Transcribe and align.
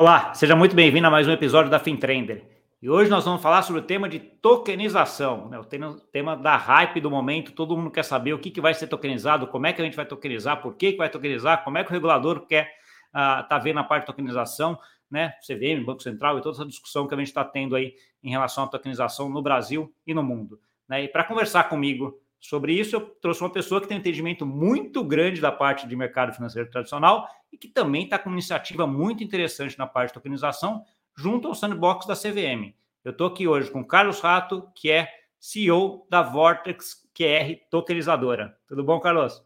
Olá, 0.00 0.32
seja 0.32 0.56
muito 0.56 0.74
bem-vindo 0.74 1.06
a 1.06 1.10
mais 1.10 1.28
um 1.28 1.30
episódio 1.30 1.70
da 1.70 1.78
FinTrender. 1.78 2.42
E 2.80 2.88
hoje 2.88 3.10
nós 3.10 3.22
vamos 3.22 3.42
falar 3.42 3.60
sobre 3.60 3.82
o 3.82 3.84
tema 3.84 4.08
de 4.08 4.18
tokenização, 4.18 5.50
né? 5.50 5.58
o 5.58 5.64
tema 5.66 6.34
da 6.38 6.56
hype 6.56 7.02
do 7.02 7.10
momento. 7.10 7.52
Todo 7.52 7.76
mundo 7.76 7.90
quer 7.90 8.02
saber 8.02 8.32
o 8.32 8.38
que, 8.38 8.50
que 8.50 8.62
vai 8.62 8.72
ser 8.72 8.86
tokenizado, 8.86 9.46
como 9.48 9.66
é 9.66 9.74
que 9.74 9.82
a 9.82 9.84
gente 9.84 9.96
vai 9.96 10.06
tokenizar, 10.06 10.62
por 10.62 10.74
que, 10.74 10.92
que 10.92 10.96
vai 10.96 11.10
tokenizar, 11.10 11.62
como 11.64 11.76
é 11.76 11.84
que 11.84 11.90
o 11.90 11.92
regulador 11.92 12.46
quer 12.46 12.72
estar 13.08 13.44
uh, 13.44 13.46
tá 13.46 13.58
vendo 13.58 13.78
a 13.78 13.84
parte 13.84 14.04
de 14.04 14.06
tokenização, 14.06 14.78
né? 15.10 15.34
CVM, 15.46 15.84
Banco 15.84 16.02
Central 16.02 16.38
e 16.38 16.40
toda 16.40 16.56
essa 16.56 16.64
discussão 16.64 17.06
que 17.06 17.12
a 17.12 17.18
gente 17.18 17.26
está 17.26 17.44
tendo 17.44 17.76
aí 17.76 17.92
em 18.24 18.30
relação 18.30 18.64
à 18.64 18.68
tokenização 18.68 19.28
no 19.28 19.42
Brasil 19.42 19.94
e 20.06 20.14
no 20.14 20.22
mundo. 20.22 20.58
Né? 20.88 21.04
E 21.04 21.08
para 21.08 21.24
conversar 21.24 21.64
comigo 21.64 22.18
sobre 22.40 22.72
isso, 22.72 22.96
eu 22.96 23.00
trouxe 23.00 23.42
uma 23.42 23.52
pessoa 23.52 23.80
que 23.80 23.86
tem 23.86 23.98
um 23.98 24.00
entendimento 24.00 24.46
muito 24.46 25.04
grande 25.04 25.40
da 25.40 25.52
parte 25.52 25.86
de 25.86 25.94
mercado 25.94 26.32
financeiro 26.32 26.70
tradicional 26.70 27.28
e 27.52 27.58
que 27.58 27.68
também 27.68 28.04
está 28.04 28.18
com 28.18 28.30
uma 28.30 28.36
iniciativa 28.36 28.86
muito 28.86 29.22
interessante 29.22 29.78
na 29.78 29.86
parte 29.86 30.08
de 30.08 30.14
tokenização, 30.14 30.82
junto 31.14 31.48
ao 31.48 31.54
sandbox 31.54 32.06
da 32.06 32.16
CVM. 32.16 32.74
Eu 33.04 33.12
estou 33.12 33.26
aqui 33.26 33.46
hoje 33.46 33.70
com 33.70 33.84
Carlos 33.84 34.20
Rato, 34.20 34.68
que 34.74 34.90
é 34.90 35.08
CEO 35.38 36.06
da 36.08 36.22
Vortex 36.22 37.06
QR 37.14 37.56
Tokenizadora. 37.70 38.56
Tudo 38.66 38.82
bom, 38.82 38.98
Carlos? 39.00 39.42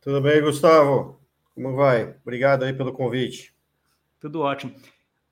Tudo 0.00 0.20
bem, 0.20 0.40
Gustavo? 0.40 1.20
Como 1.54 1.74
vai? 1.74 2.14
Obrigado 2.22 2.62
aí 2.62 2.72
pelo 2.72 2.92
convite. 2.92 3.52
Tudo 4.20 4.40
ótimo. 4.40 4.74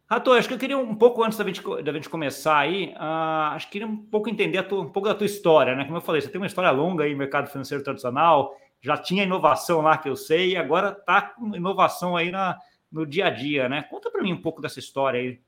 Rato, 0.09 0.31
acho 0.31 0.47
que 0.47 0.55
eu 0.55 0.59
queria 0.59 0.79
um 0.79 0.95
pouco 0.95 1.25
antes 1.25 1.37
da 1.37 1.45
gente, 1.45 1.61
da 1.83 1.93
gente 1.93 2.09
começar 2.09 2.59
aí, 2.59 2.95
uh, 2.95 3.55
acho 3.55 3.67
que 3.67 3.73
queria 3.73 3.89
um 3.89 3.97
pouco 3.97 4.29
entender 4.29 4.63
tua, 4.63 4.83
um 4.83 4.91
pouco 4.91 5.09
da 5.09 5.15
tua 5.17 5.27
história, 5.27 5.75
né? 5.75 5.85
Como 5.85 5.97
eu 5.97 6.01
falei, 6.01 6.21
você 6.21 6.29
tem 6.29 6.41
uma 6.41 6.47
história 6.47 6.71
longa 6.71 7.03
aí 7.03 7.11
no 7.11 7.19
mercado 7.19 7.49
financeiro 7.49 7.83
tradicional, 7.83 8.57
já 8.81 8.97
tinha 8.97 9.25
inovação 9.25 9.81
lá 9.81 9.99
que 9.99 10.09
eu 10.09 10.15
sei, 10.15 10.53
e 10.53 10.57
agora 10.57 10.91
está 10.91 11.23
com 11.23 11.57
inovação 11.57 12.17
aí 12.17 12.31
na, 12.31 12.57
no 12.91 13.05
dia 13.05 13.27
a 13.27 13.31
dia, 13.31 13.69
né? 13.69 13.83
Conta 13.91 14.09
para 14.09 14.23
mim 14.23 14.33
um 14.33 14.41
pouco 14.41 14.63
dessa 14.63 14.79
história 14.79 15.19
aí. 15.19 15.41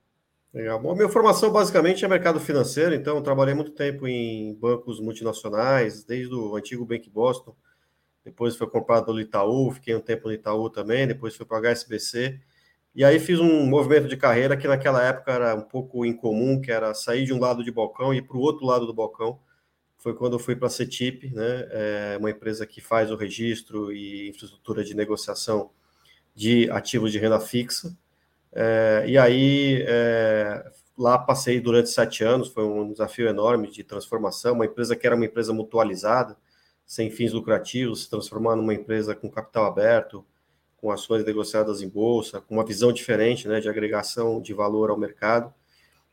Legal. 0.52 0.80
Bom, 0.80 0.94
minha 0.94 1.08
formação 1.08 1.52
basicamente 1.52 2.04
é 2.04 2.08
mercado 2.08 2.40
financeiro, 2.40 2.94
então 2.94 3.22
trabalhei 3.22 3.54
muito 3.54 3.70
tempo 3.70 4.08
em 4.08 4.54
bancos 4.54 4.98
multinacionais, 4.98 6.02
desde 6.02 6.34
o 6.34 6.56
antigo 6.56 6.84
Bank 6.84 7.08
Boston, 7.10 7.54
depois 8.24 8.56
foi 8.56 8.68
comprado 8.68 9.06
pelo 9.06 9.20
Itaú, 9.20 9.70
fiquei 9.70 9.94
um 9.94 10.00
tempo 10.00 10.26
no 10.26 10.34
Itaú 10.34 10.68
também, 10.68 11.06
depois 11.06 11.36
fui 11.36 11.46
para 11.46 11.58
o 11.58 11.60
HSBC, 11.60 12.40
e 12.98 13.04
aí 13.04 13.20
fiz 13.20 13.38
um 13.38 13.64
movimento 13.64 14.08
de 14.08 14.16
carreira 14.16 14.56
que 14.56 14.66
naquela 14.66 15.00
época 15.04 15.30
era 15.30 15.54
um 15.54 15.62
pouco 15.62 16.04
incomum, 16.04 16.60
que 16.60 16.72
era 16.72 16.92
sair 16.94 17.24
de 17.24 17.32
um 17.32 17.38
lado 17.38 17.62
de 17.62 17.70
balcão 17.70 18.12
e 18.12 18.16
ir 18.16 18.22
para 18.22 18.36
o 18.36 18.40
outro 18.40 18.66
lado 18.66 18.86
do 18.86 18.92
balcão. 18.92 19.38
Foi 19.98 20.12
quando 20.14 20.32
eu 20.32 20.38
fui 20.40 20.56
para 20.56 20.66
a 20.66 20.70
CETIP, 20.70 21.30
né, 21.30 21.68
é 21.70 22.16
uma 22.18 22.28
empresa 22.28 22.66
que 22.66 22.80
faz 22.80 23.12
o 23.12 23.14
registro 23.14 23.92
e 23.92 24.30
infraestrutura 24.30 24.82
de 24.82 24.96
negociação 24.96 25.70
de 26.34 26.68
ativos 26.72 27.12
de 27.12 27.20
renda 27.20 27.38
fixa. 27.38 27.96
É, 28.52 29.04
e 29.06 29.16
aí 29.16 29.84
é, 29.86 30.68
lá 30.98 31.16
passei 31.16 31.60
durante 31.60 31.90
sete 31.90 32.24
anos, 32.24 32.48
foi 32.48 32.64
um 32.64 32.90
desafio 32.90 33.28
enorme 33.28 33.70
de 33.70 33.84
transformação. 33.84 34.54
Uma 34.54 34.66
empresa 34.66 34.96
que 34.96 35.06
era 35.06 35.14
uma 35.14 35.24
empresa 35.24 35.52
mutualizada, 35.52 36.36
sem 36.84 37.12
fins 37.12 37.32
lucrativos, 37.32 38.02
se 38.02 38.10
transformar 38.10 38.56
numa 38.56 38.74
empresa 38.74 39.14
com 39.14 39.30
capital 39.30 39.66
aberto, 39.66 40.26
com 40.78 40.90
ações 40.90 41.24
negociadas 41.24 41.82
em 41.82 41.88
bolsa, 41.88 42.40
com 42.40 42.54
uma 42.54 42.64
visão 42.64 42.92
diferente 42.92 43.46
né, 43.46 43.60
de 43.60 43.68
agregação 43.68 44.40
de 44.40 44.54
valor 44.54 44.90
ao 44.90 44.98
mercado. 44.98 45.52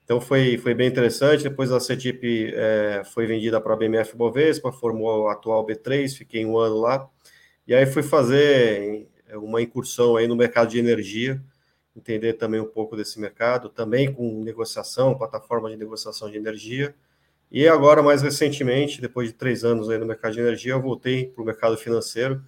Então 0.04 0.20
foi, 0.20 0.58
foi 0.58 0.74
bem 0.74 0.88
interessante. 0.88 1.44
Depois 1.44 1.72
a 1.72 1.80
CETIP 1.80 2.54
é, 2.54 3.04
foi 3.06 3.26
vendida 3.26 3.62
para 3.62 3.74
a 3.74 3.78
BMF 3.78 4.16
Bovespa, 4.16 4.72
formou 4.72 5.30
a 5.30 5.34
atual 5.34 5.66
B3, 5.66 6.16
fiquei 6.16 6.46
um 6.46 6.58
ano 6.58 6.78
lá. 6.78 7.10
E 7.68 7.74
aí 7.74 7.86
fui 7.86 8.04
fazer 8.04 9.08
uma 9.34 9.62
incursão 9.62 10.16
aí 10.16 10.28
no 10.28 10.36
mercado 10.36 10.70
de 10.70 10.78
energia, 10.78 11.42
entender 11.96 12.34
também 12.34 12.60
um 12.60 12.68
pouco 12.68 12.96
desse 12.96 13.20
mercado, 13.20 13.70
também 13.70 14.14
com 14.14 14.44
negociação, 14.44 15.18
plataforma 15.18 15.70
de 15.70 15.78
negociação 15.78 16.30
de 16.30 16.38
energia. 16.38 16.94
E 17.52 17.68
agora, 17.68 18.04
mais 18.04 18.22
recentemente, 18.22 19.02
depois 19.02 19.30
de 19.30 19.34
três 19.34 19.64
anos 19.64 19.90
aí 19.90 19.98
no 19.98 20.06
mercado 20.06 20.34
de 20.34 20.40
energia, 20.40 20.74
eu 20.74 20.82
voltei 20.82 21.28
para 21.28 21.42
o 21.42 21.46
mercado 21.46 21.78
financeiro, 21.78 22.44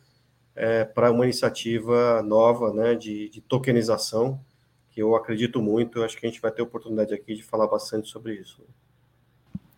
é, 0.58 0.84
para 0.84 1.12
uma 1.12 1.24
iniciativa 1.24 2.24
nova 2.24 2.74
né, 2.74 2.96
de, 2.96 3.30
de, 3.30 3.40
tokenização, 3.42 4.42
que 4.90 5.02
eu 5.02 5.16
acredito 5.16 5.62
muito. 5.62 6.00
Eu 6.00 6.04
acho 6.04 6.18
que 6.18 6.26
a 6.26 6.30
gente 6.30 6.42
vai 6.42 6.52
ter 6.52 6.64
oportunidade 6.64 7.14
aqui 7.14 7.36
de 7.36 7.44
falar 7.44 7.68
bastante 7.68 8.10
sobre 8.10 8.34
isso. 8.34 8.64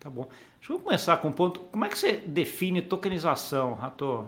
Tá 0.00 0.08
bom. 0.08 0.26
Deixa 0.58 0.72
eu 0.72 0.80
começar 0.80 1.18
com 1.18 1.28
um 1.28 1.32
ponto. 1.32 1.60
Como 1.60 1.84
é 1.84 1.88
que 1.88 1.98
você 1.98 2.12
define 2.12 2.80
tokenização, 2.80 3.74
Rato? 3.74 4.26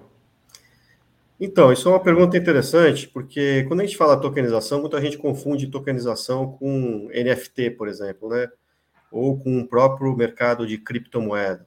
Então, 1.41 1.73
isso 1.73 1.89
é 1.89 1.93
uma 1.93 2.03
pergunta 2.03 2.37
interessante, 2.37 3.09
porque 3.09 3.65
quando 3.67 3.81
a 3.81 3.85
gente 3.85 3.97
fala 3.97 4.21
tokenização, 4.21 4.81
muita 4.81 5.01
gente 5.01 5.17
confunde 5.17 5.67
tokenização 5.67 6.53
com 6.53 7.09
NFT, 7.09 7.71
por 7.71 7.89
exemplo, 7.89 8.29
né? 8.29 8.49
Ou 9.11 9.39
com 9.39 9.59
o 9.59 9.67
próprio 9.67 10.15
mercado 10.15 10.67
de 10.67 10.77
criptomoeda. 10.77 11.67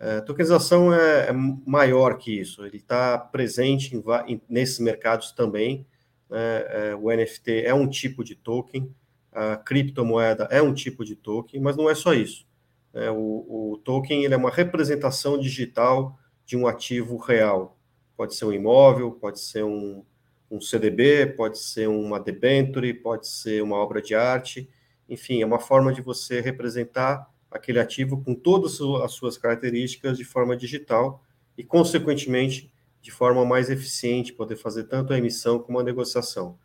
É, 0.00 0.20
tokenização 0.20 0.94
é, 0.94 1.28
é, 1.28 1.32
maior 1.32 2.18
que 2.18 2.38
isso, 2.38 2.64
ele 2.64 2.76
está 2.76 3.18
presente 3.18 3.96
em, 3.96 4.02
em, 4.28 4.40
nesses 4.48 4.78
mercados 4.78 5.32
também. 5.32 5.84
Né? 6.30 6.90
É, 6.90 6.94
o 6.94 7.10
NFT 7.10 7.62
é 7.64 7.74
um 7.74 7.88
tipo 7.88 8.22
de 8.22 8.36
token, 8.36 8.94
a 9.32 9.56
criptomoeda 9.56 10.48
é 10.52 10.62
um 10.62 10.72
tipo 10.72 11.04
de 11.04 11.16
token, 11.16 11.60
mas 11.60 11.76
não 11.76 11.90
é 11.90 11.96
só 11.96 12.14
isso. 12.14 12.46
Né? 12.94 13.10
O, 13.10 13.72
o, 13.72 13.78
token 13.78 14.24
ele 14.24 14.34
é 14.34 14.36
uma 14.36 14.50
representação 14.50 15.36
digital 15.36 16.16
de 16.46 16.56
um 16.56 16.68
ativo 16.68 17.16
real. 17.16 17.76
Pode 18.16 18.36
ser 18.36 18.44
um 18.44 18.52
imóvel, 18.52 19.10
pode 19.10 19.40
ser 19.40 19.64
um, 19.64 20.04
um 20.48 20.60
CDB, 20.60 21.26
pode 21.26 21.58
ser 21.58 21.88
uma 21.88 22.20
debenture, 22.20 22.94
pode 22.94 23.26
ser 23.26 23.64
uma 23.64 23.76
obra 23.76 24.00
de 24.00 24.14
arte. 24.14 24.70
Enfim, 25.08 25.42
é 25.42 25.46
uma 25.46 25.58
forma 25.58 25.92
de 25.92 26.00
você 26.02 26.40
representar 26.40 27.28
aquele 27.50 27.78
ativo 27.78 28.22
com 28.22 28.34
todas 28.34 28.80
as 29.02 29.12
suas 29.12 29.38
características 29.38 30.18
de 30.18 30.24
forma 30.24 30.56
digital 30.56 31.22
e, 31.56 31.64
consequentemente, 31.64 32.72
de 33.00 33.10
forma 33.10 33.44
mais 33.44 33.70
eficiente, 33.70 34.32
poder 34.32 34.56
fazer 34.56 34.84
tanto 34.84 35.12
a 35.12 35.18
emissão 35.18 35.58
como 35.58 35.78
a 35.78 35.82
negociação. 35.82 36.58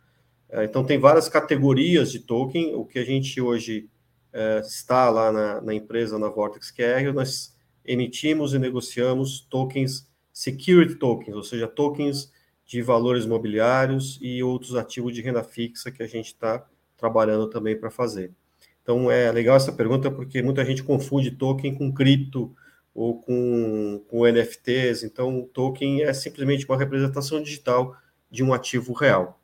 É, 0.48 0.64
então, 0.64 0.84
tem 0.84 0.98
várias 0.98 1.28
categorias 1.28 2.12
de 2.12 2.20
token. 2.20 2.74
O 2.74 2.84
que 2.84 2.98
a 2.98 3.04
gente 3.04 3.40
hoje 3.40 3.88
é, 4.32 4.60
está 4.60 5.08
lá 5.10 5.32
na, 5.32 5.60
na, 5.60 5.74
empresa, 5.74 6.18
na 6.18 6.28
Vortex 6.28 6.70
QR, 6.70 7.12
nós 7.14 7.56
emitimos 7.84 8.52
e 8.52 8.58
negociamos 8.58 9.40
tokens, 9.48 10.10
security 10.32 10.96
tokens, 10.96 11.36
ou 11.36 11.42
seja, 11.42 11.68
tokens 11.68 12.32
de 12.66 12.82
valores 12.82 13.26
mobiliários 13.26 14.18
e 14.20 14.42
outros 14.42 14.74
ativos 14.74 15.14
de 15.14 15.22
renda 15.22 15.44
fixa 15.44 15.90
que 15.90 16.02
a 16.02 16.06
gente 16.06 16.26
está 16.26 16.66
trabalhando 16.96 17.48
também 17.48 17.78
para 17.78 17.90
fazer. 17.90 18.32
Então 18.84 19.10
é 19.10 19.32
legal 19.32 19.56
essa 19.56 19.72
pergunta 19.72 20.10
porque 20.10 20.42
muita 20.42 20.64
gente 20.64 20.84
confunde 20.84 21.32
token 21.32 21.74
com 21.74 21.92
cripto 21.92 22.54
ou 22.94 23.20
com, 23.20 24.04
com 24.08 24.26
NFTs. 24.26 25.02
Então, 25.02 25.48
token 25.52 26.02
é 26.02 26.12
simplesmente 26.12 26.64
uma 26.66 26.78
representação 26.78 27.42
digital 27.42 27.96
de 28.30 28.44
um 28.44 28.54
ativo 28.54 28.92
real. 28.92 29.40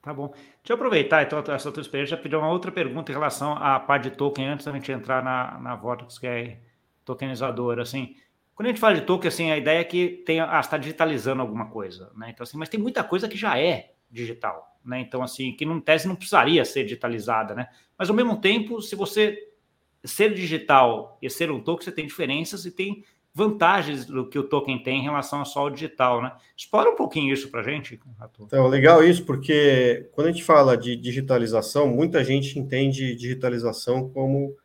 Tá 0.00 0.14
bom. 0.14 0.28
Deixa 0.28 0.70
eu 0.70 0.74
aproveitar 0.74 1.22
então 1.22 1.42
essa 1.52 1.72
tua 1.72 1.80
experiência 1.80 2.16
para 2.16 2.22
pedir 2.22 2.36
uma 2.36 2.50
outra 2.50 2.70
pergunta 2.70 3.10
em 3.10 3.14
relação 3.14 3.52
à 3.54 3.80
parte 3.80 4.10
de 4.10 4.16
token 4.16 4.46
antes 4.48 4.64
da 4.64 4.72
gente 4.72 4.92
entrar 4.92 5.24
na, 5.24 5.58
na 5.58 5.74
Vortex, 5.74 6.18
que 6.18 6.26
é 6.26 6.60
tokenizadora. 7.04 7.82
Assim, 7.82 8.14
quando 8.54 8.66
a 8.66 8.70
gente 8.70 8.80
fala 8.80 8.94
de 8.94 9.00
token, 9.00 9.28
assim, 9.28 9.50
a 9.50 9.56
ideia 9.56 9.80
é 9.80 9.84
que 9.84 10.22
tem, 10.24 10.40
ah, 10.40 10.60
está 10.60 10.78
digitalizando 10.78 11.42
alguma 11.42 11.68
coisa, 11.68 12.12
né? 12.14 12.30
Então, 12.30 12.44
assim, 12.44 12.56
mas 12.56 12.68
tem 12.68 12.78
muita 12.78 13.02
coisa 13.02 13.28
que 13.28 13.36
já 13.36 13.58
é 13.58 13.92
digital, 14.10 14.78
né? 14.84 15.00
Então, 15.00 15.22
assim, 15.22 15.52
que 15.52 15.64
no 15.66 15.80
tese 15.80 16.06
não 16.06 16.14
precisaria 16.14 16.64
ser 16.64 16.84
digitalizada, 16.84 17.54
né? 17.54 17.68
Mas 17.98 18.08
ao 18.08 18.16
mesmo 18.16 18.40
tempo, 18.40 18.80
se 18.80 18.94
você 18.94 19.48
ser 20.04 20.32
digital 20.32 21.18
e 21.20 21.28
ser 21.28 21.50
um 21.50 21.60
token, 21.60 21.84
você 21.84 21.92
tem 21.92 22.06
diferenças 22.06 22.64
e 22.64 22.70
tem 22.70 23.04
vantagens 23.34 24.04
do 24.04 24.28
que 24.28 24.38
o 24.38 24.42
token 24.42 24.82
tem 24.82 25.00
em 25.00 25.02
relação 25.02 25.40
a 25.40 25.44
só 25.44 25.66
o 25.66 25.70
digital, 25.70 26.22
né? 26.22 26.32
Explora 26.56 26.90
um 26.90 26.96
pouquinho 26.96 27.32
isso 27.32 27.50
para 27.50 27.62
gente, 27.62 28.00
Arthur. 28.18 28.46
Então, 28.46 28.66
legal 28.66 29.04
isso, 29.04 29.24
porque 29.24 30.08
quando 30.12 30.28
a 30.28 30.32
gente 30.32 30.42
fala 30.44 30.76
de 30.76 30.96
digitalização, 30.96 31.88
muita 31.88 32.24
gente 32.24 32.58
entende 32.58 33.14
digitalização 33.14 34.08
como 34.10 34.56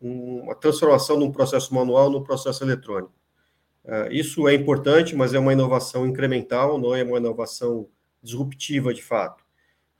uma 0.00 0.54
transformação 0.54 1.18
de 1.18 1.24
um 1.24 1.32
processo 1.32 1.74
manual 1.74 2.10
no 2.10 2.22
processo 2.22 2.64
eletrônico. 2.64 3.12
Uh, 3.84 4.12
isso 4.12 4.46
é 4.48 4.54
importante, 4.54 5.14
mas 5.14 5.32
é 5.32 5.38
uma 5.38 5.52
inovação 5.52 6.06
incremental, 6.06 6.78
não 6.78 6.94
é 6.94 7.02
uma 7.02 7.18
inovação 7.18 7.88
disruptiva 8.22 8.92
de 8.92 9.02
fato. 9.02 9.44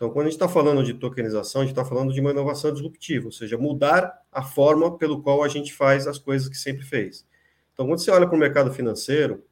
Então, 0.00 0.08
quando 0.08 0.28
a 0.28 0.30
gente 0.30 0.36
está 0.36 0.48
falando 0.48 0.82
de 0.82 0.94
tokenização, 0.94 1.60
a 1.60 1.64
gente 1.66 1.72
está 1.72 1.84
falando 1.84 2.10
de 2.10 2.22
uma 2.22 2.30
inovação 2.30 2.72
disruptiva, 2.72 3.26
ou 3.26 3.32
seja, 3.32 3.58
mudar 3.58 4.22
a 4.32 4.42
forma 4.42 4.96
pelo 4.96 5.20
qual 5.20 5.44
a 5.44 5.48
gente 5.48 5.74
faz 5.74 6.06
as 6.06 6.16
coisas 6.16 6.48
que 6.48 6.56
sempre 6.56 6.86
fez. 6.86 7.26
Então, 7.74 7.86
quando 7.86 7.98
você 7.98 8.10
olha 8.10 8.26
para 8.26 8.34
o 8.34 8.38
mercado 8.38 8.72
financeiro, 8.72 9.44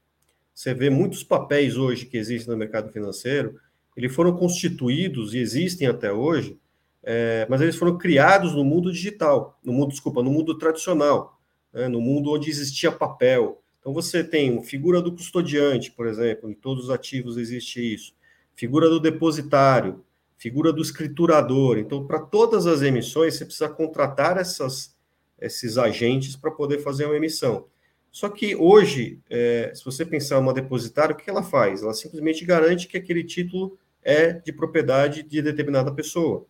você 0.55 0.73
vê 0.73 0.89
muitos 0.89 1.23
papéis 1.23 1.77
hoje 1.77 2.07
que 2.07 2.17
existem 2.17 2.51
no 2.51 2.57
mercado 2.57 2.91
financeiro, 2.91 3.61
eles 3.95 4.15
foram 4.15 4.35
constituídos 4.35 5.35
e 5.35 5.39
existem 5.39 5.87
até 5.87 6.11
hoje, 6.11 6.59
é, 7.03 7.47
mas 7.51 7.61
eles 7.61 7.77
foram 7.77 7.99
criados 7.99 8.55
no 8.55 8.65
mundo 8.65 8.91
digital, 8.91 9.59
no 9.63 9.75
mundo, 9.75 9.91
desculpa, 9.91 10.23
no 10.23 10.31
mundo 10.31 10.57
tradicional, 10.57 11.39
né, 11.71 11.89
no 11.89 12.01
mundo 12.01 12.33
onde 12.33 12.49
existia 12.49 12.91
papel. 12.91 13.61
Então, 13.81 13.93
você 13.93 14.25
tem 14.25 14.63
figura 14.63 15.03
do 15.03 15.13
custodiante, 15.13 15.91
por 15.91 16.07
exemplo, 16.07 16.51
em 16.51 16.55
todos 16.55 16.85
os 16.85 16.91
ativos 16.91 17.37
existe 17.37 17.81
isso 17.95 18.17
figura 18.59 18.89
do 18.89 18.99
depositário, 18.99 20.05
figura 20.39 20.73
do 20.73 20.81
escriturador. 20.81 21.79
Então, 21.79 22.07
para 22.07 22.21
todas 22.21 22.67
as 22.67 22.81
emissões, 22.81 23.35
você 23.35 23.45
precisa 23.45 23.69
contratar 23.69 24.39
essas, 24.39 24.97
esses 25.41 25.77
agentes 25.77 26.37
para 26.37 26.51
poder 26.51 26.79
fazer 26.79 27.05
uma 27.05 27.17
emissão. 27.17 27.67
Só 28.11 28.29
que 28.29 28.57
hoje, 28.57 29.21
é, 29.29 29.73
se 29.75 29.85
você 29.85 30.07
pensar 30.07 30.39
uma 30.39 30.55
depositária, 30.55 31.15
o 31.15 31.19
que 31.19 31.29
ela 31.29 31.43
faz? 31.43 31.83
Ela 31.83 31.93
simplesmente 31.93 32.45
garante 32.45 32.87
que 32.87 32.97
aquele 32.97 33.25
título 33.25 33.77
é 34.03 34.33
de 34.33 34.53
propriedade 34.53 35.23
de 35.25 35.43
determinada 35.43 35.93
pessoa. 35.93 36.47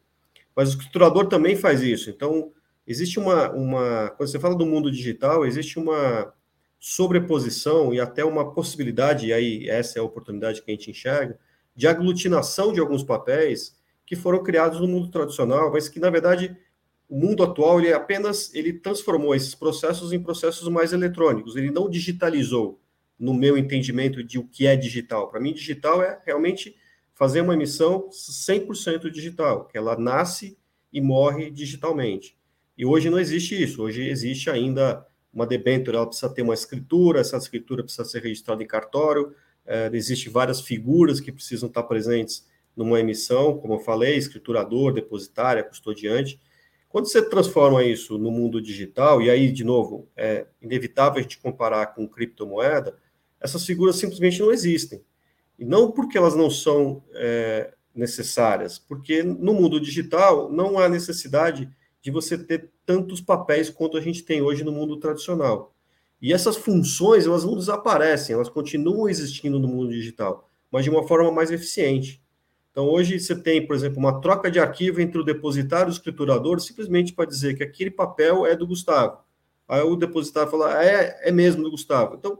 Mas 0.55 0.69
o 0.69 0.73
escriturador 0.73 1.27
também 1.27 1.57
faz 1.57 1.83
isso. 1.83 2.11
Então, 2.11 2.53
existe 2.87 3.19
uma, 3.19 3.51
uma. 3.53 4.11
Quando 4.11 4.29
você 4.29 4.39
fala 4.39 4.55
do 4.55 4.67
mundo 4.67 4.91
digital, 4.91 5.47
existe 5.47 5.79
uma 5.79 6.33
sobreposição 6.79 7.93
e 7.93 8.01
até 8.01 8.25
uma 8.25 8.53
possibilidade, 8.53 9.27
e 9.27 9.33
aí 9.33 9.69
essa 9.69 9.99
é 9.99 10.01
a 10.01 10.05
oportunidade 10.05 10.63
que 10.63 10.71
a 10.71 10.75
gente 10.75 10.91
enxerga, 10.91 11.39
de 11.75 11.87
aglutinação 11.87 12.73
de 12.73 12.81
alguns 12.81 13.03
papéis 13.03 13.78
que 14.09 14.17
foram 14.17 14.43
criados 14.43 14.81
no 14.81 14.89
mundo 14.89 15.09
tradicional, 15.09 15.71
mas 15.71 15.87
que, 15.87 16.01
na 16.01 16.09
verdade, 16.09 16.57
o 17.07 17.15
mundo 17.15 17.43
atual 17.43 17.79
ele 17.79 17.93
apenas 17.93 18.51
ele 18.55 18.73
transformou 18.73 19.35
esses 19.35 19.55
processos 19.55 20.15
em 20.15 20.19
processos 20.19 20.67
mais 20.69 20.95
eletrônicos. 20.95 21.57
Ele 21.57 21.71
não 21.71 21.91
digitalizou, 21.91 22.81
no 23.19 23.35
meu 23.35 23.59
entendimento 23.59 24.25
de 24.25 24.39
o 24.39 24.45
que 24.45 24.67
é 24.67 24.77
digital. 24.77 25.29
Para 25.29 25.41
mim, 25.41 25.53
digital 25.53 26.03
é 26.03 26.23
realmente 26.25 26.75
fazer 27.15 27.43
uma 27.43 27.53
emissão 27.53 28.09
100% 28.09 29.11
digital, 29.11 29.67
que 29.67 29.77
ela 29.77 29.95
nasce 29.99 30.57
e 30.91 31.03
morre 31.03 31.51
digitalmente. 31.51 32.35
E 32.79 32.87
hoje 32.87 33.11
não 33.11 33.19
existe 33.19 33.63
isso. 33.63 33.83
Hoje 33.83 34.09
existe 34.09 34.49
ainda 34.49 35.07
uma 35.31 35.47
debênture, 35.47 35.99
ela 35.99 36.07
precisa 36.07 36.33
ter 36.33 36.41
uma 36.41 36.55
escritura, 36.55 37.21
essa 37.21 37.37
escritura 37.37 37.83
precisa 37.83 38.07
ser 38.07 38.23
registrada 38.23 38.63
em 38.63 38.67
cartório, 38.67 39.35
é, 39.67 39.91
existe 39.93 40.31
várias 40.31 40.63
figuras 40.63 41.21
que 41.21 41.31
precisam 41.31 41.69
estar 41.69 41.83
presentes 41.83 42.48
numa 42.79 43.01
emissão, 43.01 43.59
como 43.59 43.75
eu 43.75 43.79
falei, 43.79 44.17
escriturador, 44.17 44.93
depositária, 44.93 45.65
custodiante. 45.65 46.41
Quando 46.89 47.07
você 47.07 47.21
transforma 47.21 47.85
isso 47.85 48.17
no 48.17 48.31
mundo 48.31 48.63
digital, 48.63 49.21
e 49.21 49.29
aí, 49.29 49.53
de 49.53 49.65
novo, 49.65 50.09
é 50.17 50.47
inevitável 50.63 51.19
a 51.19 51.23
gente 51.23 51.39
comparar 51.39 51.89
com 51.89 52.09
criptomoeda, 52.09 52.97
essas 53.41 53.65
figuras 53.65 53.97
simplesmente 53.97 54.41
não 54.41 54.51
existem. 54.51 55.03
E 55.59 55.65
não 55.65 55.91
porque 55.91 56.17
elas 56.17 56.35
não 56.35 56.49
são 56.49 57.03
é, 57.13 57.75
necessárias, 57.95 58.79
porque 58.79 59.23
no 59.23 59.53
mundo 59.53 59.81
digital 59.81 60.51
não 60.51 60.79
há 60.79 60.89
necessidade 60.89 61.69
de 62.01 62.11
você 62.11 62.39
ter 62.39 62.71
tantos 62.87 63.21
papéis 63.21 63.69
quanto 63.69 63.97
a 63.97 64.01
gente 64.01 64.23
tem 64.23 64.41
hoje 64.41 64.65
no 64.65 64.73
mundo 64.73 64.97
tradicional. 64.99 65.75
E 66.23 66.33
essas 66.33 66.57
funções, 66.57 67.27
elas 67.27 67.45
não 67.45 67.57
desaparecem, 67.57 68.35
elas 68.35 68.49
continuam 68.49 69.09
existindo 69.09 69.59
no 69.59 69.69
mundo 69.69 69.91
digital, 69.91 70.49
mas 70.71 70.85
de 70.85 70.91
uma 70.91 71.07
forma 71.07 71.31
mais 71.31 71.51
eficiente. 71.51 72.23
Então, 72.79 72.89
hoje 72.89 73.19
você 73.19 73.35
tem, 73.35 73.67
por 73.67 73.75
exemplo, 73.75 73.99
uma 73.99 74.21
troca 74.21 74.49
de 74.49 74.61
arquivo 74.61 75.01
entre 75.01 75.21
o 75.21 75.25
depositário 75.25 75.91
e 75.91 75.91
o 75.91 75.97
escriturador, 75.97 76.61
simplesmente 76.61 77.13
para 77.13 77.25
dizer 77.25 77.57
que 77.57 77.65
aquele 77.65 77.91
papel 77.91 78.47
é 78.47 78.55
do 78.55 78.69
Gustavo. 78.69 79.19
Aí 79.67 79.83
o 79.83 79.97
depositário 79.97 80.49
fala, 80.49 80.81
é, 80.81 81.29
é 81.29 81.33
mesmo 81.33 81.65
do 81.65 81.73
Gustavo. 81.73 82.15
Então, 82.15 82.39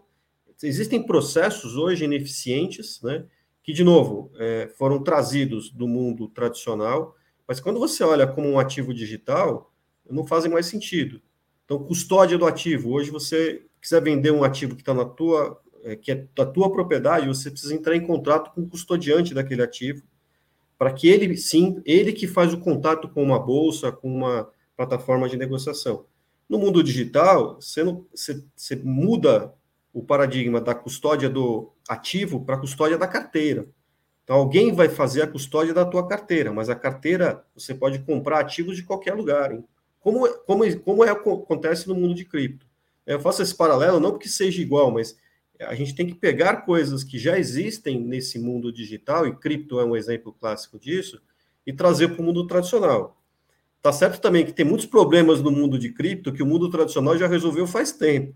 existem 0.63 1.03
processos 1.03 1.77
hoje 1.77 2.05
ineficientes, 2.05 3.03
né, 3.03 3.25
que, 3.65 3.73
de 3.73 3.83
novo, 3.83 4.31
é, 4.37 4.71
foram 4.79 5.03
trazidos 5.03 5.71
do 5.73 5.89
mundo 5.89 6.29
tradicional, 6.29 7.17
mas 7.45 7.59
quando 7.59 7.81
você 7.81 8.05
olha 8.05 8.25
como 8.25 8.49
um 8.49 8.61
ativo 8.61 8.95
digital, 8.95 9.73
não 10.09 10.25
fazem 10.25 10.53
mais 10.53 10.67
sentido. 10.67 11.21
Então, 11.65 11.83
custódia 11.83 12.39
do 12.39 12.47
ativo. 12.47 12.93
Hoje, 12.93 13.11
você 13.11 13.67
quiser 13.81 14.01
vender 14.01 14.31
um 14.31 14.45
ativo 14.45 14.77
que 14.77 14.83
está 14.83 14.95
na 14.95 15.05
tua, 15.05 15.61
é, 15.83 15.97
que 15.97 16.13
é 16.13 16.29
da 16.33 16.47
tua 16.47 16.71
propriedade, 16.71 17.27
você 17.27 17.51
precisa 17.51 17.75
entrar 17.75 17.97
em 17.97 18.07
contrato 18.07 18.55
com 18.55 18.61
o 18.61 18.69
custodiante 18.69 19.35
daquele 19.35 19.63
ativo, 19.63 20.07
para 20.79 20.93
que 20.93 21.09
ele, 21.09 21.37
sim, 21.37 21.83
ele 21.85 22.13
que 22.13 22.29
faz 22.29 22.55
o 22.55 22.61
contato 22.61 23.09
com 23.09 23.23
uma 23.23 23.39
bolsa, 23.39 23.91
com 23.91 24.09
uma 24.09 24.49
plataforma 24.77 25.29
de 25.29 25.37
negociação. 25.37 26.07
No 26.49 26.59
mundo 26.59 26.83
digital, 26.83 27.57
você, 27.61 27.83
não, 27.83 28.07
você, 28.15 28.43
você 28.55 28.77
muda 28.77 29.53
o 29.93 30.03
paradigma 30.03 30.61
da 30.61 30.75
custódia 30.75 31.29
do 31.29 31.73
ativo 31.89 32.45
para 32.45 32.55
a 32.55 32.61
custódia 32.61 32.97
da 32.97 33.09
carteira. 33.09 33.69
Então, 34.23 34.37
alguém 34.37 34.73
vai 34.73 34.89
fazer 34.89 35.23
a 35.23 35.27
custódia 35.27 35.75
da 35.75 35.85
tua 35.85 36.07
carteira, 36.07 36.53
mas 36.53 36.69
a 36.69 36.77
carteira 36.77 37.45
você 37.57 37.75
pode 37.75 37.99
comprar 38.01 38.41
ativos 38.41 38.77
de 38.77 38.85
qualquer 38.85 39.15
lugar. 39.15 39.53
Hein? 39.53 39.65
Como, 39.99 40.29
como, 40.47 40.81
como 40.81 41.05
é, 41.05 41.11
acontece 41.11 41.89
no 41.89 41.95
mundo 41.95 42.15
de 42.15 42.25
cripto. 42.25 42.67
Eu 43.07 43.19
faço 43.19 43.43
esse 43.43 43.55
paralelo 43.55 43.99
não 43.99 44.11
porque 44.11 44.29
seja 44.29 44.61
igual, 44.61 44.91
mas 44.91 45.17
a 45.61 45.75
gente 45.75 45.95
tem 45.95 46.07
que 46.07 46.15
pegar 46.15 46.59
coisas 46.59 47.03
que 47.03 47.19
já 47.19 47.39
existem 47.39 48.01
nesse 48.01 48.39
mundo 48.39 48.73
digital, 48.73 49.27
e 49.27 49.35
cripto 49.35 49.81
é 49.81 49.85
um 49.85 49.97
exemplo 49.97 50.33
clássico 50.33 50.79
disso, 50.79 51.21
e 51.67 51.73
trazer 51.73 52.09
para 52.09 52.23
o 52.23 52.25
mundo 52.25 52.47
tradicional. 52.47 53.21
Tá 53.81 53.93
certo 53.93 54.21
também 54.21 54.45
que 54.45 54.53
tem 54.53 54.65
muitos 54.65 54.87
problemas 54.87 55.41
no 55.41 55.51
mundo 55.51 55.79
de 55.79 55.93
cripto 55.93 56.33
que 56.33 56.43
o 56.43 56.47
mundo 56.47 56.69
tradicional 56.71 57.17
já 57.17 57.27
resolveu 57.27 57.67
faz 57.67 57.93
tempo. 57.93 58.35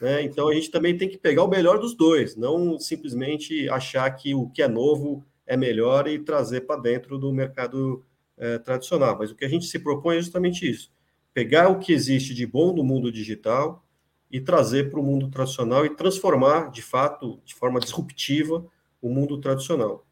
Né? 0.00 0.22
Então 0.22 0.48
a 0.48 0.54
gente 0.54 0.70
também 0.70 0.96
tem 0.96 1.08
que 1.08 1.18
pegar 1.18 1.42
o 1.42 1.48
melhor 1.48 1.78
dos 1.78 1.94
dois, 1.94 2.36
não 2.36 2.78
simplesmente 2.78 3.68
achar 3.68 4.08
que 4.10 4.34
o 4.34 4.48
que 4.48 4.62
é 4.62 4.68
novo 4.68 5.24
é 5.46 5.56
melhor 5.56 6.06
e 6.08 6.18
trazer 6.18 6.62
para 6.62 6.80
dentro 6.80 7.18
do 7.18 7.32
mercado 7.32 8.04
é, 8.36 8.58
tradicional. 8.58 9.16
Mas 9.18 9.30
o 9.30 9.34
que 9.34 9.44
a 9.44 9.48
gente 9.48 9.66
se 9.66 9.78
propõe 9.78 10.16
é 10.16 10.20
justamente 10.20 10.68
isso: 10.68 10.90
pegar 11.34 11.68
o 11.68 11.78
que 11.78 11.92
existe 11.92 12.32
de 12.32 12.46
bom 12.46 12.72
no 12.72 12.84
mundo 12.84 13.10
digital 13.10 13.84
e 14.30 14.40
trazer 14.40 14.90
para 14.90 15.00
o 15.00 15.02
mundo 15.02 15.28
tradicional 15.28 15.86
e 15.86 15.90
transformar, 15.90 16.70
de 16.70 16.82
fato, 16.82 17.40
de 17.44 17.54
forma 17.54 17.80
disruptiva, 17.80 18.64
o 19.00 19.08
mundo 19.08 19.38
tradicional. 19.40 20.06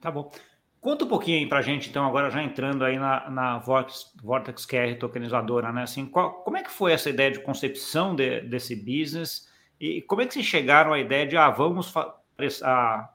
Tá 0.00 0.10
bom. 0.10 0.30
Conta 0.80 1.04
um 1.04 1.08
pouquinho 1.08 1.48
para 1.48 1.58
a 1.58 1.62
gente, 1.62 1.90
então, 1.90 2.06
agora 2.06 2.30
já 2.30 2.42
entrando 2.42 2.84
aí 2.84 2.98
na, 2.98 3.28
na 3.28 3.58
Vortex, 3.58 4.12
Vortex 4.22 4.64
QR 4.64 4.96
tokenizadora, 4.98 5.72
né? 5.72 5.82
Assim, 5.82 6.06
qual, 6.06 6.42
como 6.44 6.56
é 6.56 6.62
que 6.62 6.70
foi 6.70 6.92
essa 6.92 7.10
ideia 7.10 7.32
de 7.32 7.40
concepção 7.40 8.14
de, 8.14 8.40
desse 8.42 8.76
business 8.76 9.48
e 9.80 10.02
como 10.02 10.22
é 10.22 10.26
que 10.26 10.34
vocês 10.34 10.46
chegaram 10.46 10.92
à 10.92 10.98
ideia 10.98 11.26
de, 11.26 11.36
ah, 11.36 11.50
vamos 11.50 11.92
a, 11.96 13.10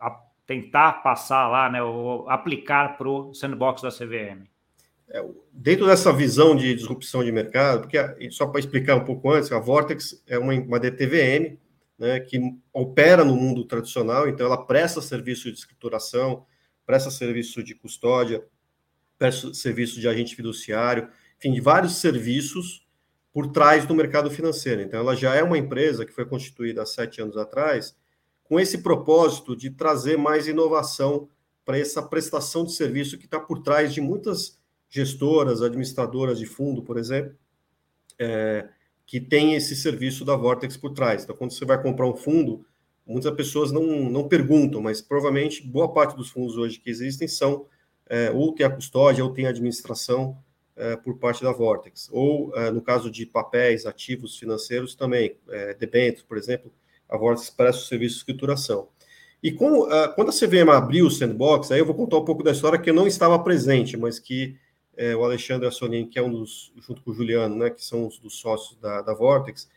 a 0.00 0.20
tentar 0.46 0.94
passar 1.02 1.48
lá, 1.48 1.70
né, 1.70 1.82
ou 1.82 2.28
aplicar 2.28 2.96
para 2.96 3.08
o 3.08 3.32
sandbox 3.34 3.82
da 3.82 3.90
CVM? 3.90 4.44
É, 5.08 5.24
dentro 5.52 5.86
dessa 5.86 6.12
visão 6.12 6.56
de 6.56 6.74
disrupção 6.74 7.22
de 7.22 7.30
mercado, 7.30 7.82
porque 7.82 7.98
só 8.30 8.46
para 8.46 8.60
explicar 8.60 8.96
um 8.96 9.04
pouco 9.04 9.30
antes, 9.30 9.52
a 9.52 9.58
Vortex 9.58 10.22
é 10.26 10.38
uma, 10.38 10.52
uma 10.54 10.80
DTVM, 10.80 11.58
né, 11.98 12.20
que 12.20 12.38
opera 12.72 13.24
no 13.24 13.36
mundo 13.36 13.64
tradicional, 13.64 14.28
então 14.28 14.46
ela 14.46 14.66
presta 14.66 15.00
serviço 15.00 15.50
de 15.50 15.58
escrituração, 15.58 16.44
presta 16.84 17.10
serviço 17.10 17.62
de 17.62 17.74
custódia, 17.74 18.44
presta 19.18 19.54
serviço 19.54 20.00
de 20.00 20.08
agente 20.08 20.34
fiduciário, 20.34 21.08
enfim, 21.38 21.52
de 21.52 21.60
vários 21.60 21.96
serviços 21.96 22.86
por 23.32 23.48
trás 23.48 23.86
do 23.86 23.94
mercado 23.94 24.30
financeiro. 24.30 24.82
Então, 24.82 25.00
ela 25.00 25.14
já 25.14 25.34
é 25.34 25.42
uma 25.42 25.58
empresa 25.58 26.06
que 26.06 26.12
foi 26.12 26.24
constituída 26.24 26.82
há 26.82 26.86
sete 26.86 27.20
anos 27.20 27.36
atrás, 27.36 27.94
com 28.44 28.58
esse 28.58 28.78
propósito 28.78 29.56
de 29.56 29.70
trazer 29.70 30.16
mais 30.16 30.46
inovação 30.46 31.28
para 31.64 31.78
essa 31.78 32.02
prestação 32.02 32.64
de 32.64 32.72
serviço 32.72 33.18
que 33.18 33.24
está 33.24 33.40
por 33.40 33.60
trás 33.62 33.92
de 33.92 34.00
muitas 34.00 34.58
gestoras, 34.88 35.62
administradoras 35.62 36.38
de 36.38 36.46
fundo, 36.46 36.82
por 36.82 36.98
exemplo, 36.98 37.34
é, 38.18 38.68
que 39.04 39.20
tem 39.20 39.54
esse 39.54 39.76
serviço 39.76 40.24
da 40.24 40.36
Vortex 40.36 40.76
por 40.76 40.92
trás. 40.92 41.24
Então, 41.24 41.36
quando 41.36 41.52
você 41.52 41.64
vai 41.64 41.80
comprar 41.80 42.06
um 42.06 42.16
fundo, 42.16 42.64
muitas 43.06 43.34
pessoas 43.34 43.70
não, 43.70 44.10
não 44.10 44.28
perguntam, 44.28 44.80
mas 44.80 45.00
provavelmente 45.00 45.66
boa 45.66 45.92
parte 45.92 46.16
dos 46.16 46.30
fundos 46.30 46.56
hoje 46.56 46.78
que 46.78 46.90
existem 46.90 47.28
são 47.28 47.66
é, 48.08 48.30
ou 48.30 48.52
tem 48.52 48.64
a 48.64 48.70
custódia 48.70 49.24
ou 49.24 49.32
tem 49.32 49.46
a 49.46 49.50
administração 49.50 50.38
é, 50.76 50.96
por 50.96 51.18
parte 51.18 51.42
da 51.42 51.52
Vortex, 51.52 52.08
ou 52.12 52.54
é, 52.56 52.70
no 52.70 52.82
caso 52.82 53.10
de 53.10 53.24
papéis, 53.24 53.86
ativos 53.86 54.36
financeiros 54.36 54.94
também, 54.94 55.36
é, 55.48 55.74
debêntures, 55.74 56.22
por 56.22 56.36
exemplo, 56.36 56.72
a 57.08 57.16
Vortex 57.16 57.50
presta 57.50 57.82
o 57.82 57.86
serviço 57.86 58.14
de 58.14 58.20
escrituração. 58.20 58.88
E 59.42 59.52
com, 59.52 59.82
uh, 59.82 60.12
quando 60.14 60.30
a 60.30 60.32
CVM 60.32 60.70
abriu 60.70 61.06
o 61.06 61.10
sandbox, 61.10 61.70
aí 61.70 61.78
eu 61.78 61.86
vou 61.86 61.94
contar 61.94 62.18
um 62.18 62.24
pouco 62.24 62.42
da 62.42 62.50
história 62.50 62.78
que 62.78 62.90
eu 62.90 62.94
não 62.94 63.06
estava 63.06 63.38
presente, 63.38 63.96
mas 63.96 64.18
que 64.18 64.56
é, 64.96 65.14
o 65.14 65.24
Alexandre 65.24 65.66
Assonin, 65.66 66.08
que 66.08 66.18
é 66.18 66.22
um 66.22 66.30
dos, 66.30 66.72
junto 66.76 67.02
com 67.02 67.10
o 67.10 67.14
Juliano, 67.14 67.56
né, 67.56 67.70
que 67.70 67.84
são 67.84 68.06
os 68.06 68.18
dos 68.18 68.38
sócios 68.38 68.78
da, 68.80 69.02
da 69.02 69.14
Vortex, 69.14 69.68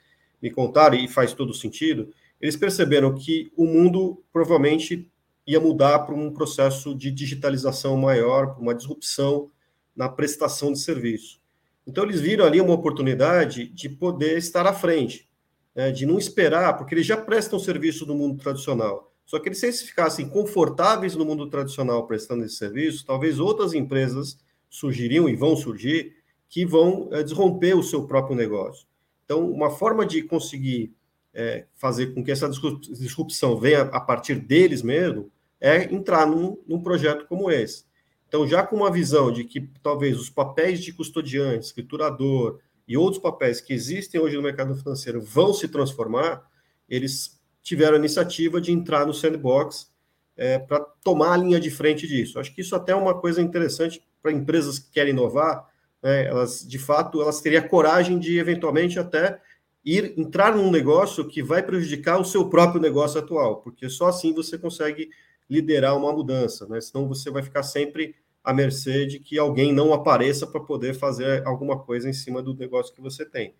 me 0.42 0.50
contaram, 0.50 0.96
e 0.96 1.08
faz 1.08 1.34
todo 1.34 1.54
sentido, 1.54 2.14
eles 2.40 2.56
perceberam 2.56 3.14
que 3.14 3.52
o 3.56 3.66
mundo 3.66 4.24
provavelmente 4.32 5.12
ia 5.46 5.60
mudar 5.60 6.00
para 6.00 6.16
um 6.16 6.32
processo 6.32 6.96
de 6.96 7.12
digitalização 7.12 7.98
maior, 7.98 8.54
para 8.54 8.62
uma 8.62 8.74
disrupção 8.74 9.52
na 9.96 10.08
prestação 10.08 10.72
de 10.72 10.80
serviço. 10.80 11.40
Então, 11.86 12.04
eles 12.04 12.22
viram 12.22 12.46
ali 12.46 12.62
uma 12.62 12.74
oportunidade 12.74 13.68
de 13.68 13.90
poder 13.90 14.38
estar 14.38 14.66
à 14.66 14.74
frente, 14.74 15.28
né, 15.76 15.92
de 15.92 16.06
não 16.06 16.18
esperar, 16.18 16.78
porque 16.78 16.94
eles 16.94 17.06
já 17.06 17.18
prestam 17.18 17.60
serviço 17.60 18.06
no 18.06 18.16
mundo 18.16 18.38
tradicional. 18.38 19.12
Só 19.26 19.38
que 19.40 19.50
eles, 19.50 19.60
se 19.60 19.66
eles 19.66 19.82
ficassem 19.82 20.30
confortáveis 20.30 21.16
no 21.16 21.26
mundo 21.26 21.48
tradicional 21.50 22.08
prestando 22.08 22.46
esse 22.46 22.56
serviço, 22.56 23.06
talvez 23.06 23.40
outras 23.40 23.74
empresas 23.74 24.38
surgiriam 24.70 25.28
e 25.28 25.36
vão 25.36 25.56
surgir 25.56 26.16
que 26.48 26.66
vão 26.66 27.10
é, 27.12 27.24
desromper 27.24 27.78
o 27.78 27.84
seu 27.84 28.06
próprio 28.06 28.36
negócio. 28.36 28.88
Então, 29.26 29.50
uma 29.50 29.70
forma 29.70 30.06
de 30.06 30.24
conseguir 30.24 30.94
é, 31.34 31.66
fazer 31.76 32.08
com 32.14 32.24
que 32.24 32.32
essa 32.32 32.50
disrupção 32.50 33.60
venha 33.60 33.82
a 33.82 34.00
partir 34.00 34.36
deles 34.36 34.82
mesmo, 34.82 35.32
é 35.62 35.94
entrar 35.94 36.26
num, 36.26 36.58
num, 36.68 36.82
projeto 36.82 37.28
como 37.28 37.52
esse. 37.52 37.86
Então, 38.28 38.48
já 38.48 38.64
com 38.64 38.78
uma 38.78 38.92
visão 38.92 39.32
de 39.32 39.44
que 39.44 39.62
talvez 39.84 40.20
os 40.20 40.30
papéis 40.30 40.82
de 40.82 40.94
custodiante, 40.94 41.66
escriturador 41.66 42.60
e 42.88 42.98
outros 42.98 43.22
papéis 43.22 43.62
que 43.62 43.74
existem 43.74 44.20
hoje 44.20 44.36
no 44.36 44.42
mercado 44.42 44.76
financeiro 44.76 45.22
vão 45.22 45.54
se 45.54 45.68
transformar, 45.68 46.44
eles 46.88 47.40
tiveram 47.62 47.96
a 47.96 48.00
iniciativa 48.00 48.60
de 48.60 48.72
entrar 48.72 49.06
no 49.06 49.14
sandbox 49.14 49.92
é, 50.36 50.58
para 50.58 50.80
tomar 51.04 51.34
a 51.34 51.38
linha 51.38 51.60
de 51.60 51.70
frente 51.70 52.08
disso. 52.08 52.40
Acho 52.40 52.54
que 52.54 52.62
isso 52.62 52.76
até 52.76 52.94
é 52.94 52.96
uma 52.96 53.20
coisa 53.20 53.42
interessante 53.42 54.02
para 54.22 54.32
empresas 54.32 54.80
que 54.80 54.92
querem 54.92 55.14
inovar, 55.14 55.68
né? 56.02 56.26
elas 56.28 56.68
de 56.68 56.78
fato 56.80 57.22
elas 57.22 57.42
teriam 57.42 57.68
coragem 57.68 58.20
de 58.20 58.38
eventualmente 58.38 59.00
até 59.00 59.40
ir 59.84 60.14
entrar 60.18 60.56
num 60.56 60.70
negócio 60.70 61.28
que 61.28 61.42
vai 61.42 61.64
prejudicar 61.64 62.20
o 62.20 62.26
seu 62.26 62.50
próprio 62.50 62.82
negócio 62.82 63.20
atual, 63.20 63.62
porque 63.62 63.90
só 63.90 64.08
assim 64.08 64.34
você 64.34 64.58
consegue 64.58 65.10
liderar 65.50 65.98
uma 65.98 66.14
mudança, 66.14 66.68
né? 66.68 66.80
Senão 66.80 67.08
você 67.08 67.32
vai 67.32 67.42
ficar 67.42 67.64
sempre 67.64 68.16
à 68.44 68.54
mercê 68.54 69.06
de 69.06 69.20
que 69.20 69.38
alguém 69.38 69.74
não 69.74 69.94
apareça 69.94 70.46
para 70.46 70.62
poder 70.62 70.94
fazer 70.94 71.46
alguma 71.46 71.80
coisa 71.80 72.08
em 72.08 72.14
cima 72.14 72.42
do 72.42 72.54
negócio 72.54 72.94
que 72.94 73.02
você 73.02 73.26
tem. 73.26 73.56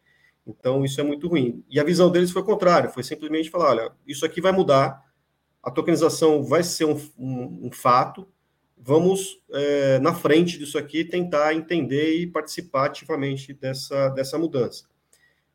Então, 0.46 0.84
isso 0.84 1.00
é 1.00 1.04
muito 1.04 1.28
ruim. 1.28 1.64
E 1.70 1.80
a 1.80 1.84
visão 1.84 2.12
deles 2.12 2.32
foi 2.32 2.44
contrária, 2.44 2.90
foi 2.90 3.04
simplesmente 3.04 3.50
falar, 3.50 3.70
olha, 3.70 3.92
isso 4.08 4.26
aqui 4.26 4.42
vai 4.42 4.52
mudar, 4.52 5.04
a 5.62 5.70
tokenização 5.70 6.44
vai 6.44 6.64
ser 6.64 6.86
um, 6.86 6.96
um, 7.18 7.68
um 7.68 7.72
fato, 7.72 8.28
vamos, 8.80 9.42
é, 9.52 10.00
na 10.00 10.14
frente 10.14 10.58
disso 10.58 10.78
aqui, 10.78 11.04
tentar 11.04 11.54
entender 11.54 12.16
e 12.16 12.26
participar 12.26 12.86
ativamente 12.86 13.54
dessa, 13.54 14.10
dessa 14.10 14.38
mudança. 14.38 14.86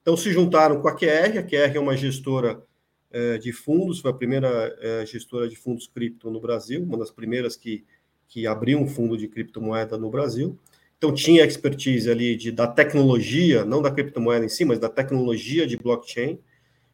Então, 0.02 0.16
se 0.16 0.30
juntaram 0.30 0.82
com 0.82 0.88
a 0.88 0.94
QR, 0.94 1.38
a 1.38 1.42
QR 1.42 1.74
é 1.74 1.80
uma 1.80 1.96
gestora 1.96 2.62
é, 3.10 3.38
de 3.38 3.52
fundos, 3.52 4.00
foi 4.00 4.10
a 4.10 4.14
primeira 4.14 4.76
é, 4.80 5.06
gestora 5.06 5.48
de 5.48 5.56
fundos 5.56 5.86
cripto 5.86 6.30
no 6.30 6.40
Brasil, 6.40 6.82
uma 6.82 6.98
das 6.98 7.10
primeiras 7.10 7.56
que, 7.56 7.84
que 8.28 8.46
abriu 8.46 8.78
um 8.78 8.86
fundo 8.86 9.16
de 9.16 9.26
criptomoeda 9.26 9.96
no 9.96 10.10
Brasil. 10.10 10.58
Então, 10.98 11.12
tinha 11.12 11.44
expertise 11.44 12.10
ali 12.10 12.36
de, 12.36 12.52
da 12.52 12.66
tecnologia, 12.66 13.64
não 13.64 13.80
da 13.80 13.90
criptomoeda 13.90 14.44
em 14.44 14.48
si, 14.48 14.64
mas 14.64 14.78
da 14.78 14.88
tecnologia 14.88 15.66
de 15.66 15.76
blockchain, 15.76 16.38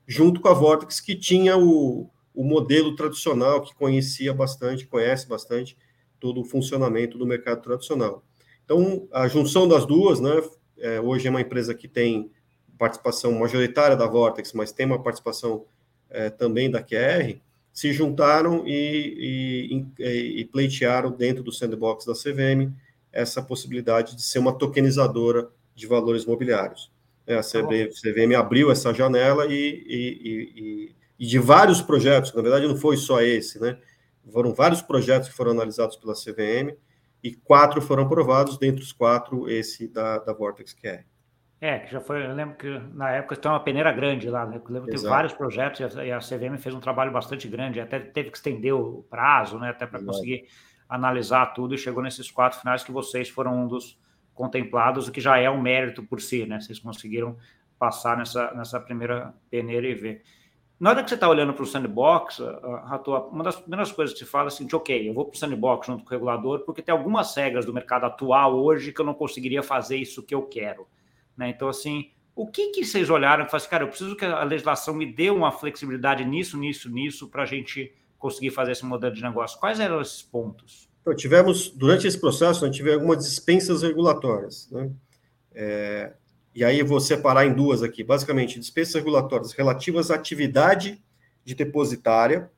junto 0.06 0.40
com 0.40 0.48
a 0.48 0.54
Vortex, 0.54 1.00
que 1.00 1.16
tinha 1.16 1.56
o, 1.56 2.08
o 2.34 2.44
modelo 2.44 2.94
tradicional, 2.94 3.62
que 3.62 3.74
conhecia 3.74 4.32
bastante, 4.32 4.86
conhece 4.86 5.28
bastante 5.28 5.76
todo 6.20 6.40
o 6.40 6.44
funcionamento 6.44 7.18
do 7.18 7.26
mercado 7.26 7.62
tradicional. 7.62 8.22
Então, 8.64 9.08
a 9.10 9.26
junção 9.26 9.66
das 9.66 9.84
duas, 9.84 10.20
né, 10.20 10.42
é, 10.78 11.00
hoje 11.00 11.26
é 11.26 11.30
uma 11.30 11.40
empresa 11.40 11.74
que 11.74 11.88
tem 11.88 12.30
participação 12.78 13.32
majoritária 13.32 13.96
da 13.96 14.06
Vortex, 14.06 14.52
mas 14.52 14.72
tem 14.72 14.86
uma 14.86 15.02
participação 15.02 15.64
é, 16.08 16.30
também 16.30 16.70
da 16.70 16.82
QR, 16.82 17.38
se 17.72 17.92
juntaram 17.92 18.64
e, 18.66 19.84
e, 19.98 20.40
e, 20.40 20.44
pleitearam 20.46 21.10
dentro 21.12 21.42
do 21.42 21.52
sandbox 21.52 22.04
da 22.04 22.14
CVM 22.14 22.72
essa 23.12 23.42
possibilidade 23.42 24.16
de 24.16 24.22
ser 24.22 24.38
uma 24.38 24.52
tokenizadora 24.52 25.48
de 25.74 25.86
valores 25.86 26.24
mobiliários. 26.24 26.90
É, 27.26 27.36
a 27.36 27.42
CVM, 27.42 27.90
CVM 27.92 28.34
abriu 28.36 28.70
essa 28.70 28.92
janela 28.92 29.46
e, 29.48 30.94
de 31.18 31.38
vários 31.38 31.80
projetos, 31.80 32.32
na 32.34 32.42
verdade 32.42 32.66
não 32.66 32.76
foi 32.76 32.96
só 32.96 33.20
esse, 33.20 33.60
né? 33.60 33.78
Foram 34.32 34.54
vários 34.54 34.82
projetos 34.82 35.28
que 35.28 35.34
foram 35.34 35.52
analisados 35.52 35.96
pela 35.96 36.14
CVM 36.14 36.76
e 37.22 37.34
quatro 37.34 37.80
foram 37.80 38.04
aprovados, 38.04 38.58
dentre 38.58 38.82
os 38.82 38.92
quatro, 38.92 39.48
esse 39.48 39.88
da, 39.88 40.18
da 40.18 40.32
Vortex 40.32 40.74
QR. 40.74 41.04
É, 41.60 41.78
que 41.80 41.92
já 41.92 42.00
foi. 42.00 42.24
Eu 42.24 42.34
lembro 42.34 42.56
que 42.56 42.78
na 42.94 43.10
época 43.10 43.36
tem 43.36 43.50
uma 43.50 43.60
peneira 43.60 43.92
grande 43.92 44.30
lá, 44.30 44.46
né? 44.46 44.56
Eu 44.56 44.72
lembro 44.72 44.88
que 44.88 44.96
teve 44.96 45.06
vários 45.06 45.34
projetos 45.34 45.94
e 45.96 46.10
a, 46.10 46.18
CVM 46.18 46.56
fez 46.58 46.74
um 46.74 46.80
trabalho 46.80 47.12
bastante 47.12 47.46
grande, 47.48 47.80
até 47.80 48.00
teve 48.00 48.30
que 48.30 48.38
estender 48.38 48.74
o 48.74 49.02
prazo, 49.10 49.58
né? 49.58 49.68
Até 49.68 49.86
para 49.86 50.02
conseguir 50.02 50.46
analisar 50.88 51.52
tudo 51.52 51.74
e 51.74 51.78
chegou 51.78 52.02
nesses 52.02 52.30
quatro 52.30 52.58
finais 52.58 52.82
que 52.82 52.90
vocês 52.90 53.28
foram 53.28 53.64
um 53.64 53.68
dos 53.68 53.98
contemplados, 54.32 55.06
o 55.06 55.12
que 55.12 55.20
já 55.20 55.38
é 55.38 55.50
um 55.50 55.60
mérito 55.60 56.02
por 56.02 56.18
si, 56.20 56.46
né? 56.46 56.58
Vocês 56.60 56.78
conseguiram 56.78 57.36
passar 57.78 58.16
nessa, 58.16 58.54
nessa 58.54 58.80
primeira 58.80 59.34
peneira 59.50 59.86
e 59.86 59.94
ver. 59.94 60.22
Na 60.80 60.90
hora 60.90 61.02
que 61.04 61.10
você 61.10 61.14
está 61.14 61.28
olhando 61.28 61.52
para 61.52 61.62
o 61.62 61.66
sandbox, 61.66 62.38
Rato, 62.86 63.12
uma 63.30 63.44
das 63.44 63.56
primeiras 63.56 63.92
coisas 63.92 64.14
que 64.14 64.20
você 64.20 64.24
fala 64.24 64.46
é 64.46 64.48
assim, 64.48 64.66
ok, 64.72 65.10
eu 65.10 65.12
vou 65.12 65.26
para 65.26 65.36
o 65.36 65.38
sandbox 65.38 65.86
junto 65.86 66.02
com 66.02 66.08
o 66.08 66.12
regulador, 66.12 66.60
porque 66.60 66.80
tem 66.80 66.90
algumas 66.90 67.36
regras 67.36 67.66
do 67.66 67.74
mercado 67.74 68.06
atual 68.06 68.56
hoje 68.56 68.90
que 68.90 68.98
eu 68.98 69.04
não 69.04 69.12
conseguiria 69.12 69.62
fazer 69.62 69.98
isso 69.98 70.22
que 70.22 70.34
eu 70.34 70.40
quero. 70.40 70.88
Né? 71.36 71.50
Então, 71.50 71.68
assim, 71.68 72.10
o 72.34 72.46
que, 72.46 72.68
que 72.68 72.82
vocês 72.82 73.10
olharam 73.10 73.44
e 73.44 73.46
falaram 73.46 73.56
assim, 73.58 73.68
cara, 73.68 73.84
eu 73.84 73.88
preciso 73.88 74.16
que 74.16 74.24
a 74.24 74.42
legislação 74.42 74.94
me 74.94 75.04
dê 75.04 75.28
uma 75.28 75.52
flexibilidade 75.52 76.24
nisso, 76.24 76.56
nisso, 76.56 76.90
nisso, 76.90 77.28
para 77.28 77.42
a 77.42 77.46
gente 77.46 77.94
conseguir 78.18 78.50
fazer 78.50 78.72
esse 78.72 78.86
modelo 78.86 79.14
de 79.14 79.20
negócio? 79.20 79.60
Quais 79.60 79.78
eram 79.80 80.00
esses 80.00 80.22
pontos? 80.22 80.88
Então, 81.02 81.14
tivemos, 81.14 81.68
durante 81.68 82.06
esse 82.06 82.18
processo, 82.18 82.64
a 82.64 82.68
gente 82.68 82.78
teve 82.78 82.94
algumas 82.94 83.18
dispensas 83.18 83.82
regulatórias. 83.82 84.70
Né? 84.70 84.90
É, 85.52 86.14
e 86.54 86.64
aí 86.64 86.78
eu 86.78 86.86
vou 86.86 87.00
separar 87.00 87.46
em 87.46 87.54
duas 87.54 87.82
aqui. 87.82 88.02
Basicamente, 88.02 88.58
dispensas 88.58 88.94
regulatórias 88.94 89.52
relativas 89.52 90.10
à 90.10 90.16
atividade 90.16 91.00
de 91.44 91.54
depositária. 91.54 92.50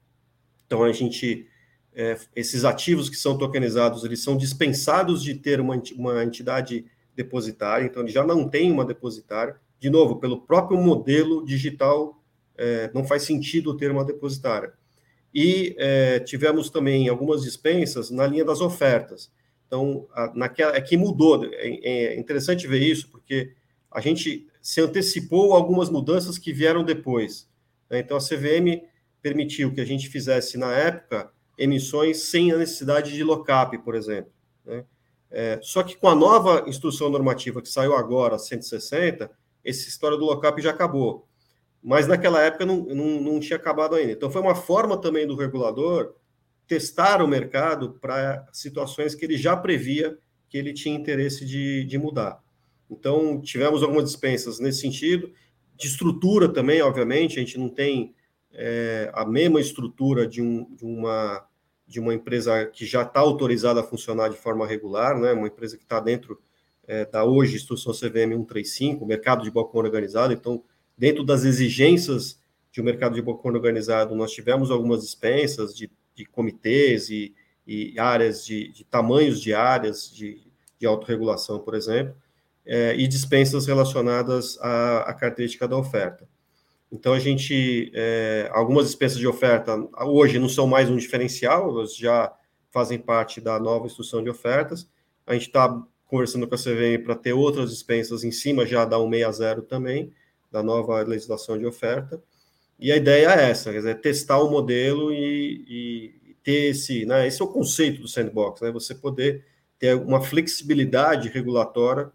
Então, 0.66 0.82
a 0.82 0.92
gente, 0.92 1.46
é, 1.94 2.18
esses 2.34 2.64
ativos 2.64 3.10
que 3.10 3.16
são 3.16 3.36
tokenizados, 3.36 4.04
eles 4.04 4.22
são 4.22 4.36
dispensados 4.36 5.22
de 5.22 5.34
ter 5.34 5.60
uma, 5.60 5.80
uma 5.96 6.24
entidade 6.24 6.86
depositária, 7.14 7.84
então 7.84 8.02
ele 8.02 8.10
já 8.10 8.24
não 8.24 8.48
tem 8.48 8.72
uma 8.72 8.84
depositária. 8.84 9.56
De 9.78 9.90
novo, 9.90 10.16
pelo 10.16 10.40
próprio 10.40 10.78
modelo 10.78 11.44
digital, 11.44 12.22
é, 12.56 12.90
não 12.94 13.04
faz 13.04 13.24
sentido 13.24 13.76
ter 13.76 13.90
uma 13.90 14.04
depositária. 14.04 14.72
E 15.34 15.74
é, 15.78 16.18
tivemos 16.20 16.70
também 16.70 17.08
algumas 17.08 17.42
dispensas 17.42 18.10
na 18.10 18.26
linha 18.26 18.44
das 18.44 18.60
ofertas. 18.60 19.30
Então, 19.66 20.06
a, 20.14 20.32
naquela, 20.34 20.76
é 20.76 20.80
que 20.80 20.96
mudou. 20.96 21.44
É, 21.44 22.14
é 22.14 22.18
interessante 22.18 22.66
ver 22.66 22.82
isso, 22.82 23.10
porque 23.10 23.52
a 23.92 24.00
gente 24.00 24.46
se 24.60 24.80
antecipou 24.80 25.54
algumas 25.54 25.90
mudanças 25.90 26.38
que 26.38 26.52
vieram 26.52 26.84
depois. 26.84 27.48
Né? 27.90 28.00
Então, 28.00 28.16
a 28.16 28.20
CVM 28.20 28.82
permitiu 29.20 29.72
que 29.72 29.80
a 29.80 29.84
gente 29.84 30.08
fizesse, 30.08 30.56
na 30.58 30.72
época, 30.72 31.30
emissões 31.56 32.22
sem 32.24 32.52
a 32.52 32.56
necessidade 32.56 33.12
de 33.12 33.22
lock-up, 33.22 33.76
por 33.78 33.94
exemplo. 33.94 34.32
Né? 34.64 34.84
É, 35.30 35.58
só 35.62 35.82
que 35.82 35.96
com 35.96 36.08
a 36.08 36.14
nova 36.14 36.64
instrução 36.68 37.08
normativa 37.08 37.62
que 37.62 37.68
saiu 37.68 37.94
agora, 37.94 38.38
160, 38.38 39.30
essa 39.64 39.88
história 39.88 40.16
do 40.18 40.26
lockup 40.26 40.60
já 40.60 40.70
acabou. 40.70 41.26
Mas 41.82 42.06
naquela 42.06 42.40
época 42.42 42.66
não, 42.66 42.84
não, 42.84 43.20
não 43.20 43.40
tinha 43.40 43.56
acabado 43.56 43.94
ainda. 43.94 44.12
Então 44.12 44.30
foi 44.30 44.40
uma 44.40 44.54
forma 44.54 44.96
também 44.96 45.26
do 45.26 45.34
regulador 45.34 46.14
testar 46.66 47.22
o 47.22 47.28
mercado 47.28 47.98
para 48.00 48.46
situações 48.52 49.14
que 49.14 49.24
ele 49.24 49.36
já 49.36 49.56
previa 49.56 50.16
que 50.48 50.58
ele 50.58 50.72
tinha 50.72 50.94
interesse 50.94 51.46
de, 51.46 51.84
de 51.84 51.98
mudar. 51.98 52.42
Então 52.92 53.40
tivemos 53.40 53.82
algumas 53.82 54.04
dispensas 54.04 54.58
nesse 54.58 54.80
sentido, 54.80 55.32
de 55.76 55.86
estrutura 55.86 56.48
também, 56.48 56.80
obviamente, 56.82 57.38
a 57.38 57.40
gente 57.40 57.58
não 57.58 57.68
tem 57.68 58.14
é, 58.52 59.10
a 59.14 59.24
mesma 59.24 59.60
estrutura 59.60 60.26
de, 60.26 60.42
um, 60.42 60.72
de 60.74 60.84
uma 60.84 61.46
de 61.92 62.00
uma 62.00 62.14
empresa 62.14 62.64
que 62.66 62.86
já 62.86 63.02
está 63.02 63.20
autorizada 63.20 63.80
a 63.80 63.84
funcionar 63.84 64.30
de 64.30 64.36
forma 64.36 64.66
regular, 64.66 65.18
né, 65.18 65.32
uma 65.32 65.46
empresa 65.46 65.76
que 65.76 65.82
está 65.82 66.00
dentro 66.00 66.40
é, 66.84 67.04
da 67.04 67.22
hoje 67.22 67.56
instrução 67.56 67.92
CVM 67.92 68.32
135, 68.32 69.04
mercado 69.04 69.44
de 69.44 69.50
balcão 69.50 69.80
organizado. 69.80 70.32
Então, 70.32 70.64
dentro 70.96 71.22
das 71.22 71.44
exigências 71.44 72.40
de 72.70 72.80
um 72.80 72.84
mercado 72.84 73.14
de 73.14 73.20
balcão 73.20 73.52
organizado, 73.52 74.14
nós 74.14 74.32
tivemos 74.32 74.70
algumas 74.70 75.02
dispensas 75.02 75.76
de, 75.76 75.90
de 76.14 76.24
comitês 76.24 77.10
e, 77.10 77.34
e 77.66 77.98
áreas 77.98 78.44
de, 78.44 78.72
de, 78.72 78.84
tamanhos 78.84 79.40
de 79.40 79.52
áreas 79.52 80.10
de, 80.10 80.42
de 80.78 80.86
autorregulação, 80.86 81.60
por 81.60 81.74
exemplo, 81.74 82.14
é, 82.64 82.94
e 82.96 83.06
dispensas 83.08 83.66
relacionadas 83.66 84.58
à, 84.60 85.00
à 85.00 85.14
característica 85.14 85.66
da 85.66 85.76
oferta. 85.76 86.28
Então, 86.90 87.14
a 87.14 87.18
gente, 87.18 87.90
é, 87.94 88.50
algumas 88.52 88.86
dispensas 88.86 89.18
de 89.18 89.26
oferta 89.26 89.74
hoje 90.00 90.38
não 90.38 90.48
são 90.48 90.66
mais 90.66 90.90
um 90.90 90.96
diferencial, 90.96 91.70
elas 91.70 91.96
já 91.96 92.32
fazem 92.70 92.98
parte 92.98 93.40
da 93.40 93.58
nova 93.58 93.86
instrução 93.86 94.22
de 94.22 94.28
ofertas. 94.28 94.88
A 95.26 95.32
gente 95.32 95.46
está 95.46 95.82
conversando 96.06 96.46
com 96.46 96.54
a 96.54 96.58
CVM 96.58 97.02
para 97.02 97.14
ter 97.14 97.32
outras 97.32 97.70
dispensas 97.70 98.24
em 98.24 98.30
cima 98.30 98.66
já 98.66 98.84
da 98.84 98.98
160 98.98 99.62
também, 99.62 100.12
da 100.50 100.62
nova 100.62 101.00
legislação 101.02 101.58
de 101.58 101.64
oferta. 101.64 102.22
E 102.78 102.92
a 102.92 102.96
ideia 102.96 103.28
é 103.28 103.50
essa, 103.50 103.70
quer 103.70 103.78
dizer, 103.78 104.00
testar 104.00 104.38
o 104.38 104.50
modelo 104.50 105.12
e, 105.12 105.64
e 105.68 106.36
ter 106.42 106.70
esse, 106.70 107.06
né, 107.06 107.26
esse 107.26 107.40
é 107.40 107.44
o 107.44 107.48
conceito 107.48 108.02
do 108.02 108.08
sandbox, 108.08 108.60
né, 108.60 108.70
você 108.70 108.94
poder 108.94 109.44
ter 109.78 109.94
uma 109.94 110.20
flexibilidade 110.20 111.28
regulatória 111.28 112.10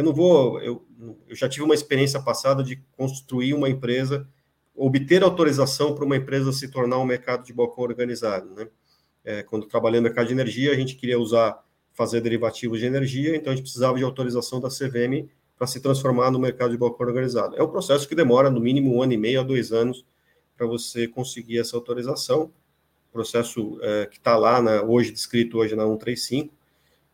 eu 0.00 0.04
não 0.04 0.14
vou. 0.14 0.60
Eu, 0.60 0.86
eu 1.28 1.36
já 1.36 1.48
tive 1.48 1.64
uma 1.64 1.74
experiência 1.74 2.20
passada 2.20 2.64
de 2.64 2.76
construir 2.96 3.52
uma 3.52 3.68
empresa, 3.68 4.26
obter 4.74 5.22
autorização 5.22 5.94
para 5.94 6.04
uma 6.04 6.16
empresa 6.16 6.52
se 6.52 6.68
tornar 6.68 6.98
um 6.98 7.04
mercado 7.04 7.44
de 7.44 7.52
balcão 7.52 7.84
organizado. 7.84 8.54
Né? 8.54 8.68
É, 9.22 9.42
quando 9.42 9.66
trabalhei 9.66 10.00
no 10.00 10.04
mercado 10.04 10.26
de 10.28 10.32
energia, 10.32 10.72
a 10.72 10.74
gente 10.74 10.96
queria 10.96 11.18
usar, 11.18 11.62
fazer 11.92 12.22
derivativos 12.22 12.80
de 12.80 12.86
energia, 12.86 13.36
então 13.36 13.52
a 13.52 13.56
gente 13.56 13.64
precisava 13.64 13.98
de 13.98 14.04
autorização 14.04 14.58
da 14.58 14.68
CVM 14.68 15.28
para 15.56 15.66
se 15.66 15.80
transformar 15.80 16.30
no 16.30 16.38
mercado 16.38 16.70
de 16.70 16.78
balcão 16.78 17.06
organizado. 17.06 17.54
É 17.56 17.62
um 17.62 17.68
processo 17.68 18.08
que 18.08 18.14
demora 18.14 18.48
no 18.48 18.60
mínimo 18.60 18.94
um 18.94 19.02
ano 19.02 19.12
e 19.12 19.18
meio 19.18 19.40
a 19.40 19.42
dois 19.42 19.70
anos 19.70 20.06
para 20.56 20.66
você 20.66 21.06
conseguir 21.06 21.58
essa 21.58 21.76
autorização. 21.76 22.50
Processo 23.12 23.78
é, 23.82 24.06
que 24.06 24.16
está 24.16 24.36
lá, 24.38 24.62
na, 24.62 24.82
hoje 24.82 25.12
descrito 25.12 25.58
hoje 25.58 25.76
na 25.76 25.82
135. 25.82 26.54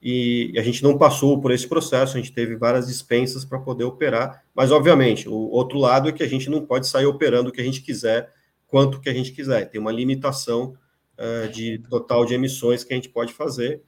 E 0.03 0.53
a 0.57 0.63
gente 0.63 0.83
não 0.83 0.99
passou 0.99 1.41
por 1.41 1.51
esse 1.51 1.67
processo, 1.67 2.17
a 2.17 2.21
gente 2.21 2.33
teve 2.33 2.57
várias 2.57 2.87
dispensas 2.87 3.45
para 3.45 3.59
poder 3.59 3.85
operar, 3.85 4.45
mas 4.55 4.71
obviamente, 4.71 5.29
o 5.29 5.35
outro 5.35 5.79
lado 5.79 6.09
é 6.09 6.13
que 6.13 6.23
a 6.23 6.29
gente 6.29 6.51
não 6.51 6.65
pode 6.65 6.87
sair 6.87 7.07
operando 7.07 7.49
o 7.49 7.53
que 7.53 7.61
a 7.61 7.65
gente 7.65 7.83
quiser, 7.83 8.33
quanto 8.67 9.01
que 9.01 9.09
a 9.09 9.15
gente 9.15 9.33
quiser, 9.33 9.71
tem 9.71 9.81
uma 9.81 9.93
limitação 9.93 10.77
uh, 11.19 11.49
de 11.51 11.79
total 11.91 12.25
de 12.25 12.35
emissões 12.35 12.85
que 12.85 12.93
a 12.93 12.97
gente 12.97 13.09
pode 13.09 13.33
fazer, 13.33 13.83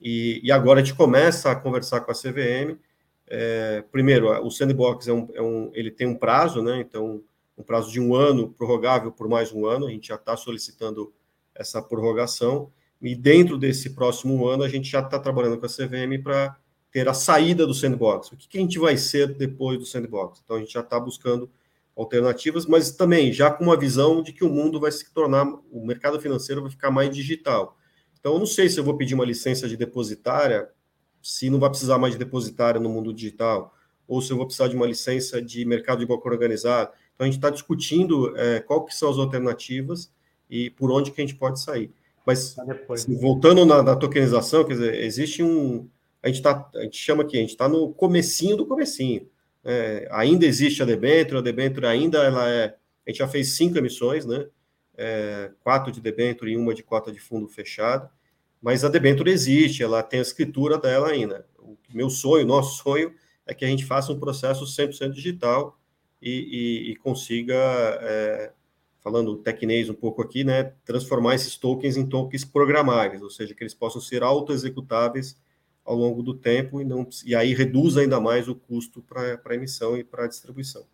e, 0.00 0.40
e 0.42 0.52
agora 0.52 0.80
a 0.80 0.84
gente 0.84 0.96
começa 0.96 1.50
a 1.50 1.56
conversar 1.56 2.00
com 2.00 2.12
a 2.12 2.14
CVM, 2.14 2.78
é, 3.30 3.84
primeiro, 3.92 4.30
o 4.44 4.50
sandbox 4.50 5.06
é 5.06 5.12
um, 5.12 5.28
é 5.34 5.42
um, 5.42 5.70
ele 5.74 5.90
tem 5.90 6.06
um 6.06 6.14
prazo, 6.14 6.62
né? 6.62 6.80
Então, 6.80 7.22
um 7.56 7.62
prazo 7.62 7.92
de 7.92 8.00
um 8.00 8.14
ano, 8.14 8.50
prorrogável 8.50 9.12
por 9.12 9.28
mais 9.28 9.52
um 9.52 9.66
ano. 9.66 9.86
A 9.86 9.90
gente 9.90 10.08
já 10.08 10.14
está 10.14 10.36
solicitando 10.36 11.12
essa 11.54 11.82
prorrogação. 11.82 12.72
E 13.00 13.14
dentro 13.14 13.56
desse 13.56 13.90
próximo 13.90 14.46
ano, 14.46 14.64
a 14.64 14.68
gente 14.68 14.90
já 14.90 15.00
está 15.00 15.18
trabalhando 15.18 15.58
com 15.58 15.66
a 15.66 15.68
CVM 15.68 16.22
para 16.22 16.56
ter 16.90 17.08
a 17.08 17.14
saída 17.14 17.66
do 17.66 17.74
sandbox. 17.74 18.32
O 18.32 18.36
que, 18.36 18.48
que, 18.48 18.58
a 18.58 18.60
gente 18.60 18.78
vai 18.78 18.96
ser 18.96 19.34
depois 19.34 19.78
do 19.78 19.86
sandbox? 19.86 20.40
Então, 20.42 20.56
a 20.56 20.60
gente 20.60 20.72
já 20.72 20.80
está 20.80 20.98
buscando 20.98 21.50
alternativas, 21.96 22.66
mas 22.66 22.92
também 22.92 23.32
já 23.32 23.50
com 23.50 23.64
uma 23.64 23.76
visão 23.76 24.22
de 24.22 24.32
que 24.32 24.44
o 24.44 24.48
mundo 24.48 24.80
vai 24.80 24.90
se 24.90 25.12
tornar, 25.12 25.44
o 25.70 25.84
mercado 25.84 26.20
financeiro 26.20 26.62
vai 26.62 26.70
ficar 26.70 26.90
mais 26.90 27.14
digital. 27.14 27.76
Então, 28.18 28.34
eu 28.34 28.38
não 28.38 28.46
sei 28.46 28.68
se 28.68 28.78
eu 28.78 28.84
vou 28.84 28.96
pedir 28.96 29.14
uma 29.14 29.24
licença 29.24 29.68
de 29.68 29.76
depositária, 29.76 30.68
se 31.22 31.50
não 31.50 31.58
vai 31.58 31.70
precisar 31.70 31.98
mais 31.98 32.14
de 32.14 32.18
depositária 32.18 32.80
no 32.80 32.88
mundo 32.88 33.12
digital, 33.12 33.74
ou 34.06 34.22
se 34.22 34.32
eu 34.32 34.36
vou 34.36 34.46
precisar 34.46 34.68
de 34.68 34.76
uma 34.76 34.86
licença 34.86 35.42
de 35.42 35.64
mercado 35.64 35.98
de 35.98 36.06
banco 36.06 36.28
organizado. 36.28 36.90
Então, 37.14 37.24
a 37.24 37.28
gente 37.28 37.38
está 37.38 37.50
discutindo 37.50 38.36
é, 38.36 38.60
qual 38.60 38.84
que 38.84 38.94
são 38.94 39.10
as 39.10 39.18
alternativas 39.18 40.12
e 40.48 40.70
por 40.70 40.90
onde 40.90 41.10
que 41.10 41.20
a 41.20 41.26
gente 41.26 41.36
pode 41.36 41.60
sair. 41.60 41.92
Mas, 42.28 42.54
assim, 42.90 43.18
voltando 43.18 43.64
na, 43.64 43.82
na, 43.82 43.96
tokenização, 43.96 44.62
quer 44.62 44.74
dizer, 44.74 45.02
existe 45.02 45.42
um... 45.42 45.88
A 46.22 46.28
gente, 46.28 46.42
tá, 46.42 46.68
a 46.74 46.82
gente 46.82 46.98
chama 46.98 47.22
aqui, 47.22 47.38
a 47.38 47.40
gente 47.40 47.52
está 47.52 47.66
no 47.66 47.94
comecinho 47.94 48.54
do 48.54 48.66
comecinho. 48.66 49.26
É, 49.64 50.06
ainda 50.10 50.44
existe 50.44 50.82
a 50.82 50.84
debenture, 50.84 51.38
a 51.38 51.40
debenture 51.40 51.86
ainda 51.86 52.18
ela 52.18 52.46
é... 52.46 52.76
A 53.06 53.10
gente 53.10 53.20
já 53.20 53.28
fez 53.28 53.56
cinco 53.56 53.78
emissões, 53.78 54.26
né? 54.26 54.46
É, 54.94 55.52
quatro 55.60 55.90
de 55.90 56.02
debenture 56.02 56.52
e 56.52 56.56
uma 56.58 56.74
de 56.74 56.82
cota 56.82 57.10
de 57.10 57.18
fundo 57.18 57.48
fechado, 57.48 58.10
mas 58.60 58.84
a 58.84 58.90
debenture 58.90 59.30
existe, 59.30 59.82
ela 59.82 60.02
tem 60.02 60.18
a 60.18 60.22
escritura 60.22 60.76
dela 60.76 61.08
ainda. 61.08 61.46
O 61.58 61.78
meu 61.94 62.10
sonho, 62.10 62.46
nosso 62.46 62.82
sonho, 62.82 63.10
é 63.46 63.54
que 63.54 63.64
a 63.64 63.68
gente 63.68 63.86
faça 63.86 64.12
um 64.12 64.20
processo 64.20 64.66
100% 64.66 65.12
digital 65.12 65.80
e, 66.20 66.30
e, 66.30 66.92
e 66.92 66.96
consiga, 66.96 67.54
é, 68.02 68.52
falando 69.00 69.36
tecnês 69.36 69.88
um 69.88 69.94
pouco 69.94 70.22
aqui, 70.22 70.44
né, 70.44 70.72
transformar 70.84 71.34
esses 71.34 71.56
tokens 71.56 71.96
em 71.96 72.06
tokens 72.06 72.44
programáveis, 72.44 73.22
ou 73.22 73.30
seja, 73.30 73.54
que 73.54 73.62
eles 73.62 73.74
possam 73.74 74.00
ser 74.00 74.22
auto-executáveis 74.22 75.40
ao 75.84 75.96
longo 75.96 76.22
do 76.22 76.34
tempo 76.34 76.80
e, 76.80 76.84
não, 76.84 77.08
e 77.24 77.34
aí 77.34 77.54
reduz 77.54 77.96
ainda 77.96 78.20
mais 78.20 78.48
o 78.48 78.54
custo 78.54 79.02
para 79.02 79.54
emissão 79.54 79.96
e 79.96 80.04
para 80.04 80.26
distribuição. 80.26 80.84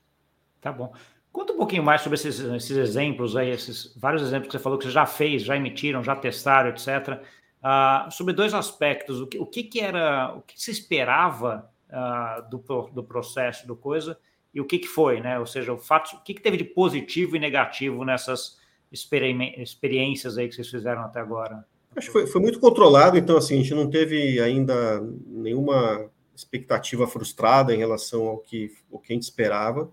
Tá 0.61 0.73
bom. 0.73 0.93
Conta 1.33 1.53
um 1.53 1.57
pouquinho 1.57 1.83
mais 1.83 2.01
sobre 2.01 2.15
esses, 2.15 2.39
esses 2.39 2.77
exemplos 2.77 3.37
aí, 3.37 3.51
esses 3.51 3.93
vários 3.97 4.23
exemplos 4.23 4.47
que 4.47 4.53
você 4.53 4.63
falou 4.63 4.79
que 4.79 4.85
você 4.85 4.93
já 4.93 5.05
fez, 5.05 5.43
já 5.43 5.57
emitiram, 5.57 6.03
já 6.03 6.15
testaram, 6.15 6.71
etc. 6.71 6.87
Uh, 6.89 7.27
ah, 7.61 8.09
sobre 8.09 8.33
dois 8.33 8.55
aspectos. 8.55 9.21
O 9.21 9.27
que, 9.27 9.39
o 9.39 9.45
que, 9.45 9.65
que 9.65 9.81
era, 9.81 10.33
o 10.37 10.43
que 10.43 10.55
se 10.61 10.71
esperava 10.71 11.69
uh, 11.91 12.49
do, 12.49 12.59
do 12.93 13.03
processo, 13.03 13.67
do 13.67 13.75
coisa, 13.75 14.17
e 14.55 14.61
o 14.61 14.65
que, 14.65 14.79
que 14.79 14.87
foi, 14.87 15.21
né? 15.21 15.39
Ou 15.39 15.47
seja, 15.47 15.73
o 15.73 15.79
fato, 15.79 16.15
o 16.17 16.23
que, 16.23 16.35
que 16.35 16.41
teve 16.41 16.57
de 16.57 16.65
positivo 16.65 17.35
e 17.35 17.41
negativo 17.41 18.05
nessas 18.05 18.57
experi 18.93 19.61
experiências 19.61 20.39
aí 20.39 20.49
que 20.49 20.55
vocês 20.55 20.71
fizeram 20.71 21.03
até 21.03 21.19
agora? 21.19 21.65
Acho 21.97 22.07
que 22.07 22.13
foi, 22.13 22.27
foi 22.27 22.41
muito 22.41 22.61
controlado, 22.61 23.19
então 23.19 23.37
assim, 23.37 23.55
a 23.55 23.63
gente 23.63 23.75
não 23.75 23.91
teve 23.91 24.41
ainda 24.41 25.01
nenhuma 25.27 26.09
expectativa 26.35 27.07
frustrada 27.07 27.75
em 27.75 27.79
relação 27.79 28.27
ao 28.27 28.39
que, 28.39 28.73
ao 28.93 28.99
que 28.99 29.13
a 29.13 29.15
gente 29.15 29.23
esperava. 29.23 29.91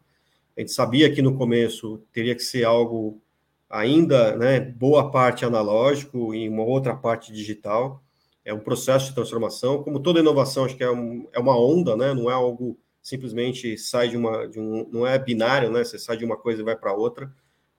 A 0.55 0.61
gente 0.61 0.71
sabia 0.71 1.11
que 1.11 1.21
no 1.21 1.35
começo 1.37 2.01
teria 2.11 2.35
que 2.35 2.43
ser 2.43 2.63
algo 2.63 3.21
ainda, 3.69 4.35
né, 4.35 4.59
boa 4.59 5.09
parte 5.09 5.45
analógico 5.45 6.33
e 6.35 6.49
uma 6.49 6.63
outra 6.63 6.95
parte 6.95 7.31
digital. 7.31 8.03
É 8.43 8.53
um 8.53 8.59
processo 8.59 9.07
de 9.07 9.15
transformação. 9.15 9.83
Como 9.83 9.99
toda 9.99 10.19
inovação, 10.19 10.65
acho 10.65 10.75
que 10.75 10.83
é, 10.83 10.91
um, 10.91 11.27
é 11.31 11.39
uma 11.39 11.57
onda, 11.57 11.95
né, 11.95 12.13
não 12.13 12.29
é 12.29 12.33
algo 12.33 12.77
simplesmente 13.01 13.77
sai 13.77 14.09
de 14.09 14.17
uma, 14.17 14.47
de 14.47 14.59
um, 14.59 14.87
não 14.91 15.05
é 15.07 15.17
binário, 15.17 15.71
né, 15.71 15.83
você 15.83 15.97
sai 15.97 16.17
de 16.17 16.25
uma 16.25 16.37
coisa 16.37 16.61
e 16.61 16.65
vai 16.65 16.75
para 16.75 16.93
outra. 16.93 17.31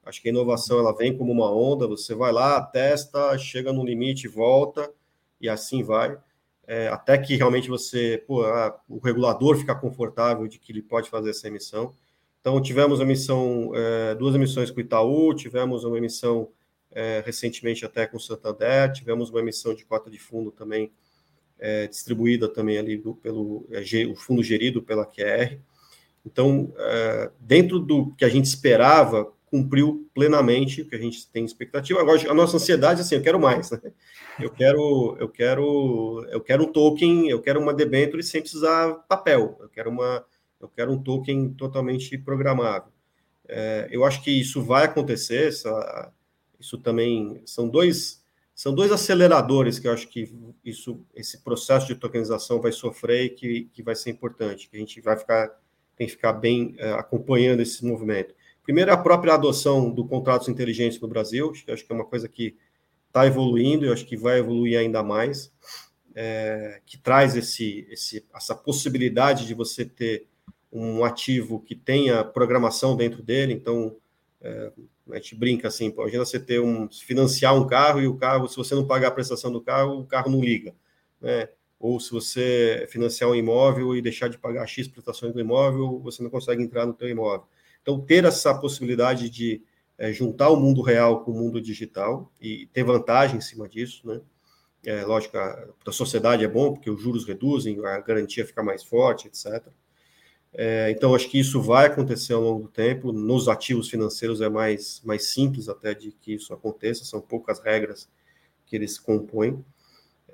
Acho 0.05 0.21
que 0.21 0.29
a 0.29 0.33
inovação 0.33 0.81
ela 0.81 0.97
vem 0.97 1.17
como 1.17 1.31
uma 1.31 1.51
onda, 1.51 1.87
você 1.87 2.15
vai 2.15 2.33
lá, 2.33 2.61
testa, 2.61 3.39
chega 3.39 3.73
no 3.73 3.85
limite, 3.85 4.27
volta 4.27 4.93
e 5.41 5.49
assim 5.49 5.83
vai. 5.83 6.19
É, 6.67 6.89
até 6.89 7.19
que 7.19 7.37
realmente 7.37 7.69
você, 7.69 8.23
pô, 8.27 8.45
ah, 8.45 8.81
o 8.89 8.99
regulador 8.99 9.57
fica 9.57 9.75
confortável 9.75 10.47
de 10.49 10.59
que 10.59 10.73
ele 10.73 10.83
pode 10.83 11.09
fazer 11.09 11.31
essa 11.31 11.47
emissão. 11.47 11.93
Então, 12.41 12.61
tivemos 12.61 12.99
emissão, 12.99 13.71
é, 13.75 14.15
duas 14.17 14.35
emissões 14.35 14.71
com 14.71 14.79
o 14.79 14.81
Itaú, 14.81 15.35
tivemos 15.35 15.85
uma 15.85 15.97
emissão 15.99 16.49
é, 16.91 17.23
recentemente 17.25 17.85
até 17.85 18.07
com 18.07 18.17
o 18.17 18.21
Santander, 18.21 18.93
tivemos 18.93 19.31
uma 19.31 19.41
emissão 19.41 19.75
de 19.75 19.85
cota 19.85 20.11
de 20.11 20.19
fundo 20.19 20.51
também 20.51 20.91
é, 21.63 21.87
distribuída 21.87 22.49
também 22.49 22.77
ali 22.77 22.97
do, 22.97 23.15
pelo 23.15 23.65
é, 23.71 23.81
o 24.07 24.17
fundo 24.17 24.43
gerido 24.43 24.83
pela 24.83 25.07
QR. 25.07 25.57
Então, 26.27 26.73
é, 26.77 27.31
dentro 27.39 27.79
do 27.79 28.13
que 28.17 28.25
a 28.25 28.29
gente 28.29 28.47
esperava, 28.47 29.33
cumpriu 29.47 30.09
plenamente 30.13 30.83
o 30.83 30.89
que 30.89 30.97
a 30.97 30.99
gente 30.99 31.31
tem 31.31 31.45
expectativa. 31.45 32.01
Agora, 32.01 32.29
a 32.29 32.35
nossa 32.35 32.57
ansiedade, 32.57 33.03
assim, 33.03 33.15
eu 33.15 33.23
quero 33.23 33.39
mais, 33.39 33.71
né? 33.71 33.81
Eu 34.41 34.51
quero, 34.51 35.17
eu 35.21 35.29
quero, 35.29 36.27
eu 36.31 36.41
quero 36.41 36.65
um 36.65 36.73
token, 36.73 37.29
eu 37.29 37.41
quero 37.41 37.61
uma 37.61 37.73
debenture 37.73 38.23
sem 38.23 38.41
precisar 38.41 38.95
papel. 39.09 39.57
Eu 39.61 39.69
quero 39.69 39.91
uma 39.91 40.25
eu 40.61 40.69
quero 40.69 40.93
um 40.93 41.03
token 41.03 41.51
totalmente 41.55 42.17
programável. 42.17 42.93
É, 43.49 43.89
eu 43.91 44.05
acho 44.05 44.23
que 44.23 44.31
isso 44.31 44.63
vai 44.63 44.85
acontecer, 44.85 45.49
essa, 45.49 46.13
isso 46.59 46.79
também 46.79 47.43
são 47.45 47.69
dois 47.69 48.22
são 48.63 48.73
dois 48.73 48.93
aceleradores 48.93 49.81
que 49.81 49.89
eu 49.89 49.93
acho 49.93 50.07
que 50.07 50.33
isso 50.65 51.05
esse 51.17 51.43
processo 51.43 51.89
de 51.89 51.97
tokenização 51.97 52.61
vai 52.61 52.71
sofrer 52.71 53.25
e 53.25 53.31
que, 53.31 53.65
que 53.75 53.83
vai 53.83 53.97
ser 53.97 54.11
importante, 54.11 54.71
que 54.71 54.77
a 54.77 54.79
gente 54.79 55.01
vai 55.01 55.17
ficar 55.17 55.51
tem 55.97 56.07
que 56.07 56.13
ficar 56.13 56.33
bem 56.35 56.77
é, 56.79 56.93
acompanhando 56.93 57.59
esse 57.59 57.85
movimento. 57.85 58.37
Primeiro, 58.63 58.93
é 58.93 58.95
a 58.95 58.97
própria 58.97 59.35
adoção 59.35 59.91
do 59.91 60.07
contratos 60.07 60.49
inteligentes 60.49 61.01
no 61.01 61.09
Brasil, 61.09 61.51
que, 61.51 61.73
acho 61.73 61.85
que 61.85 61.93
é 61.93 61.97
uma 61.97 62.05
coisa 62.05 62.29
que 62.29 62.57
está 63.09 63.27
evoluindo, 63.27 63.85
eu 63.85 63.93
acho 63.93 64.07
que 64.07 64.17
vai 64.17 64.39
evoluir 64.39 64.79
ainda 64.79 65.03
mais, 65.03 65.53
é, 66.15 66.81
que 66.87 66.97
traz 66.97 67.35
esse, 67.35 67.85
esse, 67.91 68.25
essa 68.33 68.55
possibilidade 68.55 69.45
de 69.45 69.55
você 69.55 69.85
ter 69.85 70.29
um 70.73 71.03
ativo 71.03 71.59
que 71.59 71.75
tenha 71.75 72.23
programação 72.23 72.97
dentro 72.97 73.25
dele, 73.25 73.55
então 73.55 73.97
é, 74.43 74.73
a 75.11 75.15
gente 75.17 75.37
brinca 75.37 75.69
assim, 75.69 75.91
pô, 75.91 76.03
imagina 76.03 76.25
você 76.25 76.41
ter 76.41 76.61
um 76.61 76.89
financiar 76.91 77.57
um 77.57 77.67
carro 77.67 78.01
e 78.01 78.09
o 78.09 78.17
carro, 78.17 78.49
se 78.49 78.57
você 78.57 78.75
não 78.75 78.87
pagar 78.87 79.09
a 79.09 79.13
prestação 79.13 79.53
do 79.53 79.61
carro, 79.61 80.01
o 80.01 80.07
carro 80.07 80.31
não 80.31 80.41
liga, 80.41 80.75
né? 81.21 81.49
Ou 81.79 81.99
se 81.99 82.11
você 82.13 82.87
financiar 82.91 83.31
um 83.31 83.35
imóvel 83.35 83.97
e 83.97 84.03
deixar 84.03 84.29
de 84.29 84.39
pagar 84.39 84.67
X 84.67 84.87
prestações 84.87 85.33
do 85.33 85.41
imóvel, 85.41 85.99
você 86.01 86.23
não 86.23 86.31
consegue 86.31 86.63
entrar 86.63 86.87
no 86.87 86.95
teu 86.95 87.09
imóvel. 87.09 87.47
Então, 87.83 88.01
ter 88.01 88.25
essa 88.25 88.55
possibilidade 88.55 89.29
de 89.29 89.63
é, 89.99 90.13
juntar 90.13 90.51
o 90.51 90.57
mundo 90.57 90.81
real 90.83 91.25
com 91.25 91.33
o 91.33 91.35
mundo 91.35 91.61
digital 91.61 92.33
e 92.41 92.67
ter 92.73 92.85
vantagem 92.85 93.39
em 93.39 93.41
cima 93.41 93.69
disso, 93.69 94.07
né? 94.07 94.21
É, 94.85 95.05
lógico, 95.05 95.33
para 95.33 95.73
a 95.87 95.93
sociedade 95.93 96.45
é 96.45 96.49
bom, 96.49 96.73
porque 96.73 96.91
os 96.91 97.01
juros 97.01 97.25
reduzem, 97.25 97.85
a 97.85 98.01
garantia 98.01 98.45
fica 98.45 98.63
mais 98.63 98.83
forte, 98.83 99.29
etc. 99.29 99.65
É, 100.55 100.91
então, 100.91 101.15
acho 101.15 101.29
que 101.31 101.39
isso 101.39 101.63
vai 101.63 101.87
acontecer 101.87 102.35
ao 102.35 102.43
longo 102.43 102.63
do 102.63 102.69
tempo. 102.69 103.13
Nos 103.13 103.49
ativos 103.49 103.89
financeiros 103.89 104.41
é 104.41 104.49
mais, 104.49 105.01
mais 105.05 105.27
simples 105.29 105.69
até 105.69 105.95
de 105.95 106.13
que 106.13 106.35
isso 106.35 106.53
aconteça, 106.53 107.05
são 107.05 107.21
poucas 107.21 107.59
regras 107.61 108.09
que 108.67 108.77
eles 108.77 108.99
compõem. 108.99 109.65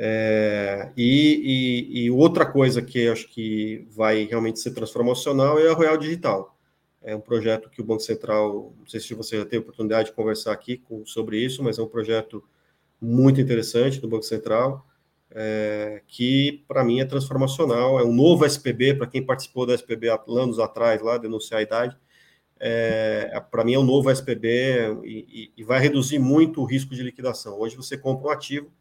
É, 0.01 0.93
e, 0.97 1.89
e, 1.93 2.05
e, 2.05 2.11
outra 2.11 2.47
coisa 2.47 2.81
que 2.81 3.09
acho 3.09 3.29
que 3.29 3.85
vai 3.91 4.25
realmente 4.25 4.61
ser 4.61 4.71
transformacional 4.71 5.59
é 5.59 5.69
a 5.69 5.75
Royal 5.75 5.97
Digital. 5.97 6.57
É 7.03 7.17
um 7.17 7.21
projeto 7.21 7.71
que 7.71 7.81
o 7.81 7.85
Banco 7.85 8.03
Central, 8.03 8.73
não 8.79 8.87
sei 8.87 9.01
se 9.01 9.15
você 9.15 9.39
já 9.39 9.45
teve 9.45 9.59
oportunidade 9.59 10.11
de 10.11 10.15
conversar 10.15 10.53
aqui 10.53 10.79
com, 10.79 11.05
sobre 11.07 11.39
isso, 11.39 11.63
mas 11.63 11.79
é 11.79 11.83
um 11.83 11.89
projeto 11.89 12.45
muito 13.01 13.41
interessante 13.41 14.01
do 14.01 14.09
Banco 14.09 14.25
Central 14.25 14.88
é, 15.31 16.03
que 16.07 16.65
para 16.67 16.85
mim 16.85 17.01
é 17.01 17.05
transformacional. 17.05 17.99
É 17.99 18.05
um 18.05 18.13
novo 18.13 18.45
SPB, 18.45 18.95
para 18.95 19.07
quem 19.07 19.25
participou 19.25 19.67
do 19.67 19.73
SPB 19.73 20.09
há 20.11 20.21
anos 20.29 20.59
atrás, 20.59 21.03
lá, 21.03 21.19
denunciar 21.19 21.61
a 21.61 21.63
idade. 21.63 21.97
É, 22.61 23.31
é 23.33 23.41
para 23.41 23.65
mim 23.65 23.75
é 23.75 23.79
um 23.79 23.85
novo 23.85 24.11
SPB 24.11 24.99
e, 25.05 25.53
e, 25.57 25.63
vai 25.63 25.79
reduzir 25.79 26.19
muito 26.19 26.61
o 26.61 26.65
risco 26.65 26.95
de 26.95 27.03
liquidação. 27.03 27.61
Hoje 27.61 27.77
você 27.77 27.97
compra 27.97 28.29
um 28.29 28.31
ativo, 28.31 28.73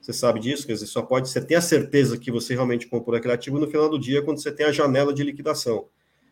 você 0.00 0.12
sabe 0.12 0.40
disso, 0.40 0.66
quer 0.66 0.72
dizer, 0.72 0.86
só 0.86 1.02
pode, 1.02 1.28
você 1.28 1.40
tem 1.40 1.56
a 1.56 1.60
certeza 1.60 2.18
que 2.18 2.30
você 2.30 2.54
realmente 2.54 2.88
comprou 2.88 3.16
aquele 3.16 3.34
ativo 3.34 3.60
no 3.60 3.68
final 3.68 3.88
do 3.88 4.00
dia, 4.00 4.22
quando 4.22 4.42
você 4.42 4.50
tem 4.50 4.66
a 4.66 4.72
janela 4.72 5.14
de 5.14 5.22
liquidação. 5.22 5.88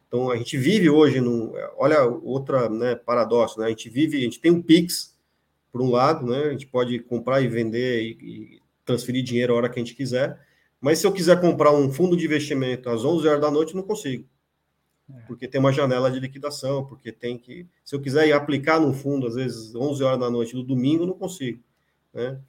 Então 0.08 0.30
a 0.30 0.36
gente 0.36 0.56
vive 0.56 0.88
hoje 0.90 1.20
num, 1.20 1.52
olha 1.76 2.02
outra 2.04 2.68
né, 2.68 2.96
paradoxo, 2.96 3.60
né? 3.60 3.66
A 3.66 3.68
gente 3.68 3.88
vive, 3.90 4.16
a 4.16 4.22
gente 4.22 4.40
tem 4.40 4.50
um 4.50 4.62
Pix 4.62 5.14
por 5.70 5.82
um 5.82 5.90
lado, 5.90 6.26
né? 6.26 6.44
A 6.44 6.50
gente 6.50 6.66
pode 6.66 6.98
comprar 7.00 7.42
e 7.42 7.46
vender 7.46 8.02
e, 8.02 8.18
e 8.22 8.62
transferir 8.88 9.22
dinheiro 9.22 9.52
a 9.52 9.56
hora 9.56 9.68
que 9.68 9.78
a 9.78 9.84
gente 9.84 9.94
quiser, 9.94 10.40
Mas 10.80 11.00
se 11.00 11.06
eu 11.06 11.12
quiser 11.12 11.40
comprar 11.40 11.72
um 11.72 11.92
fundo 11.92 12.16
de 12.16 12.24
investimento 12.24 12.88
às 12.88 13.04
11 13.04 13.26
horas 13.26 13.40
da 13.40 13.50
noite, 13.50 13.74
não 13.74 13.82
consigo. 13.82 14.24
É. 15.12 15.20
Porque 15.26 15.48
tem 15.48 15.60
uma 15.60 15.72
janela 15.72 16.10
de 16.10 16.20
liquidação, 16.20 16.84
porque 16.84 17.10
tem 17.10 17.36
que. 17.36 17.66
Se 17.84 17.94
eu 17.94 18.00
quiser 18.00 18.28
ir 18.28 18.32
aplicar 18.32 18.80
no 18.80 18.92
fundo, 18.92 19.26
às 19.26 19.34
vezes 19.34 19.74
11 19.74 20.02
horas 20.04 20.20
da 20.20 20.30
noite 20.30 20.54
do 20.54 20.62
domingo, 20.62 21.04
não 21.04 21.14
consigo. 21.14 21.60
Né? 22.14 22.40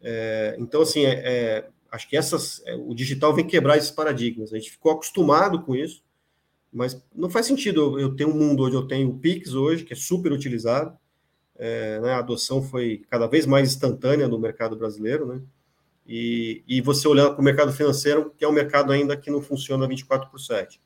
É, 0.00 0.56
então, 0.58 0.82
assim, 0.82 1.04
é, 1.04 1.12
é, 1.24 1.68
acho 1.90 2.08
que 2.08 2.16
essas, 2.16 2.62
é, 2.66 2.74
o 2.74 2.94
digital 2.94 3.34
vem 3.34 3.46
quebrar 3.46 3.76
esses 3.76 3.90
paradigmas. 3.90 4.52
A 4.52 4.58
gente 4.58 4.70
ficou 4.70 4.92
acostumado 4.92 5.62
com 5.62 5.74
isso, 5.74 6.02
mas 6.72 7.02
não 7.14 7.28
faz 7.28 7.46
sentido 7.46 7.98
eu, 7.98 8.14
ter 8.14 8.24
um 8.24 8.34
mundo 8.34 8.64
onde 8.64 8.76
eu 8.76 8.86
tenho 8.86 9.10
o 9.10 9.18
Pix 9.18 9.54
hoje, 9.54 9.84
que 9.84 9.92
é 9.92 9.96
super 9.96 10.32
utilizado, 10.32 10.96
é, 11.56 12.00
né, 12.00 12.12
a 12.12 12.18
adoção 12.18 12.62
foi 12.62 13.02
cada 13.10 13.26
vez 13.26 13.46
mais 13.46 13.68
instantânea 13.68 14.28
no 14.28 14.38
mercado 14.38 14.76
brasileiro, 14.76 15.26
né? 15.26 15.42
E, 16.14 16.62
e 16.68 16.82
você 16.82 17.08
olhando 17.08 17.32
para 17.32 17.40
o 17.40 17.44
mercado 17.44 17.72
financeiro, 17.72 18.34
que 18.36 18.44
é 18.44 18.48
um 18.48 18.52
mercado 18.52 18.92
ainda 18.92 19.16
que 19.16 19.30
não 19.30 19.40
funciona 19.40 19.88
24 19.88 20.28
por 20.28 20.38
7. 20.38 20.78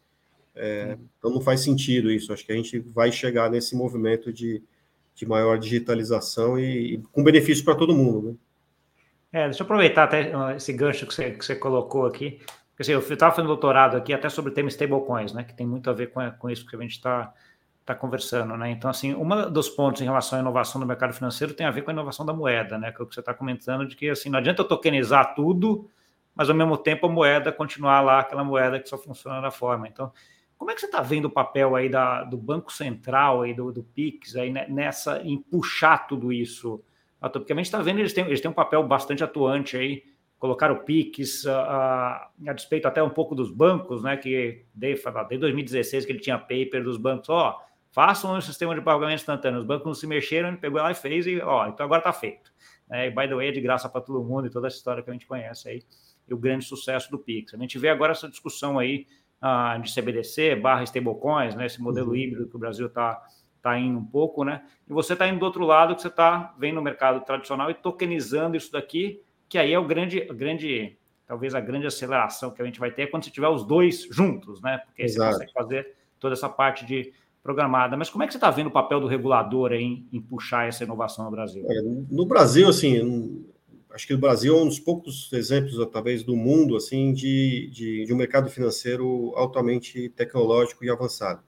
É, 0.54 0.96
então 1.18 1.32
não 1.32 1.40
faz 1.40 1.62
sentido 1.62 2.12
isso. 2.12 2.32
Acho 2.32 2.46
que 2.46 2.52
a 2.52 2.54
gente 2.54 2.78
vai 2.78 3.10
chegar 3.10 3.50
nesse 3.50 3.74
movimento 3.74 4.32
de, 4.32 4.62
de 5.16 5.26
maior 5.26 5.58
digitalização 5.58 6.56
e, 6.56 6.94
e 6.94 6.98
com 7.10 7.24
benefício 7.24 7.64
para 7.64 7.74
todo 7.74 7.92
mundo. 7.92 8.38
Né? 9.32 9.40
É, 9.40 9.44
deixa 9.46 9.62
eu 9.62 9.64
aproveitar 9.64 10.04
até 10.04 10.32
esse 10.54 10.72
gancho 10.72 11.04
que 11.04 11.12
você, 11.12 11.32
que 11.32 11.44
você 11.44 11.56
colocou 11.56 12.06
aqui. 12.06 12.38
Porque, 12.68 12.82
assim, 12.82 12.92
eu 12.92 13.00
estava 13.00 13.34
fazendo 13.34 13.48
doutorado 13.48 13.96
aqui 13.96 14.12
até 14.12 14.28
sobre 14.28 14.52
o 14.52 14.54
tema 14.54 14.68
stablecoins, 14.68 15.32
né? 15.32 15.42
Que 15.42 15.56
tem 15.56 15.66
muito 15.66 15.90
a 15.90 15.92
ver 15.92 16.12
com, 16.12 16.20
com 16.38 16.48
isso 16.48 16.64
que 16.64 16.76
a 16.76 16.80
gente 16.80 16.92
está 16.92 17.34
tá 17.86 17.94
conversando, 17.94 18.56
né? 18.56 18.68
Então, 18.70 18.90
assim, 18.90 19.14
um 19.14 19.50
dos 19.50 19.68
pontos 19.68 20.02
em 20.02 20.04
relação 20.04 20.38
à 20.38 20.42
inovação 20.42 20.80
do 20.80 20.86
mercado 20.86 21.14
financeiro 21.14 21.54
tem 21.54 21.64
a 21.64 21.70
ver 21.70 21.82
com 21.82 21.90
a 21.90 21.92
inovação 21.92 22.26
da 22.26 22.32
moeda, 22.32 22.76
né? 22.76 22.90
Que 22.90 23.00
é 23.00 23.04
o 23.04 23.06
que 23.06 23.14
você 23.14 23.20
está 23.20 23.32
comentando, 23.32 23.86
de 23.86 23.94
que, 23.94 24.10
assim, 24.10 24.28
não 24.28 24.40
adianta 24.40 24.62
eu 24.62 24.68
tokenizar 24.68 25.36
tudo, 25.36 25.88
mas, 26.34 26.50
ao 26.50 26.56
mesmo 26.56 26.76
tempo, 26.76 27.06
a 27.06 27.08
moeda 27.08 27.52
continuar 27.52 28.00
lá, 28.00 28.18
aquela 28.18 28.42
moeda 28.42 28.80
que 28.80 28.88
só 28.88 28.98
funciona 28.98 29.40
da 29.40 29.52
forma. 29.52 29.86
Então, 29.86 30.12
como 30.58 30.70
é 30.70 30.74
que 30.74 30.80
você 30.80 30.86
está 30.86 31.00
vendo 31.00 31.26
o 31.26 31.30
papel 31.30 31.76
aí 31.76 31.88
da, 31.88 32.24
do 32.24 32.36
Banco 32.36 32.72
Central, 32.72 33.42
aí 33.42 33.54
do, 33.54 33.70
do 33.70 33.84
PIX, 33.84 34.34
aí 34.36 34.50
nessa, 34.50 35.22
em 35.22 35.38
puxar 35.38 36.08
tudo 36.08 36.32
isso? 36.32 36.82
Porque 37.20 37.52
a 37.52 37.56
gente 37.56 37.66
está 37.66 37.80
vendo, 37.80 38.00
eles 38.00 38.12
têm, 38.12 38.26
eles 38.26 38.40
têm 38.40 38.50
um 38.50 38.54
papel 38.54 38.82
bastante 38.82 39.22
atuante 39.22 39.76
aí, 39.76 40.02
colocar 40.38 40.72
o 40.72 40.80
PIX, 40.80 41.46
a, 41.46 41.60
a, 41.60 42.30
a, 42.48 42.52
despeito 42.52 42.88
até 42.88 43.02
um 43.02 43.10
pouco 43.10 43.34
dos 43.34 43.50
bancos, 43.50 44.02
né? 44.02 44.16
Que 44.16 44.64
desde, 44.74 45.04
desde 45.04 45.38
2016 45.38 46.04
que 46.04 46.12
ele 46.12 46.20
tinha 46.20 46.38
paper 46.38 46.82
dos 46.82 46.96
bancos, 46.96 47.28
ó, 47.28 47.62
façam 47.96 48.36
um 48.36 48.40
sistema 48.42 48.74
de 48.74 48.82
pagamento 48.82 49.20
instantâneo. 49.20 49.58
Os 49.58 49.64
bancos 49.64 49.86
não 49.86 49.94
se 49.94 50.06
mexeram, 50.06 50.48
ele 50.50 50.58
pegou 50.58 50.82
lá 50.82 50.90
e 50.90 50.94
fez, 50.94 51.26
e 51.26 51.40
ó, 51.40 51.66
então 51.66 51.86
agora 51.86 52.00
está 52.00 52.12
feito. 52.12 52.52
É, 52.90 53.06
e 53.06 53.10
by 53.10 53.26
the 53.26 53.34
way, 53.34 53.48
é 53.48 53.52
de 53.52 53.60
graça 53.62 53.88
para 53.88 54.02
todo 54.02 54.22
mundo 54.22 54.46
e 54.46 54.50
toda 54.50 54.66
essa 54.66 54.76
história 54.76 55.02
que 55.02 55.08
a 55.08 55.14
gente 55.14 55.26
conhece 55.26 55.66
aí, 55.66 55.82
e 56.28 56.34
o 56.34 56.36
grande 56.36 56.66
sucesso 56.66 57.10
do 57.10 57.18
Pix. 57.18 57.54
A 57.54 57.56
gente 57.56 57.78
vê 57.78 57.88
agora 57.88 58.12
essa 58.12 58.28
discussão 58.28 58.78
aí 58.78 59.06
uh, 59.42 59.80
de 59.80 59.94
CBDC 59.94 60.56
barra 60.56 60.82
stablecoins, 60.82 61.54
né? 61.54 61.64
Esse 61.64 61.80
modelo 61.80 62.10
uhum. 62.10 62.16
híbrido 62.16 62.46
que 62.46 62.56
o 62.56 62.58
Brasil 62.58 62.86
está 62.86 63.18
tá 63.62 63.78
indo 63.78 63.98
um 63.98 64.04
pouco, 64.04 64.44
né? 64.44 64.62
E 64.86 64.92
você 64.92 65.14
está 65.14 65.26
indo 65.26 65.38
do 65.38 65.46
outro 65.46 65.64
lado 65.64 65.96
que 65.96 66.02
você 66.02 66.08
está 66.08 66.54
vendo 66.58 66.74
no 66.74 66.82
mercado 66.82 67.24
tradicional 67.24 67.70
e 67.70 67.74
tokenizando 67.74 68.58
isso 68.58 68.70
daqui 68.72 69.22
que 69.48 69.56
aí 69.56 69.72
é 69.72 69.78
o 69.78 69.86
grande, 69.86 70.20
grande, 70.34 70.98
talvez 71.26 71.54
a 71.54 71.60
grande 71.60 71.86
aceleração 71.86 72.50
que 72.50 72.60
a 72.60 72.64
gente 72.66 72.78
vai 72.78 72.90
ter 72.90 73.02
é 73.02 73.06
quando 73.06 73.24
você 73.24 73.30
tiver 73.30 73.48
os 73.48 73.64
dois 73.64 74.06
juntos, 74.10 74.60
né? 74.60 74.82
Porque 74.84 75.02
Exato. 75.02 75.32
você 75.32 75.38
consegue 75.38 75.52
fazer 75.52 75.94
toda 76.18 76.34
essa 76.34 76.48
parte 76.48 76.84
de 76.84 77.12
programada. 77.46 77.96
Mas 77.96 78.10
como 78.10 78.24
é 78.24 78.26
que 78.26 78.32
você 78.32 78.38
está 78.38 78.50
vendo 78.50 78.66
o 78.66 78.72
papel 78.72 79.00
do 79.00 79.06
regulador 79.06 79.72
em, 79.72 80.06
em 80.12 80.20
puxar 80.20 80.66
essa 80.66 80.82
inovação 80.82 81.24
no 81.24 81.30
Brasil? 81.30 81.64
É, 81.68 81.80
no 82.10 82.26
Brasil, 82.26 82.68
assim, 82.68 83.44
acho 83.92 84.06
que 84.06 84.14
o 84.14 84.18
Brasil 84.18 84.58
é 84.58 84.60
um 84.60 84.66
dos 84.66 84.80
poucos 84.80 85.32
exemplos, 85.32 85.74
talvez, 85.90 86.24
do 86.24 86.36
mundo, 86.36 86.76
assim, 86.76 87.12
de, 87.12 87.70
de, 87.72 88.04
de 88.04 88.12
um 88.12 88.16
mercado 88.16 88.50
financeiro 88.50 89.32
altamente 89.36 90.08
tecnológico 90.10 90.84
e 90.84 90.90
avançado. 90.90 91.40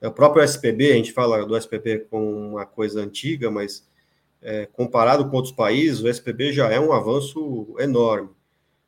É, 0.00 0.06
o 0.06 0.12
próprio 0.12 0.42
SPB, 0.42 0.92
a 0.92 0.96
gente 0.96 1.12
fala 1.12 1.44
do 1.44 1.56
SPB 1.56 2.06
como 2.08 2.24
uma 2.24 2.64
coisa 2.64 3.00
antiga, 3.00 3.50
mas 3.50 3.86
é, 4.40 4.66
comparado 4.66 5.28
com 5.28 5.36
outros 5.36 5.52
países, 5.52 6.00
o 6.00 6.08
SPB 6.08 6.52
já 6.52 6.70
é 6.70 6.78
um 6.78 6.92
avanço 6.92 7.74
enorme. 7.78 8.30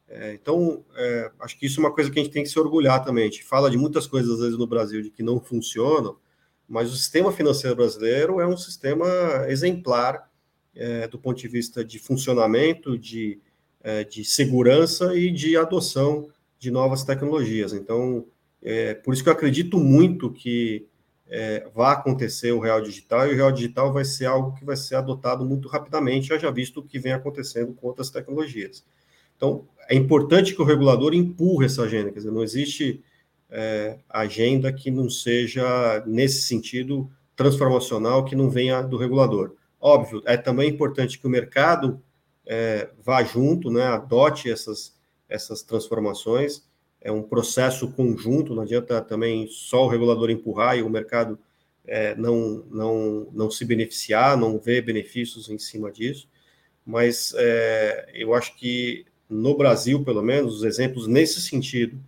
É, 0.09 0.35
então, 0.35 0.85
é, 0.95 1.31
acho 1.41 1.59
que 1.59 1.67
isso 1.67 1.81
é 1.81 1.85
uma 1.85 1.93
coisa 1.93 2.11
que 2.11 2.21
a 2.21 2.23
gente 2.23 2.33
tem 2.33 2.43
que 2.43 2.49
se 2.49 2.59
orgulhar 2.59 3.03
também. 3.03 3.25
A 3.25 3.27
gente 3.27 3.43
fala 3.43 3.71
de 3.71 3.79
muitas 3.79 4.07
coisas, 4.07 4.31
às 4.31 4.41
vezes, 4.41 4.59
no 4.59 4.67
Brasil 4.67 5.03
de 5.03 5.11
que 5.11 5.23
não 5.23 5.41
funcionam, 5.41 6.17
mas 6.73 6.91
o 6.91 6.97
sistema 6.97 7.31
financeiro 7.31 7.77
brasileiro 7.77 8.41
é 8.41 8.47
um 8.47 8.57
sistema 8.57 9.07
exemplar 9.47 10.27
é, 10.75 11.07
do 11.07 11.19
ponto 11.19 11.39
de 11.39 11.47
vista 11.47 11.85
de 11.85 11.99
funcionamento, 11.99 12.97
de, 12.97 13.39
é, 13.83 14.03
de 14.05 14.25
segurança 14.25 15.15
e 15.15 15.31
de 15.31 15.55
adoção 15.55 16.31
de 16.59 16.71
novas 16.71 17.05
tecnologias. 17.05 17.75
Então, 17.75 18.25
é, 18.63 18.95
por 18.95 19.13
isso 19.13 19.23
que 19.23 19.29
eu 19.29 19.35
acredito 19.35 19.79
muito 19.79 20.33
que 20.33 20.87
é, 21.29 21.69
vai 21.75 21.93
acontecer 21.93 22.53
o 22.53 22.59
real 22.59 22.81
digital, 22.81 23.29
e 23.29 23.35
o 23.35 23.37
real 23.37 23.53
digital 23.53 23.93
vai 23.93 24.07
ser 24.07 24.25
algo 24.25 24.57
que 24.57 24.65
vai 24.65 24.77
ser 24.77 24.95
adotado 24.95 25.45
muito 25.45 25.69
rapidamente, 25.69 26.29
já 26.29 26.51
visto 26.51 26.81
o 26.81 26.83
que 26.83 26.99
vem 26.99 27.13
acontecendo 27.13 27.75
com 27.75 27.87
outras 27.87 28.09
tecnologias. 28.09 28.83
Então, 29.37 29.69
é 29.91 29.95
importante 29.95 30.55
que 30.55 30.63
o 30.63 30.65
regulador 30.65 31.13
empurre 31.13 31.67
essa 31.67 31.83
agenda, 31.83 32.11
quer 32.11 32.21
dizer, 32.21 32.33
não 32.33 32.43
existe 32.43 33.03
é, 33.53 33.99
agenda 34.09 34.73
que 34.73 34.91
não 34.91 35.11
seja, 35.11 36.03
nesse 36.07 36.43
sentido, 36.43 37.11
transformacional, 37.37 38.25
que 38.25 38.35
não 38.35 38.49
venha 38.49 38.81
do 38.83 38.97
regulador. 38.97 39.55
Óbvio, 39.81 40.23
é 40.25 40.37
também 40.37 40.71
importante 40.71 41.19
que 41.19 41.27
o 41.27 41.31
mercado 41.31 42.03
é, 42.47 42.89
vá 43.05 43.23
junto, 43.23 43.71
né, 43.71 43.85
adote 43.85 44.51
essas, 44.51 44.97
essas 45.29 45.63
transformações, 45.63 46.67
é 47.01 47.11
um 47.11 47.23
processo 47.23 47.91
conjunto, 47.93 48.55
não 48.55 48.63
adianta 48.63 49.01
também 49.01 49.47
só 49.49 49.85
o 49.85 49.89
regulador 49.89 50.31
empurrar 50.31 50.79
e 50.79 50.83
o 50.83 50.89
mercado 50.89 51.39
é, 51.85 52.15
não, 52.15 52.65
não, 52.71 53.29
não 53.33 53.51
se 53.51 53.65
beneficiar, 53.65 54.37
não 54.37 54.59
ver 54.59 54.83
benefícios 54.83 55.51
em 55.51 55.59
cima 55.59 55.91
disso, 55.91 56.29
mas 56.87 57.35
é, 57.37 58.11
eu 58.15 58.35
acho 58.35 58.57
que 58.57 59.05
no 59.29 59.57
Brasil, 59.57 60.05
pelo 60.05 60.23
menos, 60.23 60.57
os 60.57 60.63
exemplos 60.63 61.07
nesse 61.07 61.41
sentido 61.41 61.99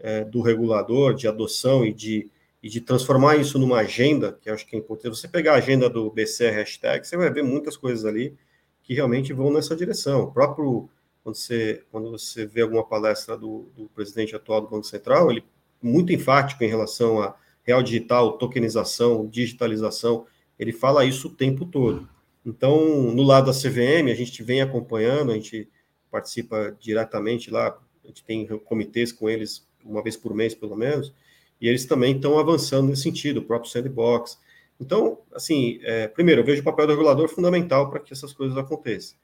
é, 0.00 0.24
do 0.24 0.40
regulador, 0.40 1.14
de 1.14 1.28
adoção 1.28 1.84
e 1.84 1.92
de, 1.92 2.30
e 2.62 2.68
de 2.68 2.80
transformar 2.80 3.36
isso 3.36 3.58
numa 3.58 3.78
agenda, 3.78 4.38
que 4.40 4.50
acho 4.50 4.66
que 4.66 4.74
é 4.74 4.78
importante, 4.78 5.16
você 5.16 5.28
pegar 5.28 5.52
a 5.52 5.58
agenda 5.58 5.88
do 5.88 6.10
BCR 6.10 6.54
hashtag, 6.54 7.06
você 7.06 7.16
vai 7.16 7.30
ver 7.30 7.42
muitas 7.42 7.76
coisas 7.76 8.04
ali 8.04 8.36
que 8.82 8.94
realmente 8.94 9.32
vão 9.32 9.52
nessa 9.52 9.76
direção. 9.76 10.24
O 10.24 10.32
próprio 10.32 10.88
quando 11.22 11.36
você, 11.36 11.84
quando 11.90 12.10
você 12.10 12.46
vê 12.46 12.62
alguma 12.62 12.84
palestra 12.84 13.36
do, 13.36 13.70
do 13.76 13.88
presidente 13.88 14.34
atual 14.34 14.62
do 14.62 14.68
Banco 14.68 14.86
Central, 14.86 15.30
ele 15.30 15.44
muito 15.82 16.12
enfático 16.12 16.64
em 16.64 16.68
relação 16.68 17.22
a 17.22 17.36
real 17.62 17.82
digital, 17.82 18.38
tokenização, 18.38 19.26
digitalização, 19.26 20.26
ele 20.58 20.72
fala 20.72 21.04
isso 21.04 21.28
o 21.28 21.34
tempo 21.34 21.64
todo. 21.66 22.08
Então, 22.44 23.12
no 23.12 23.22
lado 23.22 23.46
da 23.46 23.52
CVM, 23.52 24.10
a 24.10 24.14
gente 24.14 24.42
vem 24.42 24.62
acompanhando, 24.62 25.30
a 25.30 25.34
gente 25.34 25.68
participa 26.10 26.76
diretamente 26.80 27.50
lá, 27.50 27.78
a 28.02 28.08
gente 28.08 28.24
tem 28.24 28.46
comitês 28.60 29.12
com 29.12 29.28
eles 29.28 29.66
uma 29.84 30.02
vez 30.02 30.16
por 30.16 30.34
mês, 30.34 30.54
pelo 30.54 30.76
menos, 30.76 31.12
e 31.60 31.68
eles 31.68 31.84
também 31.84 32.16
estão 32.16 32.38
avançando 32.38 32.88
nesse 32.88 33.02
sentido, 33.02 33.40
o 33.40 33.44
próprio 33.44 33.70
sandbox. 33.70 34.38
Então, 34.80 35.18
assim, 35.34 35.78
é, 35.82 36.08
primeiro, 36.08 36.40
eu 36.40 36.44
vejo 36.44 36.62
o 36.62 36.64
papel 36.64 36.86
do 36.86 36.92
regulador 36.92 37.28
fundamental 37.28 37.90
para 37.90 38.00
que 38.00 38.12
essas 38.12 38.32
coisas 38.32 38.56
aconteçam. 38.56 39.16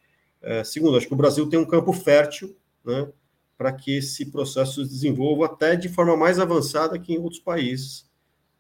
É, 0.43 0.63
segundo, 0.63 0.97
acho 0.97 1.07
que 1.07 1.15
o 1.15 1.17
Brasil 1.17 1.49
tem 1.49 1.59
um 1.59 1.65
campo 1.65 1.93
fértil 1.93 2.55
né, 2.85 3.09
para 3.57 3.73
que 3.73 3.97
esse 3.97 4.27
processo 4.27 4.85
se 4.85 4.91
desenvolva 4.91 5.47
até 5.47 5.75
de 5.75 5.89
forma 5.89 6.17
mais 6.17 6.39
avançada 6.39 6.99
que 6.99 7.15
em 7.15 7.19
outros 7.19 7.41
países, 7.41 8.09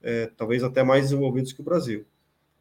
é, 0.02 0.26
talvez 0.36 0.62
até 0.62 0.82
mais 0.82 1.04
desenvolvidos 1.04 1.52
que 1.52 1.60
o 1.60 1.64
Brasil. 1.64 2.06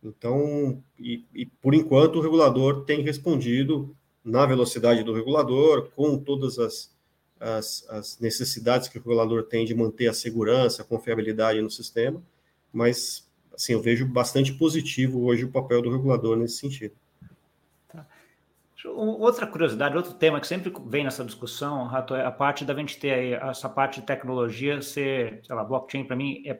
Então, 0.03 0.83
e, 0.99 1.25
e, 1.33 1.45
por 1.45 1.73
enquanto, 1.73 2.17
o 2.17 2.21
regulador 2.21 2.83
tem 2.85 3.01
respondido 3.01 3.95
na 4.23 4.45
velocidade 4.45 5.03
do 5.03 5.13
regulador, 5.13 5.89
com 5.95 6.17
todas 6.17 6.59
as, 6.59 6.94
as, 7.39 7.85
as, 7.89 8.19
necessidades 8.19 8.87
que 8.87 8.97
o 8.97 9.01
regulador 9.01 9.43
tem 9.43 9.65
de 9.65 9.75
manter 9.75 10.07
a 10.07 10.13
segurança, 10.13 10.81
a 10.81 10.85
confiabilidade 10.85 11.61
no 11.61 11.69
sistema, 11.69 12.21
mas, 12.71 13.29
assim, 13.53 13.73
eu 13.73 13.81
vejo 13.81 14.05
bastante 14.07 14.53
positivo 14.53 15.23
hoje 15.25 15.45
o 15.45 15.51
papel 15.51 15.81
do 15.81 15.91
regulador 15.91 16.35
nesse 16.35 16.57
sentido. 16.57 16.95
Outra 18.87 19.47
curiosidade, 19.47 19.97
outro 19.97 20.13
tema 20.13 20.39
que 20.39 20.45
sempre 20.45 20.71
vem 20.85 21.03
nessa 21.03 21.25
discussão, 21.25 21.85
Rato, 21.85 22.13
é 22.13 22.23
a 22.23 22.31
parte 22.31 22.63
da 22.63 22.73
gente 22.75 22.99
ter 22.99 23.13
aí, 23.13 23.33
essa 23.33 23.67
parte 23.67 23.99
de 23.99 24.05
tecnologia 24.05 24.79
ser, 24.81 25.39
sei 25.43 25.55
lá, 25.55 25.63
blockchain 25.63 26.03
para 26.03 26.15
mim 26.15 26.43
é, 26.45 26.59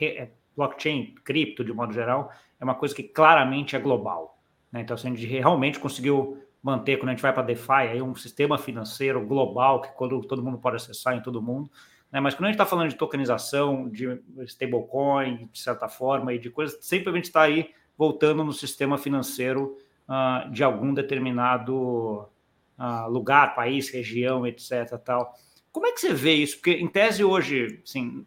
é, 0.00 0.30
blockchain, 0.56 1.14
cripto 1.22 1.62
de 1.62 1.72
modo 1.72 1.92
geral, 1.92 2.32
é 2.58 2.64
uma 2.64 2.74
coisa 2.74 2.94
que 2.94 3.02
claramente 3.02 3.76
é 3.76 3.78
global. 3.78 4.38
Né? 4.72 4.80
Então, 4.80 4.94
assim, 4.94 5.08
a 5.08 5.14
gente 5.14 5.26
realmente 5.26 5.78
conseguiu 5.78 6.42
manter, 6.66 6.96
quando 6.96 7.10
a 7.10 7.12
gente 7.12 7.22
vai 7.22 7.32
para 7.32 7.44
DeFi, 7.44 7.70
aí 7.70 8.02
um 8.02 8.16
sistema 8.16 8.58
financeiro 8.58 9.24
global 9.24 9.80
que 9.80 9.96
todo 9.96 10.42
mundo 10.42 10.58
pode 10.58 10.74
acessar 10.74 11.16
em 11.16 11.22
todo 11.22 11.40
mundo. 11.40 11.70
Né? 12.10 12.18
Mas 12.18 12.34
quando 12.34 12.46
a 12.46 12.48
gente 12.48 12.56
está 12.56 12.66
falando 12.66 12.88
de 12.88 12.96
tokenização, 12.96 13.88
de 13.88 14.20
stablecoin, 14.46 15.48
de 15.52 15.60
certa 15.60 15.88
forma, 15.88 16.34
e 16.34 16.40
de 16.40 16.50
coisas, 16.50 16.84
sempre 16.84 17.10
a 17.10 17.14
gente 17.14 17.26
está 17.26 17.42
aí 17.42 17.70
voltando 17.96 18.42
no 18.42 18.52
sistema 18.52 18.98
financeiro 18.98 19.78
uh, 20.08 20.50
de 20.50 20.64
algum 20.64 20.92
determinado 20.92 22.28
uh, 22.76 23.08
lugar, 23.08 23.54
país, 23.54 23.88
região, 23.88 24.44
etc. 24.44 24.98
Tal. 25.04 25.34
como 25.70 25.86
é 25.86 25.92
que 25.92 26.00
você 26.00 26.12
vê 26.12 26.34
isso? 26.34 26.56
Porque, 26.56 26.72
em 26.72 26.88
tese, 26.88 27.22
hoje, 27.22 27.80
assim, 27.84 28.26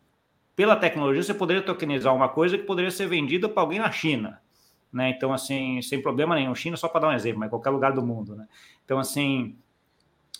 pela 0.55 0.77
tecnologia, 0.77 1.23
você 1.23 1.33
poderia 1.33 1.61
tokenizar 1.61 2.15
uma 2.15 2.29
coisa 2.29 2.57
que 2.57 2.63
poderia 2.63 2.89
ser 2.89 3.07
vendida 3.07 3.49
para 3.49 3.61
alguém 3.61 3.79
na 3.79 3.91
China. 3.91 4.39
Né? 4.91 5.09
Então, 5.09 5.31
assim, 5.31 5.81
sem 5.81 6.01
problema 6.01 6.35
nenhum. 6.35 6.53
China, 6.55 6.75
só 6.75 6.87
para 6.87 7.01
dar 7.01 7.07
um 7.09 7.13
exemplo, 7.13 7.39
mas 7.39 7.49
qualquer 7.49 7.69
lugar 7.69 7.93
do 7.93 8.01
mundo. 8.01 8.35
Né? 8.35 8.47
Então, 8.83 8.99
assim, 8.99 9.55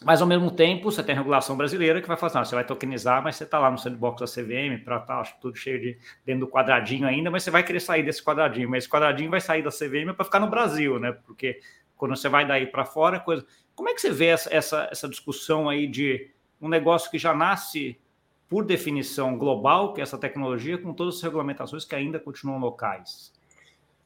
mas 0.04 0.22
ao 0.22 0.28
mesmo 0.28 0.50
tempo, 0.50 0.90
você 0.90 1.04
tem 1.04 1.14
a 1.14 1.18
regulação 1.18 1.58
brasileira 1.58 2.02
que 2.02 2.08
vai 2.08 2.16
falar, 2.16 2.40
assim, 2.40 2.50
você 2.50 2.56
vai 2.56 2.64
tokenizar, 2.64 3.22
mas 3.22 3.36
você 3.36 3.44
está 3.44 3.60
lá 3.60 3.70
no 3.70 3.78
sandbox 3.78 4.22
da 4.22 4.28
CVM, 4.28 4.82
para 4.84 4.98
estar 4.98 5.24
tá, 5.24 5.32
tudo 5.42 5.58
cheio 5.58 5.80
de 5.80 5.98
dentro 6.26 6.46
do 6.46 6.52
quadradinho 6.52 7.06
ainda, 7.06 7.30
mas 7.30 7.44
você 7.44 7.52
vai 7.52 7.64
querer 7.64 7.82
sair 7.82 8.02
desse 8.02 8.24
quadradinho, 8.24 8.70
mas 8.70 8.86
esse 8.86 8.92
quadradinho 8.92 9.30
vai 9.30 9.42
sair 9.42 9.62
da 9.62 9.70
CVM 9.70 10.14
para 10.16 10.24
ficar 10.24 10.40
no 10.40 10.50
Brasil, 10.50 10.98
né? 11.00 11.12
Porque 11.12 11.60
quando 11.98 12.16
você 12.16 12.30
vai 12.30 12.48
daí 12.48 12.66
para 12.66 12.86
fora, 12.86 13.20
coisa. 13.20 13.46
Como 13.76 13.90
é 13.90 13.94
que 13.94 14.00
você 14.00 14.10
vê 14.10 14.28
essa, 14.28 14.54
essa, 14.54 14.88
essa 14.90 15.10
discussão 15.10 15.68
aí 15.68 15.86
de 15.86 16.32
um 16.62 16.70
negócio 16.70 17.12
que 17.12 17.18
já 17.18 17.34
nasce 17.34 18.00
por 18.48 18.64
definição 18.64 19.38
global, 19.38 19.94
que 19.94 20.00
é 20.00 20.04
essa 20.04 20.18
tecnologia, 20.18 20.78
com 20.78 20.94
todas 20.94 21.18
as 21.18 21.22
regulamentações 21.22 21.84
que 21.84 21.94
ainda 21.94 22.20
continuam 22.20 22.58
locais? 22.58 23.34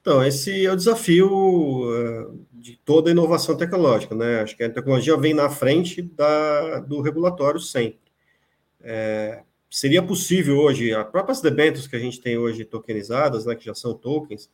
Então, 0.03 0.21
esse 0.21 0.65
é 0.65 0.69
o 0.69 0.75
desafio 0.75 1.29
uh, 1.29 2.45
de 2.51 2.77
toda 2.83 3.09
inovação 3.09 3.55
tecnológica, 3.55 4.13
né? 4.13 4.41
Acho 4.41 4.57
que 4.57 4.61
a 4.61 4.69
tecnologia 4.69 5.15
vem 5.15 5.33
na 5.33 5.49
frente 5.49 6.01
da, 6.01 6.81
do 6.81 6.99
regulatório 6.99 7.57
sempre. 7.57 8.01
É, 8.81 9.43
seria 9.69 10.03
possível 10.03 10.57
hoje, 10.57 10.93
as 10.93 11.09
próprias 11.09 11.39
debêntures 11.39 11.87
que 11.87 11.95
a 11.95 11.99
gente 11.99 12.19
tem 12.19 12.37
hoje 12.37 12.65
tokenizadas, 12.65 13.45
né, 13.45 13.55
que 13.55 13.63
já 13.63 13.73
são 13.73 13.93
tokens, 13.93 14.51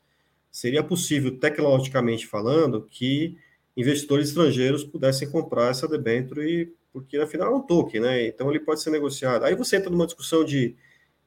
seria 0.51 0.83
possível, 0.83 1.35
tecnologicamente 1.39 2.27
falando, 2.27 2.83
que 2.87 3.35
investidores 3.75 4.27
estrangeiros 4.27 4.83
pudessem 4.83 5.31
comprar 5.31 5.71
essa 5.71 5.87
debênture 5.87 6.71
porque 6.93 7.17
afinal 7.17 7.53
é 7.53 7.55
um 7.55 7.61
token, 7.61 8.01
né? 8.01 8.27
Então 8.27 8.51
ele 8.51 8.59
pode 8.59 8.83
ser 8.83 8.91
negociado. 8.91 9.45
Aí 9.45 9.55
você 9.55 9.77
entra 9.77 9.89
numa 9.89 10.05
discussão 10.05 10.45
de, 10.45 10.75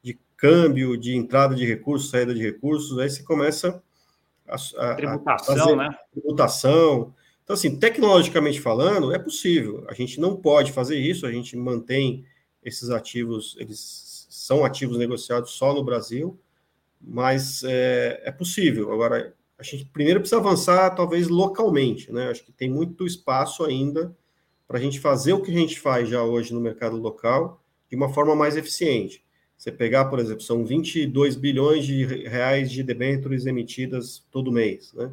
de 0.00 0.16
câmbio, 0.37 0.96
de 0.96 1.16
entrada 1.16 1.56
de 1.56 1.66
recursos, 1.66 2.08
saída 2.08 2.32
de 2.32 2.40
recursos, 2.40 2.96
aí 3.00 3.11
você 3.11 3.24
começa 3.24 3.82
a, 4.48 4.57
a 4.92 4.94
tributação, 4.94 5.72
a 5.72 5.76
né? 5.76 5.98
Tributação. 6.12 7.14
Então, 7.44 7.55
assim, 7.55 7.78
tecnologicamente 7.78 8.61
falando, 8.61 9.12
é 9.12 9.18
possível. 9.18 9.85
A 9.88 9.94
gente 9.94 10.20
não 10.20 10.37
pode 10.37 10.72
fazer 10.72 10.98
isso, 10.98 11.26
a 11.26 11.33
gente 11.33 11.57
mantém 11.57 12.24
esses 12.62 12.90
ativos, 12.90 13.57
eles 13.59 14.26
são 14.31 14.64
ativos 14.64 14.98
negociados 14.98 15.52
só 15.52 15.74
no 15.74 15.85
Brasil, 15.85 16.38
mas 17.00 17.64
é, 17.64 18.22
é 18.24 18.33
possível. 18.33 18.92
Agora, 18.92 19.35
a 19.59 19.62
gente 19.62 19.85
primeiro 19.87 20.20
precisa 20.20 20.40
avançar, 20.40 20.90
talvez 20.94 21.28
localmente, 21.28 22.12
né? 22.12 22.31
Acho 22.31 22.44
que 22.44 22.52
tem 22.52 22.70
muito 22.70 23.07
espaço 23.07 23.64
ainda 23.64 24.16
para 24.66 24.78
a 24.78 24.81
gente 24.81 24.98
fazer 25.00 25.33
o 25.33 25.42
que 25.42 25.50
a 25.50 25.55
gente 25.55 25.78
faz 25.78 26.09
já 26.09 26.22
hoje 26.22 26.55
no 26.55 26.61
mercado 26.61 26.96
local 26.96 27.62
de 27.90 27.96
uma 27.96 28.09
forma 28.09 28.35
mais 28.35 28.57
eficiente. 28.57 29.24
Você 29.62 29.70
pegar, 29.70 30.07
por 30.07 30.18
exemplo, 30.18 30.40
são 30.40 30.64
22 30.64 31.37
bilhões 31.37 31.87
de 31.87 32.05
reais 32.05 32.68
de 32.68 32.83
debêntures 32.83 33.46
emitidas 33.46 34.27
todo 34.29 34.51
mês, 34.51 34.92
né? 34.92 35.12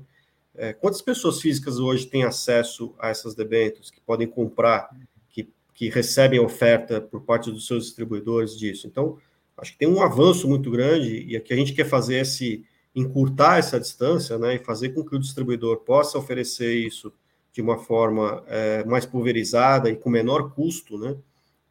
É, 0.55 0.73
quantas 0.73 1.03
pessoas 1.03 1.39
físicas 1.39 1.77
hoje 1.77 2.07
têm 2.07 2.23
acesso 2.23 2.95
a 2.97 3.09
essas 3.09 3.35
debêntures, 3.35 3.91
que 3.91 4.01
podem 4.01 4.25
comprar, 4.25 4.89
que, 5.29 5.47
que 5.75 5.88
recebem 5.89 6.39
oferta 6.39 6.99
por 6.99 7.21
parte 7.21 7.51
dos 7.51 7.67
seus 7.67 7.85
distribuidores 7.85 8.57
disso? 8.57 8.88
Então, 8.88 9.19
acho 9.55 9.73
que 9.73 9.77
tem 9.77 9.88
um 9.88 10.01
avanço 10.01 10.47
muito 10.47 10.71
grande 10.71 11.27
e 11.27 11.38
aqui 11.38 11.53
a 11.53 11.55
gente 11.55 11.73
quer 11.73 11.85
fazer 11.85 12.15
esse 12.15 12.65
encurtar 12.95 13.59
essa 13.59 13.79
distância, 13.79 14.39
né, 14.39 14.55
e 14.55 14.57
fazer 14.65 14.89
com 14.95 15.05
que 15.05 15.15
o 15.15 15.19
distribuidor 15.19 15.81
possa 15.81 16.17
oferecer 16.17 16.73
isso 16.73 17.13
de 17.53 17.62
uma 17.62 17.77
forma 17.77 18.43
é, 18.47 18.83
mais 18.83 19.05
pulverizada 19.05 19.91
e 19.91 19.95
com 19.95 20.09
menor 20.09 20.55
custo 20.55 20.97
né, 20.97 21.15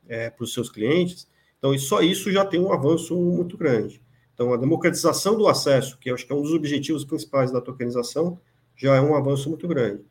é, 0.09 0.31
para 0.31 0.45
os 0.45 0.55
seus 0.55 0.71
clientes. 0.71 1.27
Então, 1.59 1.75
e 1.75 1.79
só 1.79 2.01
isso 2.01 2.31
já 2.31 2.45
tem 2.45 2.61
um 2.61 2.73
avanço 2.73 3.17
muito 3.17 3.57
grande. 3.57 4.01
Então, 4.33 4.53
a 4.53 4.57
democratização 4.57 5.37
do 5.37 5.49
acesso, 5.49 5.99
que 5.99 6.11
acho 6.11 6.25
que 6.25 6.33
é 6.33 6.37
um 6.37 6.43
dos 6.43 6.55
objetivos 6.55 7.05
principais 7.05 7.51
da 7.51 7.61
tokenização, 7.61 8.41
já 8.77 8.95
é 8.95 9.01
um 9.01 9.17
avanço 9.17 9.49
muito 9.49 9.67
grande. 9.67 10.05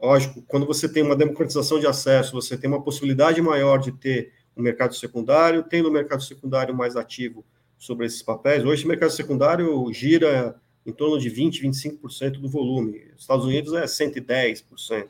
Lógico, 0.00 0.42
quando 0.42 0.64
você 0.64 0.88
tem 0.88 1.02
uma 1.02 1.14
democratização 1.14 1.78
de 1.78 1.86
acesso, 1.86 2.32
você 2.32 2.56
tem 2.56 2.70
uma 2.70 2.82
possibilidade 2.82 3.42
maior 3.42 3.78
de 3.78 3.92
ter 3.92 4.32
um 4.56 4.62
mercado 4.62 4.94
secundário, 4.94 5.62
tendo 5.62 5.86
o 5.86 5.90
um 5.90 5.92
mercado 5.92 6.22
secundário 6.22 6.74
mais 6.74 6.96
ativo 6.96 7.44
sobre 7.76 8.06
esses 8.06 8.22
papéis. 8.22 8.64
Hoje, 8.64 8.84
o 8.84 8.88
mercado 8.88 9.10
secundário 9.10 9.92
gira 9.92 10.58
em 10.86 10.92
torno 10.92 11.18
de 11.18 11.30
20%, 11.30 11.60
25% 12.00 12.40
do 12.40 12.48
volume. 12.48 13.12
Estados 13.16 13.44
Unidos 13.44 13.74
é 13.74 13.84
110%. 13.84 15.08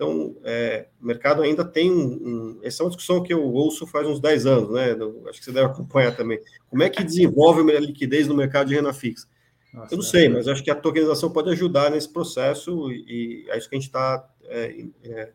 Então, 0.00 0.34
é, 0.44 0.86
o 0.98 1.04
mercado 1.04 1.42
ainda 1.42 1.62
tem 1.62 1.92
um, 1.92 1.94
um, 1.94 2.60
Essa 2.62 2.82
é 2.82 2.84
uma 2.84 2.88
discussão 2.88 3.22
que 3.22 3.34
eu 3.34 3.44
ouço 3.44 3.86
faz 3.86 4.08
uns 4.08 4.18
10 4.18 4.46
anos, 4.46 4.70
né? 4.70 4.96
Acho 5.28 5.40
que 5.40 5.44
você 5.44 5.52
deve 5.52 5.66
acompanhar 5.66 6.16
também. 6.16 6.40
Como 6.70 6.82
é 6.82 6.88
que 6.88 7.04
desenvolve 7.04 7.60
a 7.76 7.78
liquidez 7.78 8.26
no 8.26 8.34
mercado 8.34 8.68
de 8.68 8.74
renda 8.76 8.94
fixa? 8.94 9.28
Nossa, 9.74 9.92
eu 9.92 9.98
não 9.98 10.02
sei, 10.02 10.30
mas 10.30 10.48
acho 10.48 10.64
que 10.64 10.70
a 10.70 10.74
tokenização 10.74 11.30
pode 11.30 11.50
ajudar 11.50 11.90
nesse 11.90 12.10
processo 12.10 12.90
e 12.90 13.44
é 13.50 13.58
isso 13.58 13.68
que 13.68 13.76
a 13.76 13.78
gente 13.78 13.88
está 13.88 14.26
é, 14.44 14.86
é, 15.04 15.32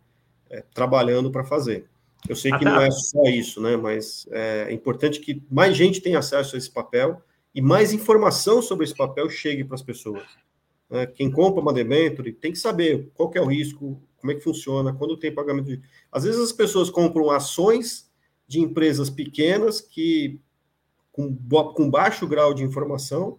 é, 0.49 0.63
trabalhando 0.73 1.30
para 1.30 1.43
fazer. 1.43 1.86
Eu 2.28 2.36
sei 2.36 2.51
que 2.58 2.65
não 2.65 2.82
é 2.82 2.89
só 2.89 3.21
isso, 3.25 3.62
né? 3.62 3.78
Mas 3.78 4.25
é 4.32 4.73
importante 4.73 5.19
que 5.19 5.43
mais 5.47 5.78
gente 5.78 6.01
tenha 6.01 6.17
acesso 6.17 6.56
a 6.56 6.58
esse 6.58 6.71
papel 6.71 7.21
e 7.54 7.62
mais 7.62 7.93
informação 7.93 8.63
sobre 8.63 8.84
esse 8.84 8.95
papel 8.95 9.30
chegue 9.30 9.63
para 9.63 9.75
as 9.75 9.84
pessoas. 9.84 10.23
Né? 10.89 11.06
Quem 11.06 11.30
compra 11.30 11.62
uma 11.62 11.71
debenture 11.71 12.34
tem 12.34 12.51
que 12.51 12.58
saber 12.58 13.12
qual 13.13 13.30
que 13.30 13.38
é 13.38 13.41
o 13.41 13.45
risco, 13.45 14.01
como 14.26 14.32
é 14.32 14.36
que 14.36 14.44
funciona, 14.44 14.92
quando 14.92 15.16
tem 15.16 15.32
pagamento 15.32 15.68
de. 15.68 15.82
Às 16.12 16.24
vezes 16.24 16.42
as 16.42 16.52
pessoas 16.52 16.90
compram 16.90 17.30
ações 17.30 18.12
de 18.48 18.60
empresas 18.60 19.08
pequenas 19.08 19.80
que 19.80 20.42
com, 21.12 21.36
com 21.76 21.90
baixo 21.90 22.28
grau 22.28 22.52
de 22.52 22.64
informação 22.64 23.38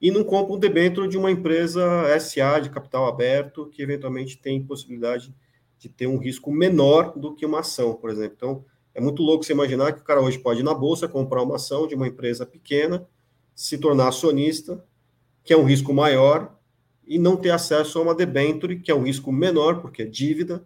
e 0.00 0.10
não 0.10 0.22
compram 0.22 0.58
debênture 0.58 1.08
de 1.08 1.16
uma 1.16 1.30
empresa 1.30 1.82
SA 2.20 2.60
de 2.60 2.68
capital 2.68 3.06
aberto 3.06 3.66
que 3.70 3.80
eventualmente 3.80 4.36
tem 4.36 4.62
possibilidade 4.62 5.34
de 5.78 5.88
ter 5.88 6.06
um 6.06 6.18
risco 6.18 6.52
menor 6.52 7.18
do 7.18 7.34
que 7.34 7.46
uma 7.46 7.60
ação, 7.60 7.94
por 7.94 8.10
exemplo. 8.10 8.34
Então, 8.36 8.64
é 8.94 9.00
muito 9.00 9.22
louco 9.22 9.42
você 9.42 9.54
imaginar 9.54 9.92
que 9.92 10.00
o 10.00 10.04
cara 10.04 10.20
hoje 10.20 10.38
pode 10.38 10.60
ir 10.60 10.64
na 10.64 10.74
bolsa 10.74 11.08
comprar 11.08 11.42
uma 11.42 11.56
ação 11.56 11.86
de 11.86 11.94
uma 11.94 12.06
empresa 12.06 12.44
pequena 12.44 13.08
se 13.54 13.78
tornar 13.78 14.08
acionista, 14.08 14.84
que 15.42 15.52
é 15.54 15.56
um 15.56 15.64
risco 15.64 15.94
maior, 15.94 16.55
e 17.06 17.18
não 17.18 17.36
ter 17.36 17.50
acesso 17.50 17.98
a 17.98 18.02
uma 18.02 18.14
debenture, 18.14 18.80
que 18.80 18.90
é 18.90 18.94
um 18.94 19.04
risco 19.04 19.30
menor, 19.30 19.80
porque 19.80 20.02
é 20.02 20.06
dívida, 20.06 20.64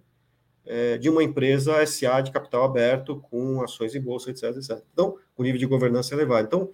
é, 0.65 0.97
de 0.99 1.09
uma 1.11 1.23
empresa 1.23 1.85
SA 1.85 2.21
de 2.21 2.31
capital 2.31 2.65
aberto, 2.65 3.17
com 3.31 3.63
ações 3.63 3.95
em 3.95 4.01
bolsa, 4.01 4.31
etc, 4.31 4.57
etc. 4.57 4.83
Então, 4.93 5.17
o 5.37 5.43
nível 5.43 5.59
de 5.59 5.67
governança 5.67 6.15
é 6.15 6.17
elevado. 6.17 6.47
Então, 6.47 6.71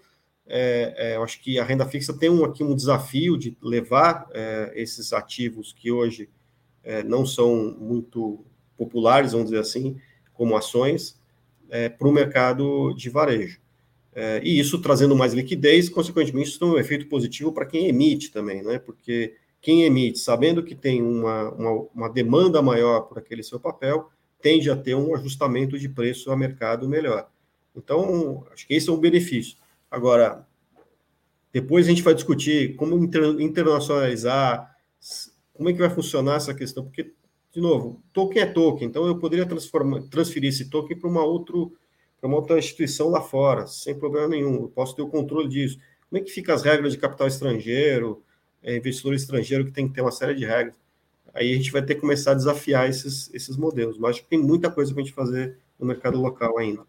é, 0.46 0.94
é, 0.96 1.16
eu 1.16 1.24
acho 1.24 1.40
que 1.40 1.58
a 1.58 1.64
renda 1.64 1.86
fixa 1.86 2.16
tem 2.16 2.30
um, 2.30 2.44
aqui 2.44 2.62
um 2.62 2.74
desafio 2.74 3.36
de 3.36 3.56
levar 3.60 4.28
é, 4.32 4.72
esses 4.76 5.12
ativos 5.12 5.72
que 5.72 5.90
hoje 5.90 6.30
é, 6.84 7.02
não 7.02 7.26
são 7.26 7.76
muito 7.78 8.44
populares, 8.76 9.32
vamos 9.32 9.50
dizer 9.50 9.60
assim, 9.60 9.96
como 10.32 10.56
ações, 10.56 11.20
é, 11.68 11.88
para 11.88 12.06
o 12.06 12.12
mercado 12.12 12.94
de 12.94 13.10
varejo. 13.10 13.60
E 14.42 14.58
isso 14.58 14.80
trazendo 14.80 15.14
mais 15.14 15.34
liquidez, 15.34 15.90
consequentemente, 15.90 16.48
isso 16.48 16.58
tem 16.58 16.66
um 16.66 16.78
efeito 16.78 17.06
positivo 17.06 17.52
para 17.52 17.66
quem 17.66 17.86
emite 17.86 18.32
também, 18.32 18.62
né? 18.62 18.78
Porque 18.78 19.34
quem 19.66 19.82
emite, 19.82 20.20
sabendo 20.20 20.62
que 20.62 20.76
tem 20.76 21.02
uma, 21.02 21.50
uma, 21.50 21.70
uma, 21.92 22.08
demanda 22.08 22.62
maior 22.62 23.00
por 23.00 23.18
aquele 23.18 23.42
seu 23.42 23.58
papel, 23.58 24.08
tende 24.40 24.70
a 24.70 24.76
ter 24.76 24.94
um 24.94 25.12
ajustamento 25.12 25.76
de 25.76 25.88
preço 25.88 26.30
a 26.30 26.36
mercado 26.36 26.88
melhor. 26.88 27.28
Então, 27.74 28.46
acho 28.52 28.64
que 28.64 28.74
esse 28.74 28.88
é 28.88 28.92
um 28.92 28.96
benefício. 28.96 29.56
Agora, 29.90 30.46
depois 31.52 31.84
a 31.84 31.90
gente 31.90 32.00
vai 32.00 32.14
discutir 32.14 32.76
como 32.76 32.96
inter, 32.96 33.24
internacionalizar, 33.40 34.72
como 35.52 35.68
é 35.68 35.72
que 35.72 35.80
vai 35.80 35.90
funcionar 35.90 36.36
essa 36.36 36.54
questão, 36.54 36.84
porque, 36.84 37.12
de 37.52 37.60
novo, 37.60 38.00
token 38.12 38.42
é 38.42 38.46
token, 38.46 38.86
então 38.86 39.04
eu 39.04 39.18
poderia 39.18 39.46
transformar, 39.46 40.00
transferir 40.02 40.50
esse 40.50 40.70
token 40.70 40.96
para 40.96 41.10
uma 41.10 41.22
para 42.20 42.28
uma 42.28 42.36
outra 42.36 42.56
instituição 42.56 43.08
lá 43.08 43.20
fora, 43.20 43.66
sem 43.66 43.98
problema 43.98 44.28
nenhum. 44.28 44.62
Eu 44.62 44.68
posso 44.68 44.94
ter 44.94 45.02
o 45.02 45.08
controle 45.08 45.48
disso. 45.48 45.76
Como 46.08 46.22
é 46.22 46.24
que 46.24 46.30
fica 46.30 46.54
as 46.54 46.62
regras 46.62 46.92
de 46.92 46.98
capital 46.98 47.26
estrangeiro, 47.26 48.22
é, 48.66 48.76
investidor 48.76 49.14
estrangeiro 49.14 49.64
que 49.64 49.70
tem 49.70 49.88
que 49.88 49.94
ter 49.94 50.02
uma 50.02 50.12
série 50.12 50.34
de 50.34 50.44
regras? 50.44 50.74
Aí 51.32 51.52
a 51.52 51.56
gente 51.56 51.70
vai 51.70 51.82
ter 51.82 51.94
que 51.94 52.00
começar 52.00 52.32
a 52.32 52.34
desafiar 52.34 52.88
esses, 52.88 53.32
esses 53.32 53.56
modelos. 53.56 53.96
Mas 53.98 54.10
acho 54.10 54.22
que 54.22 54.28
tem 54.28 54.38
muita 54.38 54.70
coisa 54.70 54.92
para 54.92 55.02
a 55.02 55.04
gente 55.04 55.14
fazer 55.14 55.56
no 55.78 55.86
mercado 55.86 56.20
local 56.20 56.58
ainda. 56.58 56.82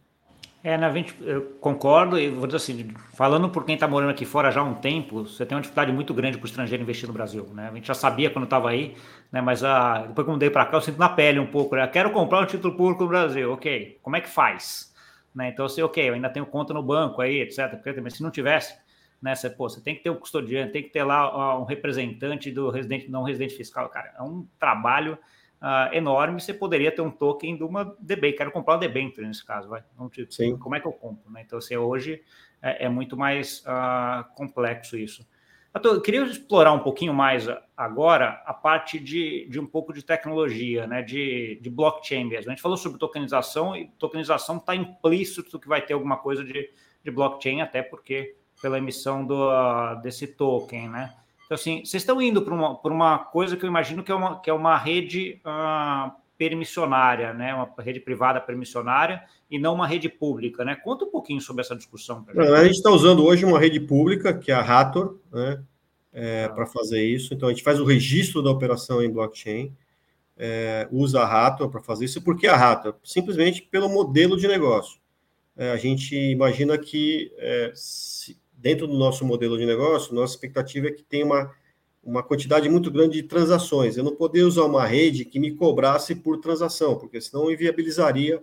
É, 0.64 0.76
na 0.76 0.88
né, 0.88 0.94
20, 0.94 1.16
eu 1.22 1.42
concordo, 1.62 2.20
e 2.20 2.30
vou 2.30 2.48
dizer 2.48 2.58
assim, 2.58 2.90
falando 3.14 3.48
por 3.50 3.64
quem 3.64 3.76
está 3.76 3.88
morando 3.88 4.10
aqui 4.10 4.26
fora 4.26 4.52
já 4.52 4.60
há 4.60 4.64
um 4.64 4.74
tempo, 4.74 5.24
você 5.24 5.46
tem 5.46 5.56
uma 5.56 5.62
dificuldade 5.62 5.92
muito 5.94 6.14
grande 6.14 6.38
para 6.38 6.44
o 6.44 6.48
estrangeiro 6.48 6.84
investir 6.84 7.08
no 7.08 7.14
Brasil, 7.14 7.48
né? 7.54 7.70
A 7.72 7.76
gente 7.76 7.88
já 7.88 7.94
sabia 7.94 8.30
quando 8.30 8.46
estava 8.46 8.70
aí, 8.70 8.96
né? 9.32 9.40
Mas 9.40 9.64
a, 9.64 10.08
depois 10.08 10.26
que 10.26 10.30
eu 10.30 10.34
mudei 10.34 10.50
para 10.50 10.66
cá, 10.66 10.78
eu 10.78 10.82
sinto 10.82 10.98
na 10.98 11.08
pele 11.08 11.40
um 11.40 11.46
pouco, 11.46 11.76
né? 11.76 11.88
Quero 11.88 12.12
comprar 12.12 12.42
um 12.42 12.46
título 12.46 12.76
público 12.76 13.04
no 13.04 13.10
Brasil, 13.10 13.52
ok, 13.54 14.00
como 14.02 14.16
é 14.16 14.22
que 14.22 14.30
faz? 14.30 14.94
Né? 15.34 15.50
Então, 15.50 15.66
assim, 15.66 15.82
ok, 15.84 16.10
eu 16.10 16.16
ainda 16.16 16.30
tenho 16.30 16.46
conta 16.46 16.74
no 16.74 16.82
banco 16.82 17.22
aí, 17.22 17.42
etc. 17.42 17.80
Mas 18.02 18.16
se 18.16 18.24
não 18.24 18.32
tivesse, 18.32 18.76
né, 19.22 19.36
você, 19.36 19.50
pô, 19.50 19.70
você 19.70 19.82
tem 19.82 19.96
que 19.96 20.04
ter 20.04 20.10
um 20.10 20.16
custodiante, 20.16 20.74
tem 20.74 20.84
que 20.84 20.90
ter 20.90 21.04
lá 21.04 21.60
um 21.60 21.64
representante 21.64 22.52
do 22.52 22.70
residente, 22.70 23.10
não 23.10 23.24
residente 23.24 23.56
fiscal, 23.56 23.90
cara. 23.90 24.14
É 24.18 24.22
um 24.22 24.48
trabalho 24.60 25.18
uh, 25.62 25.94
enorme, 25.94 26.40
você 26.40 26.54
poderia 26.54 26.92
ter 26.92 27.02
um 27.02 27.12
token 27.12 27.58
de 27.58 27.64
uma 27.64 27.96
DB. 28.00 28.34
Quero 28.34 28.52
comprar 28.52 28.76
uma 28.76 28.80
debenture 28.80 29.26
nesse 29.26 29.46
caso, 29.46 29.68
vai. 29.68 29.84
Não, 29.98 30.10
tipo, 30.10 30.32
Sim. 30.34 30.58
Como 30.58 30.76
é 30.76 30.80
que 30.80 30.88
eu 30.88 30.94
compro? 30.94 31.32
Né? 31.32 31.44
Então, 31.46 31.58
assim, 31.58 31.76
hoje 31.76 32.22
é, 32.62 32.86
é 32.86 32.90
muito 32.90 33.18
mais 33.18 33.64
uh, 33.66 34.24
complexo 34.36 34.98
isso. 34.98 35.28
Eu 35.84 36.02
queria 36.02 36.24
explorar 36.24 36.74
um 36.74 36.80
pouquinho 36.80 37.14
mais 37.14 37.48
agora 37.76 38.42
a 38.46 38.54
parte 38.54 39.00
de, 39.00 39.48
de 39.48 39.60
um 39.60 39.66
pouco 39.66 39.94
de 39.94 40.04
tecnologia, 40.04 40.88
né, 40.88 41.04
de, 41.04 41.60
de 41.62 41.70
blockchain 41.70 42.26
mesmo. 42.26 42.50
A 42.50 42.54
gente 42.54 42.64
falou 42.64 42.78
sobre 42.78 42.98
tokenização 42.98 43.76
e 43.76 43.88
tokenização 44.00 44.58
está 44.58 44.76
implícito 44.76 45.60
que 45.60 45.68
vai 45.68 45.82
ter 45.82 45.94
alguma 45.94 46.18
coisa 46.18 46.44
de, 46.44 46.72
de 47.04 47.12
blockchain, 47.12 47.62
até 47.62 47.84
porque 47.84 48.36
pela 48.62 48.78
emissão 48.78 49.26
do, 49.26 49.50
desse 50.02 50.28
token, 50.28 50.90
né? 50.90 51.14
Então, 51.46 51.56
assim, 51.56 51.86
vocês 51.86 52.04
estão 52.04 52.22
indo 52.22 52.42
para 52.42 52.54
uma, 52.54 52.80
uma 52.84 53.20
coisa 53.20 53.56
que 53.56 53.64
eu 53.64 53.70
imagino 53.70 54.04
que 54.04 54.12
é 54.12 54.16
uma, 54.16 54.40
que 54.40 54.50
é 54.50 54.54
uma 54.54 54.78
rede 54.78 55.40
uh, 55.46 56.12
permissionária, 56.38 57.34
né? 57.34 57.54
Uma 57.54 57.70
rede 57.80 58.00
privada 58.00 58.42
permissionária 58.42 59.24
e 59.50 59.58
não 59.58 59.74
uma 59.74 59.88
rede 59.88 60.10
pública, 60.10 60.66
né? 60.66 60.76
Conta 60.76 61.06
um 61.06 61.10
pouquinho 61.10 61.40
sobre 61.40 61.62
essa 61.62 61.76
discussão. 61.76 62.26
Não, 62.34 62.54
a 62.54 62.64
gente 62.64 62.76
está 62.76 62.90
usando 62.90 63.24
hoje 63.24 63.46
uma 63.46 63.60
rede 63.60 63.80
pública, 63.80 64.34
que 64.34 64.52
é 64.52 64.56
a 64.56 64.62
Hathor, 64.62 65.18
né? 65.32 65.64
É, 66.12 66.46
ah. 66.46 66.50
Para 66.50 66.66
fazer 66.66 67.04
isso. 67.04 67.34
Então, 67.34 67.48
a 67.48 67.52
gente 67.52 67.64
faz 67.64 67.80
o 67.80 67.86
registro 67.86 68.42
da 68.42 68.52
operação 68.52 69.02
em 69.02 69.10
blockchain, 69.10 69.74
é, 70.36 70.88
usa 70.92 71.22
a 71.22 71.48
Hathor 71.48 71.70
para 71.70 71.82
fazer 71.82 72.06
isso. 72.06 72.22
Por 72.22 72.38
que 72.38 72.48
a 72.48 72.56
Hathor? 72.56 72.96
Simplesmente 73.04 73.62
pelo 73.62 73.88
modelo 73.88 74.36
de 74.36 74.48
negócio. 74.48 75.00
É, 75.56 75.72
a 75.72 75.78
gente 75.78 76.16
imagina 76.16 76.78
que, 76.78 77.32
é, 77.38 77.72
se, 77.74 78.38
dentro 78.58 78.88
do 78.88 78.98
nosso 78.98 79.24
modelo 79.24 79.58
de 79.58 79.66
negócio, 79.66 80.14
nossa 80.14 80.34
expectativa 80.34 80.88
é 80.88 80.92
que 80.92 81.04
tenha 81.04 81.26
uma 81.26 81.52
uma 82.08 82.24
quantidade 82.24 82.70
muito 82.70 82.90
grande 82.90 83.22
de 83.22 83.28
transações. 83.28 83.98
Eu 83.98 84.04
não 84.04 84.16
poderia 84.16 84.48
usar 84.48 84.64
uma 84.64 84.86
rede 84.86 85.26
que 85.26 85.42
me 85.42 85.54
cobrasse 85.54 86.16
por 86.16 86.38
transação, 86.38 86.98
porque 86.98 87.20
senão 87.20 87.52
inviabilizaria 87.52 88.42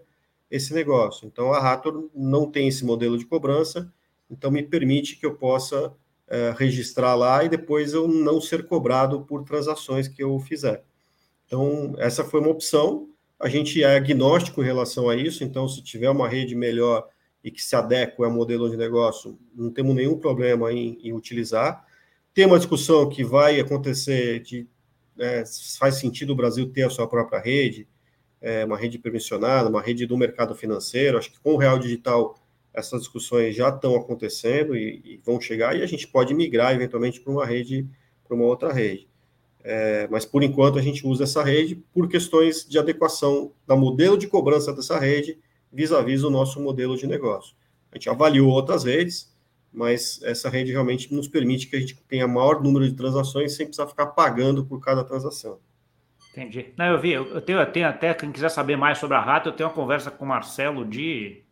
esse 0.50 0.74
negócio. 0.74 1.26
Então, 1.26 1.50
a 1.50 1.58
Rator 1.58 2.10
não 2.14 2.50
tem 2.50 2.68
esse 2.68 2.84
modelo 2.84 3.16
de 3.16 3.24
cobrança, 3.24 3.90
então 4.30 4.50
me 4.50 4.62
permite 4.62 5.16
que 5.16 5.24
eu 5.24 5.34
possa 5.34 5.94
é, 6.28 6.54
registrar 6.58 7.14
lá 7.14 7.42
e 7.42 7.48
depois 7.48 7.94
eu 7.94 8.06
não 8.06 8.38
ser 8.38 8.66
cobrado 8.66 9.22
por 9.22 9.42
transações 9.44 10.08
que 10.08 10.22
eu 10.22 10.38
fizer. 10.40 10.84
Então, 11.46 11.94
essa 11.96 12.22
foi 12.22 12.40
uma 12.40 12.50
opção. 12.50 13.08
A 13.40 13.48
gente 13.48 13.82
é 13.82 13.96
agnóstico 13.96 14.62
em 14.62 14.66
relação 14.66 15.08
a 15.08 15.16
isso, 15.16 15.42
então, 15.42 15.66
se 15.66 15.82
tiver 15.82 16.10
uma 16.10 16.28
rede 16.28 16.54
melhor 16.54 17.08
e 17.44 17.50
que 17.50 17.62
se 17.62 17.76
adequa 17.76 18.24
ao 18.24 18.32
modelo 18.32 18.70
de 18.70 18.76
negócio, 18.76 19.38
não 19.54 19.70
temos 19.70 19.94
nenhum 19.94 20.18
problema 20.18 20.72
em, 20.72 20.98
em 21.02 21.12
utilizar. 21.12 21.84
Tem 22.32 22.46
uma 22.46 22.58
discussão 22.58 23.06
que 23.06 23.22
vai 23.22 23.60
acontecer 23.60 24.40
de 24.40 24.66
é, 25.18 25.44
faz 25.78 25.96
sentido 25.96 26.32
o 26.32 26.36
Brasil 26.36 26.72
ter 26.72 26.82
a 26.82 26.90
sua 26.90 27.06
própria 27.06 27.38
rede, 27.38 27.86
é, 28.40 28.64
uma 28.64 28.78
rede 28.78 28.98
permissionada, 28.98 29.68
uma 29.68 29.82
rede 29.82 30.06
do 30.06 30.16
mercado 30.16 30.54
financeiro. 30.54 31.18
Acho 31.18 31.30
que 31.30 31.38
com 31.38 31.52
o 31.52 31.56
Real 31.58 31.78
Digital 31.78 32.34
essas 32.72 33.02
discussões 33.02 33.54
já 33.54 33.68
estão 33.68 33.94
acontecendo 33.94 34.74
e, 34.74 35.00
e 35.04 35.20
vão 35.24 35.40
chegar, 35.40 35.76
e 35.76 35.82
a 35.82 35.86
gente 35.86 36.08
pode 36.08 36.34
migrar 36.34 36.74
eventualmente 36.74 37.20
para 37.20 37.32
uma 37.32 37.46
rede, 37.46 37.86
para 38.26 38.34
uma 38.34 38.46
outra 38.46 38.72
rede. 38.72 39.06
É, 39.62 40.08
mas 40.10 40.24
por 40.24 40.42
enquanto 40.42 40.78
a 40.78 40.82
gente 40.82 41.06
usa 41.06 41.24
essa 41.24 41.42
rede 41.42 41.76
por 41.92 42.08
questões 42.08 42.66
de 42.66 42.78
adequação 42.78 43.52
da 43.66 43.76
modelo 43.76 44.18
de 44.18 44.26
cobrança 44.26 44.72
dessa 44.72 44.98
rede 44.98 45.38
vis-à-vis 45.74 46.20
-vis 46.20 46.26
o 46.26 46.30
nosso 46.30 46.60
modelo 46.60 46.96
de 46.96 47.06
negócio. 47.06 47.56
A 47.90 47.96
gente 47.96 48.08
avaliou 48.08 48.48
outras 48.48 48.84
redes, 48.84 49.34
mas 49.72 50.20
essa 50.22 50.48
rede 50.48 50.70
realmente 50.70 51.12
nos 51.12 51.28
permite 51.28 51.66
que 51.66 51.76
a 51.76 51.80
gente 51.80 51.96
tenha 52.08 52.28
maior 52.28 52.62
número 52.62 52.88
de 52.88 52.94
transações 52.94 53.56
sem 53.56 53.66
precisar 53.66 53.88
ficar 53.88 54.06
pagando 54.06 54.64
por 54.64 54.80
cada 54.80 55.04
transação. 55.04 55.58
Entendi. 56.30 56.72
Não, 56.76 56.86
eu 56.86 57.00
vi, 57.00 57.12
eu 57.12 57.40
tenho, 57.40 57.60
eu 57.60 57.66
tenho 57.66 57.88
até, 57.88 58.12
quem 58.12 58.32
quiser 58.32 58.48
saber 58.48 58.76
mais 58.76 58.98
sobre 58.98 59.16
a 59.16 59.20
Rata, 59.20 59.48
eu 59.48 59.52
tenho 59.52 59.68
uma 59.68 59.74
conversa 59.74 60.10
com 60.10 60.24
o 60.24 60.28
Marcelo 60.28 60.84
de 60.84 61.42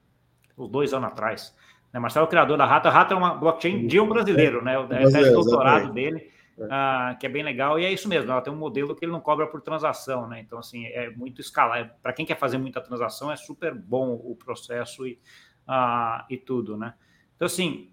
uns 0.58 0.68
dois 0.68 0.92
anos 0.92 1.08
atrás. 1.08 1.54
Né? 1.92 2.00
Marcelo 2.00 2.24
é 2.24 2.26
o 2.26 2.30
criador 2.30 2.58
da 2.58 2.66
Rata. 2.66 2.88
A 2.88 2.92
Rata 2.92 3.14
é 3.14 3.16
uma 3.16 3.34
blockchain 3.34 3.86
de 3.86 4.00
um 4.00 4.08
brasileiro, 4.08 4.62
né? 4.62 4.74
É 4.74 4.78
o 4.78 5.32
doutorado 5.34 5.92
dele, 5.92 6.30
é. 6.64 7.12
uh, 7.14 7.18
que 7.18 7.26
é 7.26 7.28
bem 7.28 7.42
legal. 7.42 7.78
E 7.78 7.84
é 7.84 7.92
isso 7.92 8.08
mesmo, 8.08 8.30
ela 8.30 8.40
tem 8.40 8.52
um 8.52 8.56
modelo 8.56 8.94
que 8.94 9.04
ele 9.04 9.12
não 9.12 9.20
cobra 9.20 9.46
por 9.46 9.60
transação, 9.60 10.28
né? 10.28 10.40
Então, 10.40 10.58
assim, 10.58 10.86
é 10.86 11.10
muito 11.10 11.40
escalar. 11.40 11.96
Para 12.02 12.12
quem 12.12 12.26
quer 12.26 12.38
fazer 12.38 12.58
muita 12.58 12.80
transação, 12.80 13.30
é 13.30 13.36
super 13.36 13.74
bom 13.74 14.12
o 14.14 14.36
processo 14.36 15.06
e, 15.06 15.18
uh, 15.68 16.24
e 16.28 16.36
tudo, 16.36 16.76
né? 16.76 16.94
Então, 17.36 17.46
assim, 17.46 17.90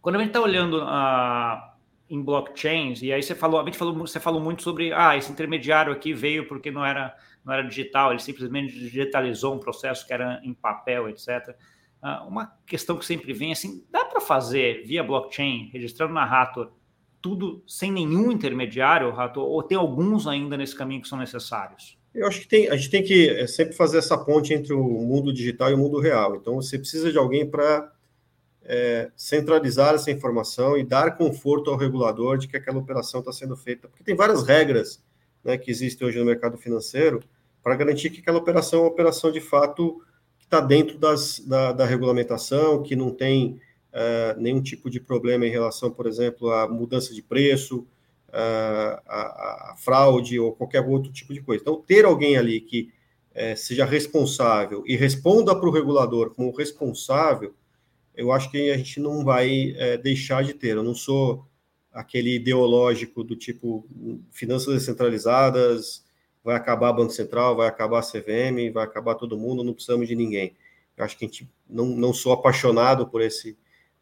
quando 0.00 0.16
a 0.16 0.18
gente 0.18 0.28
está 0.28 0.40
olhando 0.40 0.82
uh, 0.82 1.70
em 2.08 2.22
blockchains, 2.22 3.02
e 3.02 3.12
aí 3.12 3.22
você 3.22 3.34
falou, 3.34 3.60
a 3.60 3.64
gente 3.64 3.78
falou, 3.78 3.94
você 3.94 4.18
falou 4.18 4.40
muito 4.40 4.62
sobre 4.62 4.92
ah, 4.92 5.16
esse 5.16 5.30
intermediário 5.30 5.92
aqui 5.92 6.12
veio 6.12 6.48
porque 6.48 6.70
não 6.70 6.84
era, 6.84 7.14
não 7.44 7.52
era 7.52 7.62
digital, 7.62 8.10
ele 8.10 8.20
simplesmente 8.20 8.72
digitalizou 8.72 9.54
um 9.54 9.58
processo 9.58 10.06
que 10.06 10.12
era 10.12 10.40
em 10.42 10.52
papel, 10.52 11.08
etc. 11.08 11.54
Ah, 12.02 12.24
uma 12.24 12.52
questão 12.66 12.96
que 12.96 13.04
sempre 13.04 13.32
vem 13.32 13.52
assim, 13.52 13.86
dá 13.90 14.04
para 14.04 14.20
fazer 14.20 14.84
via 14.86 15.04
blockchain, 15.04 15.70
registrando 15.72 16.14
na 16.14 16.24
Rator, 16.24 16.72
tudo 17.20 17.62
sem 17.66 17.92
nenhum 17.92 18.32
intermediário, 18.32 19.10
Rator, 19.10 19.44
ou 19.44 19.62
tem 19.62 19.76
alguns 19.76 20.26
ainda 20.26 20.56
nesse 20.56 20.74
caminho 20.74 21.02
que 21.02 21.08
são 21.08 21.18
necessários? 21.18 21.98
Eu 22.14 22.26
acho 22.26 22.40
que 22.40 22.48
tem, 22.48 22.68
a 22.68 22.76
gente 22.76 22.90
tem 22.90 23.02
que 23.02 23.28
é, 23.28 23.46
sempre 23.46 23.74
fazer 23.74 23.98
essa 23.98 24.18
ponte 24.18 24.52
entre 24.52 24.72
o 24.72 24.82
mundo 24.82 25.32
digital 25.32 25.70
e 25.70 25.74
o 25.74 25.78
mundo 25.78 26.00
real. 26.00 26.34
Então, 26.34 26.56
você 26.56 26.78
precisa 26.78 27.12
de 27.12 27.18
alguém 27.18 27.48
para 27.48 27.92
é, 28.64 29.10
centralizar 29.16 29.94
essa 29.94 30.10
informação 30.10 30.76
e 30.76 30.84
dar 30.84 31.16
conforto 31.16 31.70
ao 31.70 31.76
regulador 31.76 32.36
de 32.36 32.48
que 32.48 32.56
aquela 32.56 32.78
operação 32.78 33.20
está 33.20 33.32
sendo 33.32 33.56
feita. 33.56 33.88
Porque 33.88 34.02
tem 34.02 34.16
várias 34.16 34.42
regras 34.42 35.02
né, 35.44 35.56
que 35.56 35.70
existem 35.70 36.06
hoje 36.06 36.18
no 36.18 36.24
mercado 36.24 36.58
financeiro 36.58 37.22
para 37.62 37.76
garantir 37.76 38.10
que 38.10 38.20
aquela 38.20 38.38
operação 38.38 38.80
é 38.80 38.82
uma 38.82 38.88
operação 38.88 39.30
de 39.30 39.40
fato 39.40 40.02
que 40.38 40.44
está 40.44 40.60
dentro 40.60 40.98
das, 40.98 41.40
da, 41.40 41.72
da, 41.72 41.84
regulamentação, 41.84 42.82
que 42.82 42.96
não 42.96 43.10
tem 43.10 43.60
é, 43.92 44.36
nenhum 44.38 44.62
tipo 44.62 44.88
de 44.90 45.00
problema 45.00 45.46
em 45.46 45.50
relação, 45.50 45.90
por 45.90 46.06
exemplo, 46.06 46.50
à 46.50 46.68
mudança 46.68 47.14
de 47.14 47.22
preço, 47.22 47.86
é, 48.32 48.38
a, 49.06 49.72
a, 49.72 49.76
fraude 49.76 50.38
ou 50.38 50.52
qualquer 50.52 50.80
outro 50.80 51.12
tipo 51.12 51.34
de 51.34 51.40
coisa. 51.40 51.62
Então, 51.62 51.80
ter 51.80 52.04
alguém 52.04 52.36
ali 52.36 52.60
que 52.60 52.92
é, 53.34 53.54
seja 53.56 53.84
responsável 53.84 54.82
e 54.86 54.96
responda 54.96 55.54
para 55.54 55.68
o 55.68 55.72
regulador 55.72 56.30
como 56.34 56.50
responsável 56.50 57.54
eu 58.20 58.32
acho 58.32 58.50
que 58.50 58.70
a 58.70 58.76
gente 58.76 59.00
não 59.00 59.24
vai 59.24 59.74
é, 59.78 59.96
deixar 59.96 60.44
de 60.44 60.52
ter. 60.52 60.76
Eu 60.76 60.82
não 60.82 60.94
sou 60.94 61.46
aquele 61.92 62.36
ideológico 62.36 63.24
do 63.24 63.34
tipo 63.34 63.86
finanças 64.30 64.74
descentralizadas, 64.74 66.04
vai 66.44 66.54
acabar 66.54 66.92
Banco 66.92 67.12
Central, 67.12 67.56
vai 67.56 67.66
acabar 67.66 68.00
a 68.00 68.02
CVM, 68.02 68.70
vai 68.72 68.84
acabar 68.84 69.14
todo 69.14 69.38
mundo, 69.38 69.64
não 69.64 69.72
precisamos 69.72 70.06
de 70.06 70.14
ninguém. 70.14 70.54
Eu 70.96 71.04
acho 71.04 71.16
que 71.16 71.24
a 71.24 71.28
gente 71.28 71.50
não, 71.68 71.86
não 71.86 72.12
sou 72.12 72.32
apaixonado 72.32 73.08
por 73.08 73.22
esse 73.22 73.56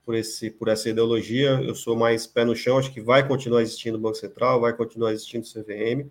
por 0.08 0.14
esse 0.14 0.50
por 0.50 0.68
essa 0.68 0.88
ideologia, 0.88 1.60
eu 1.62 1.74
sou 1.74 1.94
mais 1.94 2.26
pé 2.26 2.42
no 2.42 2.56
chão, 2.56 2.78
acho 2.78 2.90
que 2.90 2.98
vai 2.98 3.28
continuar 3.28 3.60
existindo 3.60 3.98
Banco 3.98 4.16
Central, 4.16 4.58
vai 4.58 4.72
continuar 4.74 5.12
existindo 5.12 5.44
CVM, 5.44 6.10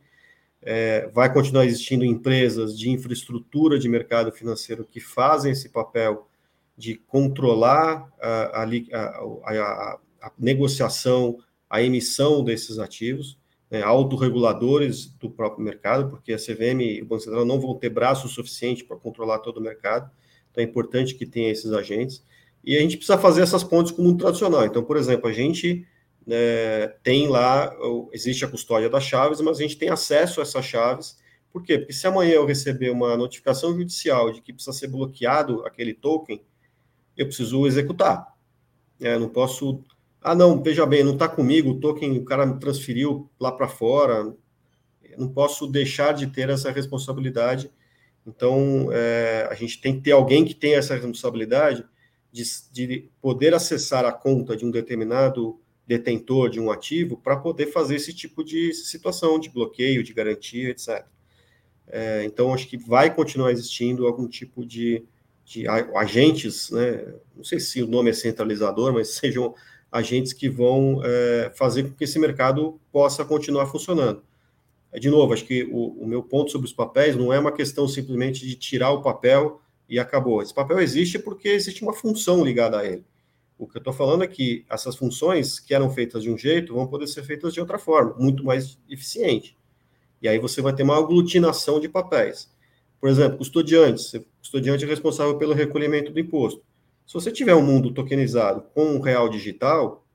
é, 0.62 1.08
vai 1.08 1.34
continuar 1.34 1.66
existindo 1.66 2.06
empresas 2.06 2.78
de 2.78 2.92
infraestrutura 2.92 3.80
de 3.80 3.90
mercado 3.90 4.32
financeiro 4.32 4.86
que 4.86 5.00
fazem 5.00 5.52
esse 5.52 5.70
papel 5.70 6.28
de 6.78 6.94
controlar 7.08 8.08
a, 8.22 8.62
a, 8.62 8.66
a, 8.66 10.00
a 10.22 10.32
negociação, 10.38 11.40
a 11.68 11.82
emissão 11.82 12.44
desses 12.44 12.78
ativos, 12.78 13.36
né, 13.68 13.82
autorreguladores 13.82 15.08
do 15.08 15.28
próprio 15.28 15.66
mercado, 15.66 16.08
porque 16.08 16.34
a 16.34 16.38
CVM 16.38 16.82
e 16.82 17.02
o 17.02 17.06
Banco 17.08 17.24
Central 17.24 17.46
não 17.46 17.60
vão 17.60 17.74
ter 17.74 17.90
braço 17.90 18.28
suficiente 18.28 18.84
para 18.84 18.96
controlar 18.96 19.40
todo 19.40 19.58
o 19.58 19.62
mercado, 19.62 20.12
então 20.52 20.64
é 20.64 20.68
importante 20.68 21.16
que 21.16 21.26
tenha 21.26 21.50
esses 21.50 21.74
agentes, 21.74 22.24
e 22.68 22.78
a 22.78 22.82
gente 22.82 22.98
precisa 22.98 23.18
fazer 23.18 23.44
essas 23.44 23.64
pontes 23.64 23.94
com 23.94 24.02
o 24.02 24.06
mundo 24.06 24.20
tradicional. 24.20 24.66
Então, 24.66 24.84
por 24.84 24.98
exemplo, 24.98 25.30
a 25.30 25.32
gente 25.32 25.88
né, 26.26 26.90
tem 27.02 27.30
lá, 27.30 27.74
existe 28.12 28.44
a 28.44 28.48
custódia 28.50 28.90
das 28.90 29.06
chaves, 29.06 29.40
mas 29.40 29.58
a 29.58 29.62
gente 29.62 29.78
tem 29.78 29.88
acesso 29.88 30.42
a 30.42 30.44
essas 30.44 30.66
chaves, 30.66 31.18
por 31.50 31.64
quê? 31.64 31.78
Porque 31.78 31.94
se 31.94 32.06
amanhã 32.06 32.34
eu 32.34 32.46
receber 32.46 32.90
uma 32.90 33.16
notificação 33.16 33.74
judicial 33.74 34.34
de 34.34 34.42
que 34.42 34.52
precisa 34.52 34.78
ser 34.78 34.90
bloqueado 34.90 35.66
aquele 35.66 35.94
token, 35.94 36.44
eu 37.16 37.26
preciso 37.26 37.66
executar. 37.66 38.28
É, 39.00 39.18
não 39.18 39.30
posso. 39.30 39.82
Ah, 40.22 40.36
não, 40.36 40.62
veja 40.62 40.86
bem, 40.86 41.06
não 41.06 41.14
está 41.14 41.30
comigo, 41.30 41.70
o 41.70 41.80
token, 41.80 42.18
o 42.18 42.26
cara 42.26 42.46
me 42.46 42.60
transferiu 42.60 43.30
lá 43.40 43.50
para 43.50 43.70
fora. 43.70 44.36
Não 45.18 45.30
posso 45.30 45.66
deixar 45.68 46.14
de 46.14 46.28
ter 46.28 46.50
essa 46.50 46.70
responsabilidade. 46.70 47.72
Então, 48.26 48.90
é, 48.92 49.48
a 49.50 49.54
gente 49.56 49.80
tem 49.80 49.96
que 49.96 50.02
ter 50.02 50.12
alguém 50.12 50.44
que 50.44 50.54
tenha 50.54 50.76
essa 50.76 50.96
responsabilidade 50.96 51.86
de, 52.38 52.88
de 52.88 53.10
poder 53.22 53.54
acessar 53.54 54.06
a 54.06 54.12
conta 54.12 54.56
de 54.56 54.66
um 54.66 54.72
determinado 54.72 55.60
detentor 55.88 56.50
de 56.50 56.60
um 56.60 56.70
ativo 56.70 57.18
para 57.18 57.38
poder 57.38 57.68
fazer 57.68 57.96
esse 57.96 58.14
tipo 58.14 58.44
de 58.44 58.74
situação 58.74 59.40
de 59.40 59.50
bloqueio, 59.50 60.04
de 60.04 60.14
garantia, 60.14 60.70
etc. 60.70 61.06
É, 61.88 62.24
então, 62.26 62.54
acho 62.54 62.68
que 62.68 62.78
vai 62.78 63.14
continuar 63.14 63.52
existindo 63.52 64.06
algum 64.06 64.28
tipo 64.28 64.66
de, 64.66 65.06
de 65.46 65.66
agentes, 65.96 66.70
né, 66.70 67.14
não 67.36 67.44
sei 67.44 67.60
se 67.60 67.82
o 67.82 67.88
nome 67.88 68.10
é 68.10 68.14
centralizador, 68.14 68.94
mas 68.94 69.16
sejam 69.16 69.56
agentes 69.90 70.34
que 70.34 70.50
vão 70.50 71.02
é, 71.04 71.50
fazer 71.56 71.84
com 71.84 71.96
que 71.96 72.04
esse 72.04 72.20
mercado 72.20 72.80
possa 72.92 73.24
continuar 73.24 73.68
funcionando. 73.68 74.22
de 75.00 75.10
novo, 75.10 75.34
acho 75.34 75.46
que 75.46 75.64
o, 75.72 76.04
o 76.04 76.06
meu 76.06 76.22
ponto 76.22 76.52
sobre 76.52 76.68
os 76.68 76.74
papéis 76.74 77.16
não 77.16 77.32
é 77.32 77.40
uma 77.40 77.54
questão 77.54 77.88
simplesmente 77.88 78.46
de 78.46 78.56
tirar 78.56 78.92
o 78.92 79.02
papel 79.02 79.62
e 79.90 80.00
acabou. 80.00 80.42
Esse 80.42 80.54
papel 80.54 80.80
existe 80.80 81.18
porque 81.20 81.50
existe 81.50 81.84
uma 81.84 81.94
função 81.94 82.44
ligada 82.44 82.80
a 82.80 82.86
ele. 82.86 83.06
O 83.58 83.68
que 83.68 83.78
eu 83.78 83.80
estou 83.80 83.94
falando 83.94 84.24
é 84.24 84.28
que 84.28 84.66
essas 84.70 84.96
funções 84.96 85.60
que 85.60 85.74
eram 85.74 85.90
feitas 85.90 86.22
de 86.22 86.30
um 86.30 86.38
jeito 86.38 86.74
vão 86.74 86.88
poder 86.88 87.08
ser 87.08 87.24
feitas 87.24 87.54
de 87.54 87.60
outra 87.60 87.80
forma, 87.80 88.16
muito 88.20 88.44
mais 88.44 88.78
eficiente. 88.88 89.58
E 90.22 90.28
aí 90.28 90.38
você 90.38 90.62
vai 90.62 90.74
ter 90.74 90.84
uma 90.84 90.98
aglutinação 90.98 91.80
de 91.80 91.90
papéis. 91.90 92.52
Por 93.00 93.10
exemplo, 93.10 93.38
custodiantes. 93.38 94.14
O 94.14 94.26
custodiante 94.40 94.84
é 94.84 94.88
responsável 94.88 95.38
pelo 95.38 95.54
recolhimento 95.54 96.12
do 96.12 96.20
imposto. 96.20 96.62
Se 97.06 97.14
você 97.14 97.32
tiver 97.32 97.56
um 97.56 97.62
mundo 97.62 97.94
tokenizado 97.94 98.62
com 98.74 98.86
um 98.86 99.00
real 99.00 99.30
digital, 99.30 100.06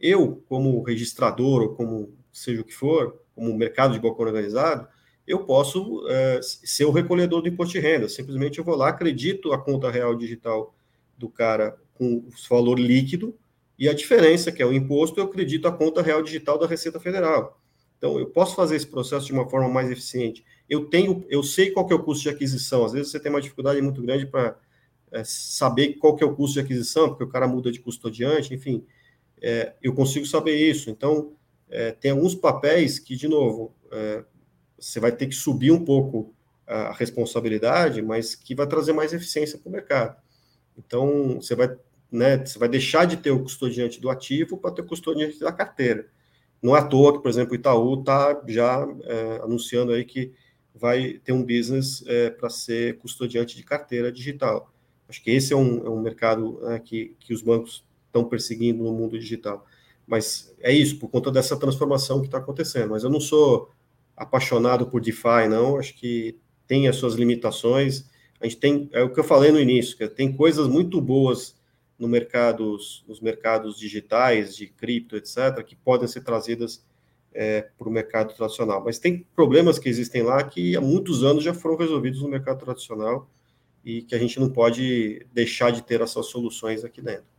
eu, 0.00 0.42
como 0.48 0.82
registrador, 0.82 1.62
ou 1.62 1.68
como 1.74 2.14
seja 2.32 2.60
o 2.60 2.64
que 2.64 2.74
for, 2.74 3.20
como 3.34 3.56
mercado 3.56 3.94
de 3.94 4.00
balcão 4.00 4.26
organizado, 4.26 4.86
eu 5.26 5.44
posso 5.44 6.06
é, 6.08 6.40
ser 6.42 6.84
o 6.84 6.92
recolhedor 6.92 7.42
do 7.42 7.48
imposto 7.48 7.72
de 7.72 7.80
renda. 7.80 8.08
Simplesmente 8.08 8.58
eu 8.58 8.64
vou 8.64 8.76
lá, 8.76 8.88
acredito 8.88 9.52
a 9.52 9.58
conta 9.58 9.90
real 9.90 10.14
digital 10.14 10.74
do 11.18 11.28
cara 11.28 11.76
com 11.94 12.18
o 12.18 12.28
valor 12.48 12.78
líquido 12.78 13.34
e 13.78 13.88
a 13.88 13.94
diferença, 13.94 14.52
que 14.52 14.62
é 14.62 14.66
o 14.66 14.72
imposto, 14.72 15.20
eu 15.20 15.24
acredito 15.24 15.68
a 15.68 15.72
conta 15.72 16.00
real 16.00 16.22
digital 16.22 16.58
da 16.58 16.66
Receita 16.66 16.98
Federal. 17.00 17.60
Então, 17.98 18.18
eu 18.18 18.26
posso 18.26 18.54
fazer 18.54 18.76
esse 18.76 18.86
processo 18.86 19.26
de 19.26 19.32
uma 19.32 19.48
forma 19.48 19.68
mais 19.68 19.90
eficiente. 19.90 20.44
Eu 20.68 20.86
tenho, 20.86 21.24
eu 21.28 21.42
sei 21.42 21.70
qual 21.70 21.86
que 21.86 21.92
é 21.92 21.96
o 21.96 22.02
custo 22.02 22.22
de 22.22 22.28
aquisição. 22.30 22.84
Às 22.84 22.92
vezes 22.92 23.10
você 23.10 23.20
tem 23.20 23.30
uma 23.30 23.40
dificuldade 23.40 23.80
muito 23.82 24.02
grande 24.02 24.26
para 24.26 24.56
é, 25.12 25.22
saber 25.24 25.94
qual 25.94 26.14
que 26.16 26.22
é 26.24 26.26
o 26.26 26.34
custo 26.34 26.54
de 26.54 26.60
aquisição, 26.60 27.08
porque 27.08 27.24
o 27.24 27.28
cara 27.28 27.46
muda 27.46 27.70
de 27.70 27.80
custodiante, 27.80 28.54
enfim. 28.54 28.84
É, 29.40 29.74
eu 29.82 29.94
consigo 29.94 30.26
saber 30.26 30.56
isso. 30.56 30.90
Então, 30.90 31.32
é, 31.68 31.92
tem 31.92 32.10
alguns 32.10 32.34
papéis 32.34 32.98
que, 32.98 33.16
de 33.16 33.28
novo, 33.28 33.74
você 34.78 35.00
vai 35.00 35.12
ter 35.12 35.26
que 35.26 35.34
subir 35.34 35.70
um 35.70 35.84
pouco 35.84 36.34
a 36.66 36.92
responsabilidade, 36.92 38.02
mas 38.02 38.34
que 38.34 38.54
vai 38.54 38.66
trazer 38.66 38.92
mais 38.92 39.12
eficiência 39.12 39.58
para 39.58 39.68
o 39.68 39.72
mercado. 39.72 40.16
Então, 40.76 41.40
você 41.40 41.54
vai, 41.54 41.76
né, 42.10 42.44
você 42.44 42.58
vai 42.58 42.68
deixar 42.68 43.06
de 43.06 43.16
ter 43.16 43.30
o 43.30 43.42
custodiante 43.42 44.00
do 44.00 44.10
ativo 44.10 44.58
para 44.58 44.72
ter 44.72 44.82
o 44.82 44.86
custodiante 44.86 45.38
da 45.38 45.52
carteira. 45.52 46.08
Não 46.60 46.76
é 46.76 46.80
à 46.80 46.84
toa 46.84 47.12
que, 47.12 47.20
por 47.20 47.28
exemplo, 47.28 47.52
o 47.52 47.56
Itaú 47.56 48.00
está 48.00 48.42
já 48.48 48.86
é, 49.04 49.40
anunciando 49.42 49.92
aí 49.92 50.04
que 50.04 50.32
vai 50.74 51.20
ter 51.24 51.32
um 51.32 51.42
business 51.42 52.04
é, 52.06 52.30
para 52.30 52.50
ser 52.50 52.98
custodiante 52.98 53.56
de 53.56 53.62
carteira 53.62 54.10
digital. 54.10 54.72
Acho 55.08 55.22
que 55.22 55.30
esse 55.30 55.52
é 55.52 55.56
um, 55.56 55.86
é 55.86 55.90
um 55.90 56.00
mercado 56.00 56.58
né, 56.62 56.78
que, 56.80 57.14
que 57.20 57.32
os 57.32 57.42
bancos 57.42 57.84
estão 58.06 58.24
perseguindo 58.24 58.82
no 58.82 58.92
mundo 58.92 59.18
digital. 59.18 59.64
Mas 60.06 60.54
é 60.60 60.72
isso, 60.72 60.98
por 60.98 61.08
conta 61.08 61.30
dessa 61.30 61.56
transformação 61.56 62.20
que 62.20 62.26
está 62.26 62.38
acontecendo. 62.38 62.90
Mas 62.90 63.04
eu 63.04 63.10
não 63.10 63.20
sou 63.20 63.70
apaixonado 64.16 64.86
por 64.86 65.00
DeFi, 65.00 65.48
não. 65.48 65.78
Acho 65.78 65.94
que 65.94 66.38
tem 66.66 66.88
as 66.88 66.96
suas 66.96 67.14
limitações. 67.14 68.08
A 68.40 68.46
gente 68.46 68.58
tem, 68.58 68.88
é 68.92 69.02
o 69.02 69.12
que 69.12 69.20
eu 69.20 69.24
falei 69.24 69.52
no 69.52 69.60
início, 69.60 69.96
que 69.96 70.08
tem 70.08 70.32
coisas 70.32 70.66
muito 70.68 71.00
boas 71.00 71.56
no 71.98 72.06
mercados, 72.08 73.04
nos 73.08 73.20
mercados 73.20 73.78
digitais, 73.78 74.54
de 74.54 74.66
cripto, 74.66 75.16
etc., 75.16 75.62
que 75.64 75.74
podem 75.74 76.06
ser 76.06 76.22
trazidas 76.22 76.84
é, 77.32 77.68
para 77.76 77.88
o 77.88 77.92
mercado 77.92 78.34
tradicional. 78.34 78.82
Mas 78.84 78.98
tem 78.98 79.26
problemas 79.34 79.78
que 79.78 79.88
existem 79.88 80.22
lá 80.22 80.42
que 80.42 80.76
há 80.76 80.80
muitos 80.80 81.22
anos 81.22 81.44
já 81.44 81.54
foram 81.54 81.76
resolvidos 81.76 82.22
no 82.22 82.28
mercado 82.28 82.64
tradicional 82.64 83.30
e 83.84 84.02
que 84.02 84.14
a 84.14 84.18
gente 84.18 84.40
não 84.40 84.50
pode 84.50 85.26
deixar 85.32 85.70
de 85.70 85.82
ter 85.82 86.00
essas 86.00 86.26
soluções 86.26 86.84
aqui 86.84 87.00
dentro. 87.00 87.35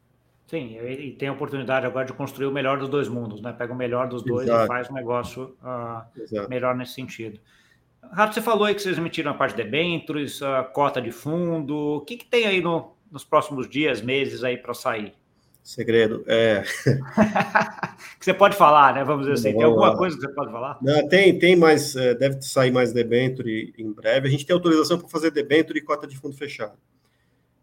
Sim, 0.48 0.78
e 0.80 1.12
tem 1.12 1.28
a 1.28 1.34
oportunidade 1.34 1.86
agora 1.86 2.06
de 2.06 2.14
construir 2.14 2.48
o 2.48 2.52
melhor 2.52 2.80
dos 2.80 2.88
dois 2.88 3.10
mundos, 3.10 3.42
né? 3.42 3.52
Pega 3.52 3.74
o 3.74 3.76
melhor 3.76 4.08
dos 4.08 4.24
dois 4.24 4.48
Exato. 4.48 4.64
e 4.64 4.68
faz 4.68 4.90
um 4.90 4.94
negócio 4.94 5.58
uh, 5.62 6.50
melhor 6.50 6.74
nesse 6.74 6.94
sentido. 6.94 7.38
Rato, 8.02 8.34
você 8.34 8.42
falou 8.42 8.64
aí 8.64 8.74
que 8.74 8.82
vocês 8.82 8.98
emitiram 8.98 9.32
a 9.32 9.34
parte 9.34 9.58
de 9.58 9.64
debêntures, 9.64 10.42
a 10.42 10.64
cota 10.64 11.02
de 11.02 11.12
fundo. 11.12 11.98
O 11.98 12.02
que, 12.02 12.16
que 12.16 12.26
tem 12.26 12.46
aí 12.46 12.62
no, 12.62 12.96
nos 13.12 13.26
próximos 13.26 13.70
dias, 13.70 14.02
meses 14.02 14.42
aí 14.42 14.56
para 14.56 14.74
sair? 14.74 15.14
Segredo. 15.62 16.24
É. 16.26 16.64
que 18.18 18.24
você 18.24 18.34
pode 18.34 18.56
falar, 18.56 18.94
né? 18.94 19.04
Vamos 19.04 19.28
dizer 19.28 19.34
assim. 19.34 19.58
Tem 19.58 19.64
alguma 19.66 19.98
coisa 19.98 20.16
que 20.16 20.22
você 20.22 20.30
pode 20.30 20.50
falar? 20.50 20.78
Não, 20.82 21.10
tem, 21.10 21.38
tem 21.38 21.58
mais, 21.58 21.94
é, 21.94 22.16
deve 22.16 22.42
sair 22.42 22.72
mais 22.72 22.94
debênture 22.94 23.74
em 23.78 23.92
breve. 23.92 24.30
A 24.30 24.32
gente 24.32 24.46
tem 24.46 24.54
autorização 24.54 24.98
para 24.98 25.10
fazer 25.10 25.30
debênture 25.30 25.78
e 25.78 25.82
cota 25.82 26.08
de 26.08 26.18
fundo 26.18 26.38
fechado. 26.38 26.78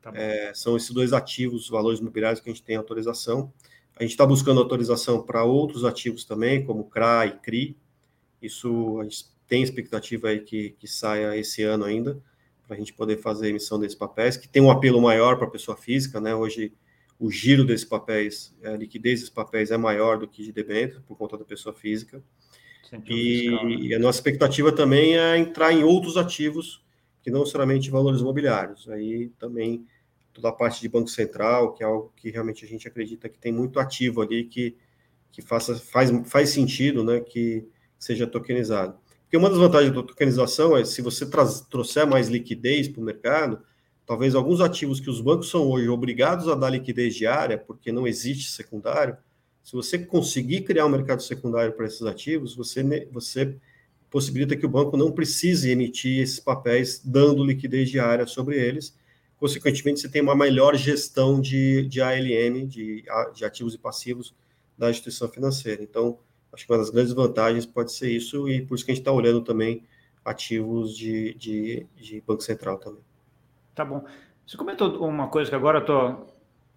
Tá 0.04 0.12
é, 0.14 0.52
são 0.52 0.76
esses 0.76 0.90
dois 0.90 1.14
ativos, 1.14 1.66
valores 1.66 1.98
imobiliários 1.98 2.38
que 2.38 2.50
a 2.50 2.52
gente 2.52 2.62
tem 2.62 2.76
autorização. 2.76 3.50
A 3.96 4.02
gente 4.02 4.10
está 4.12 4.26
buscando 4.26 4.60
autorização 4.60 5.22
para 5.22 5.44
outros 5.44 5.82
ativos 5.82 6.26
também, 6.26 6.62
como 6.62 6.84
CRA 6.84 7.26
e 7.26 7.32
CRI. 7.38 7.76
Isso 8.42 9.00
a 9.00 9.04
gente 9.04 9.24
tem 9.48 9.62
expectativa 9.62 10.28
aí 10.28 10.40
que, 10.40 10.70
que 10.78 10.86
saia 10.86 11.34
esse 11.38 11.62
ano 11.62 11.84
ainda, 11.84 12.20
para 12.66 12.76
a 12.76 12.78
gente 12.78 12.92
poder 12.92 13.16
fazer 13.16 13.46
a 13.46 13.48
emissão 13.48 13.80
desses 13.80 13.96
papéis, 13.96 14.36
que 14.36 14.46
tem 14.46 14.60
um 14.60 14.70
apelo 14.70 15.00
maior 15.00 15.38
para 15.38 15.46
a 15.46 15.50
pessoa 15.50 15.76
física, 15.76 16.20
né? 16.20 16.34
Hoje 16.34 16.72
o 17.18 17.30
giro 17.30 17.64
desses 17.64 17.86
papéis, 17.86 18.54
a 18.62 18.70
liquidez 18.72 19.20
desses 19.20 19.34
papéis 19.34 19.70
é 19.70 19.76
maior 19.78 20.18
do 20.18 20.28
que 20.28 20.42
de 20.42 20.52
debênture, 20.52 21.00
por 21.06 21.16
conta 21.16 21.38
da 21.38 21.44
pessoa 21.44 21.74
física. 21.74 22.22
E, 23.06 23.48
fiscal, 23.48 23.64
né? 23.64 23.74
e, 23.76 23.94
a 23.94 23.98
nossa 23.98 24.18
expectativa 24.18 24.70
também 24.70 25.16
é 25.16 25.38
entrar 25.38 25.72
em 25.72 25.82
outros 25.82 26.18
ativos 26.18 26.84
que 27.22 27.30
não 27.30 27.40
necessariamente 27.40 27.90
valores 27.90 28.20
imobiliários. 28.20 28.86
Aí 28.90 29.30
também 29.38 29.86
toda 30.34 30.48
a 30.48 30.52
parte 30.52 30.80
de 30.80 30.88
Banco 30.88 31.08
Central, 31.08 31.72
que 31.72 31.82
é 31.82 31.86
algo 31.86 32.12
que 32.16 32.30
realmente 32.30 32.64
a 32.64 32.68
gente 32.68 32.86
acredita 32.86 33.28
que 33.28 33.38
tem 33.38 33.52
muito 33.52 33.78
ativo 33.78 34.20
ali 34.20 34.44
que, 34.44 34.76
que 35.30 35.40
faça, 35.40 35.76
faz, 35.76 36.10
faz 36.26 36.50
sentido 36.50 37.04
né, 37.04 37.20
que 37.20 37.66
seja 37.98 38.26
tokenizado. 38.26 38.98
Porque 39.22 39.36
uma 39.36 39.48
das 39.48 39.58
vantagens 39.58 39.94
da 39.94 40.02
tokenização 40.02 40.76
é 40.76 40.84
se 40.84 41.00
você 41.00 41.24
traz, 41.24 41.60
trouxer 41.60 42.06
mais 42.06 42.28
liquidez 42.28 42.88
para 42.88 43.00
o 43.00 43.04
mercado, 43.04 43.60
talvez 44.04 44.34
alguns 44.34 44.60
ativos 44.60 45.00
que 45.00 45.08
os 45.08 45.20
bancos 45.20 45.48
são 45.48 45.70
hoje 45.70 45.88
obrigados 45.88 46.48
a 46.48 46.54
dar 46.54 46.70
liquidez 46.70 47.14
diária, 47.14 47.56
porque 47.56 47.92
não 47.92 48.06
existe 48.06 48.50
secundário, 48.50 49.16
se 49.64 49.72
você 49.72 49.98
conseguir 49.98 50.60
criar 50.60 50.84
um 50.84 50.90
mercado 50.90 51.22
secundário 51.22 51.72
para 51.72 51.86
esses 51.86 52.02
ativos, 52.02 52.54
você, 52.54 53.08
você 53.10 53.56
possibilita 54.10 54.54
que 54.54 54.66
o 54.66 54.68
banco 54.68 54.94
não 54.94 55.10
precise 55.10 55.70
emitir 55.70 56.20
esses 56.20 56.38
papéis 56.38 57.00
dando 57.02 57.42
liquidez 57.42 57.88
diária 57.88 58.26
sobre 58.26 58.58
eles, 58.58 58.94
consequentemente, 59.38 60.00
você 60.00 60.08
tem 60.08 60.22
uma 60.22 60.34
melhor 60.34 60.76
gestão 60.76 61.40
de, 61.40 61.86
de 61.86 62.00
ALM, 62.00 62.66
de, 62.66 63.04
de 63.34 63.44
ativos 63.44 63.74
e 63.74 63.78
passivos 63.78 64.34
da 64.76 64.90
instituição 64.90 65.28
financeira. 65.28 65.82
Então, 65.82 66.18
acho 66.52 66.66
que 66.66 66.72
uma 66.72 66.78
das 66.78 66.90
grandes 66.90 67.12
vantagens 67.12 67.66
pode 67.66 67.92
ser 67.92 68.10
isso, 68.10 68.48
e 68.48 68.64
por 68.64 68.74
isso 68.74 68.84
que 68.84 68.92
a 68.92 68.94
gente 68.94 69.02
está 69.02 69.12
olhando 69.12 69.40
também 69.40 69.82
ativos 70.24 70.96
de, 70.96 71.34
de, 71.34 71.86
de, 71.96 72.20
Banco 72.26 72.42
Central 72.42 72.78
também. 72.78 73.02
Tá 73.74 73.84
bom. 73.84 74.04
Você 74.46 74.56
comentou 74.56 75.06
uma 75.06 75.28
coisa 75.28 75.50
que 75.50 75.56
agora 75.56 75.84
eu 75.86 76.26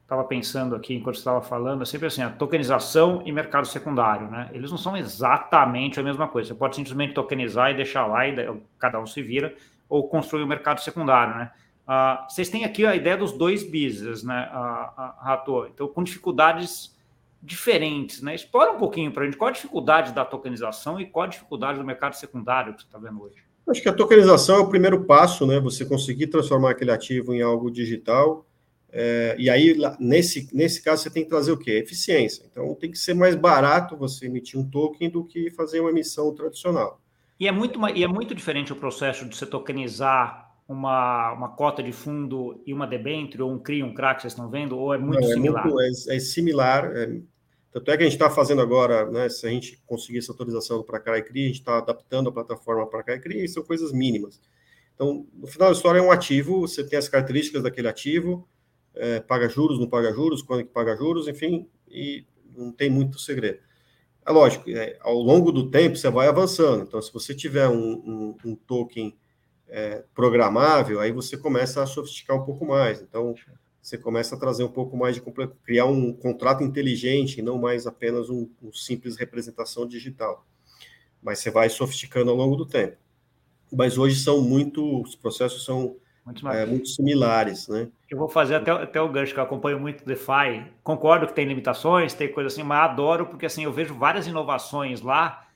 estava 0.02 0.24
pensando 0.24 0.76
aqui 0.76 0.96
enquanto 0.96 1.16
estava 1.16 1.42
falando, 1.42 1.82
é 1.82 1.86
sempre 1.86 2.08
assim, 2.08 2.22
a 2.22 2.30
tokenização 2.30 3.22
e 3.26 3.32
mercado 3.32 3.68
secundário, 3.68 4.30
né? 4.30 4.50
Eles 4.54 4.72
não 4.72 4.78
são 4.78 4.96
exatamente 4.96 6.00
a 6.00 6.04
mesma 6.04 6.28
coisa. 6.28 6.50
Você 6.50 6.56
pode 6.56 6.76
simplesmente 6.76 7.14
tokenizar 7.14 7.72
e 7.72 7.76
deixar 7.76 8.06
lá, 8.06 8.28
e 8.28 8.62
cada 8.80 9.00
um 9.00 9.06
se 9.06 9.22
vira, 9.22 9.54
ou 9.88 10.08
construir 10.08 10.44
o 10.44 10.46
um 10.46 10.50
mercado 10.50 10.82
secundário, 10.82 11.36
né? 11.36 11.52
Uh, 11.88 12.30
vocês 12.30 12.50
têm 12.50 12.66
aqui 12.66 12.86
a 12.86 12.96
ideia 12.96 13.16
dos 13.16 13.32
dois 13.32 13.64
business, 13.64 14.22
né, 14.22 14.50
Rato? 15.20 15.68
Então, 15.74 15.88
com 15.88 16.04
dificuldades 16.04 16.94
diferentes, 17.42 18.22
né? 18.22 18.36
Explora 18.36 18.72
um 18.72 18.78
pouquinho 18.78 19.12
para 19.12 19.24
a 19.24 19.26
gente 19.26 19.38
qual 19.38 19.50
a 19.50 19.54
dificuldade 19.54 20.12
da 20.12 20.26
tokenização 20.26 21.00
e 21.00 21.06
qual 21.06 21.24
a 21.24 21.30
dificuldade 21.30 21.80
do 21.80 21.86
mercado 21.86 22.14
secundário 22.16 22.74
que 22.74 22.82
você 22.82 22.88
está 22.88 22.98
vendo 22.98 23.24
hoje. 23.24 23.36
Acho 23.70 23.82
que 23.82 23.90
a 23.90 23.94
tokenização 23.94 24.58
é 24.58 24.60
o 24.60 24.70
primeiro 24.70 25.06
passo, 25.06 25.46
né? 25.46 25.60
Você 25.60 25.86
conseguir 25.86 26.28
transformar 26.28 26.72
aquele 26.72 26.92
ativo 26.92 27.34
em 27.34 27.42
algo 27.42 27.72
digital. 27.72 28.46
É, 28.90 29.36
e 29.38 29.50
aí, 29.50 29.78
nesse, 30.00 30.50
nesse 30.54 30.82
caso, 30.82 31.04
você 31.04 31.10
tem 31.10 31.24
que 31.24 31.30
trazer 31.30 31.52
o 31.52 31.58
quê? 31.58 31.72
Eficiência. 31.72 32.46
Então, 32.50 32.74
tem 32.76 32.90
que 32.90 32.98
ser 32.98 33.14
mais 33.14 33.36
barato 33.36 33.96
você 33.96 34.26
emitir 34.26 34.60
um 34.60 34.70
token 34.70 35.10
do 35.10 35.24
que 35.24 35.52
fazer 35.52 35.80
uma 35.80 35.90
emissão 35.90 36.34
tradicional. 36.34 37.00
E 37.40 37.48
é 37.48 37.52
muito, 37.52 37.80
e 37.90 38.04
é 38.04 38.08
muito 38.08 38.34
diferente 38.34 38.74
o 38.74 38.76
processo 38.76 39.26
de 39.26 39.36
você 39.36 39.46
tokenizar 39.46 40.47
uma, 40.68 41.32
uma 41.32 41.50
cota 41.50 41.82
de 41.82 41.92
fundo 41.92 42.62
e 42.66 42.74
uma 42.74 42.86
debênture, 42.86 43.42
ou 43.42 43.52
um 43.52 43.60
CRI, 43.60 43.84
um 43.84 43.94
CRA 43.94 44.16
que 44.16 44.22
vocês 44.22 44.34
estão 44.34 44.50
vendo, 44.50 44.78
ou 44.78 44.94
é 44.94 44.98
muito 44.98 45.22
Não, 45.22 45.30
é 45.30 45.34
similar? 45.34 45.66
Muito, 45.66 45.82
é, 45.82 46.16
é, 46.16 46.20
similar. 46.20 46.92
É, 46.96 47.22
tanto 47.72 47.92
é 47.92 47.98
que 47.98 48.04
a 48.04 48.06
gente 48.06 48.16
está 48.16 48.30
fazendo 48.30 48.62
agora, 48.62 49.10
né, 49.10 49.30
se 49.30 49.48
a 49.48 49.50
gente 49.50 49.82
conseguir 49.86 50.18
essa 50.18 50.32
autorização 50.32 50.84
para 50.84 51.00
CRA 51.00 51.20
e 51.20 51.22
CRI, 51.22 51.44
a 51.44 51.48
gente 51.48 51.60
está 51.60 51.78
adaptando 51.78 52.30
a 52.30 52.34
plataforma 52.34 52.86
para 52.86 53.04
CRA 53.04 53.16
e 53.16 53.20
CRI, 53.20 53.44
e 53.46 53.48
são 53.48 53.64
coisas 53.64 53.94
mínimas. 53.94 54.42
Então, 54.94 55.26
no 55.34 55.48
final 55.48 55.70
da 55.70 55.76
história, 55.76 56.00
é 56.00 56.02
um 56.02 56.12
ativo, 56.12 56.62
você 56.62 56.84
tem 56.84 57.00
as 57.00 57.08
características 57.08 57.64
daquele 57.64 57.88
ativo, 57.88 58.48
é, 58.94 59.20
paga 59.20 59.48
juros, 59.48 59.80
não 59.80 59.88
paga 59.88 60.12
juros, 60.12 60.42
quando 60.42 60.64
que 60.64 60.72
paga 60.72 60.98
juros, 60.98 61.28
enfim, 61.28 61.70
e 61.88 62.26
não 62.56 62.72
tem 62.72 62.90
muito 62.90 63.20
segredo. 63.20 63.60
É 64.26 64.32
lógico, 64.32 64.70
é, 64.70 64.98
ao 65.00 65.16
longo 65.16 65.52
do 65.54 65.70
tempo 65.72 65.96
você 65.96 66.10
vai 66.10 66.28
avançando. 66.28 66.84
Então, 66.84 67.02
se 67.02 67.14
você 67.14 67.34
tiver 67.34 67.70
um, 67.70 67.94
um, 67.94 68.38
um 68.44 68.56
token 68.56 69.16
é, 69.70 70.04
programável, 70.14 71.00
aí 71.00 71.12
você 71.12 71.38
começa 71.38 71.82
a 71.82 71.86
sofisticar 71.86 72.38
um 72.38 72.46
pouco 72.46 72.66
mais. 72.66 73.02
Então, 73.02 73.36
você 73.82 73.98
começa 73.98 74.36
a 74.36 74.40
trazer 74.40 74.64
um 74.64 74.72
pouco 74.72 74.98
mais 74.98 75.16
de 75.16 75.24
criar 75.64 75.86
um 75.86 76.12
contrato 76.14 76.64
inteligente, 76.64 77.42
não 77.42 77.58
mais 77.58 77.88
apenas 77.88 78.30
um, 78.30 78.50
um 78.62 78.72
simples 78.72 79.18
representação 79.18 79.88
digital. 79.88 80.46
mas 81.22 81.40
você 81.40 81.50
vai 81.50 81.70
sofisticando 81.70 82.30
ao 82.32 82.38
longo 82.38 82.56
do 82.56 82.66
tempo. 82.66 82.98
Mas 83.72 83.98
hoje 83.98 84.16
são 84.16 84.42
muito, 84.42 85.02
os 85.02 85.16
processos 85.16 85.66
são 85.66 85.98
muito, 86.26 86.48
é, 86.50 86.66
muito 86.66 86.88
similares, 86.90 87.68
né? 87.68 87.90
Eu 88.10 88.18
vou 88.18 88.30
fazer 88.30 88.56
até, 88.56 88.72
até 88.72 89.02
o 89.02 89.10
gancho, 89.10 89.34
que 89.34 89.40
eu 89.40 89.44
acompanho 89.44 89.80
muito 89.80 90.06
DeFi. 90.06 90.66
Concordo 90.84 91.28
que 91.28 91.34
tem 91.34 91.46
limitações, 91.46 92.14
tem 92.14 92.32
coisa 92.32 92.48
assim, 92.48 92.64
mas 92.64 92.90
adoro, 92.92 93.26
porque 93.26 93.46
assim, 93.46 93.64
eu 93.64 93.72
vejo 93.72 93.94
várias 93.94 94.28
inovações 94.28 95.02
lá 95.02 95.47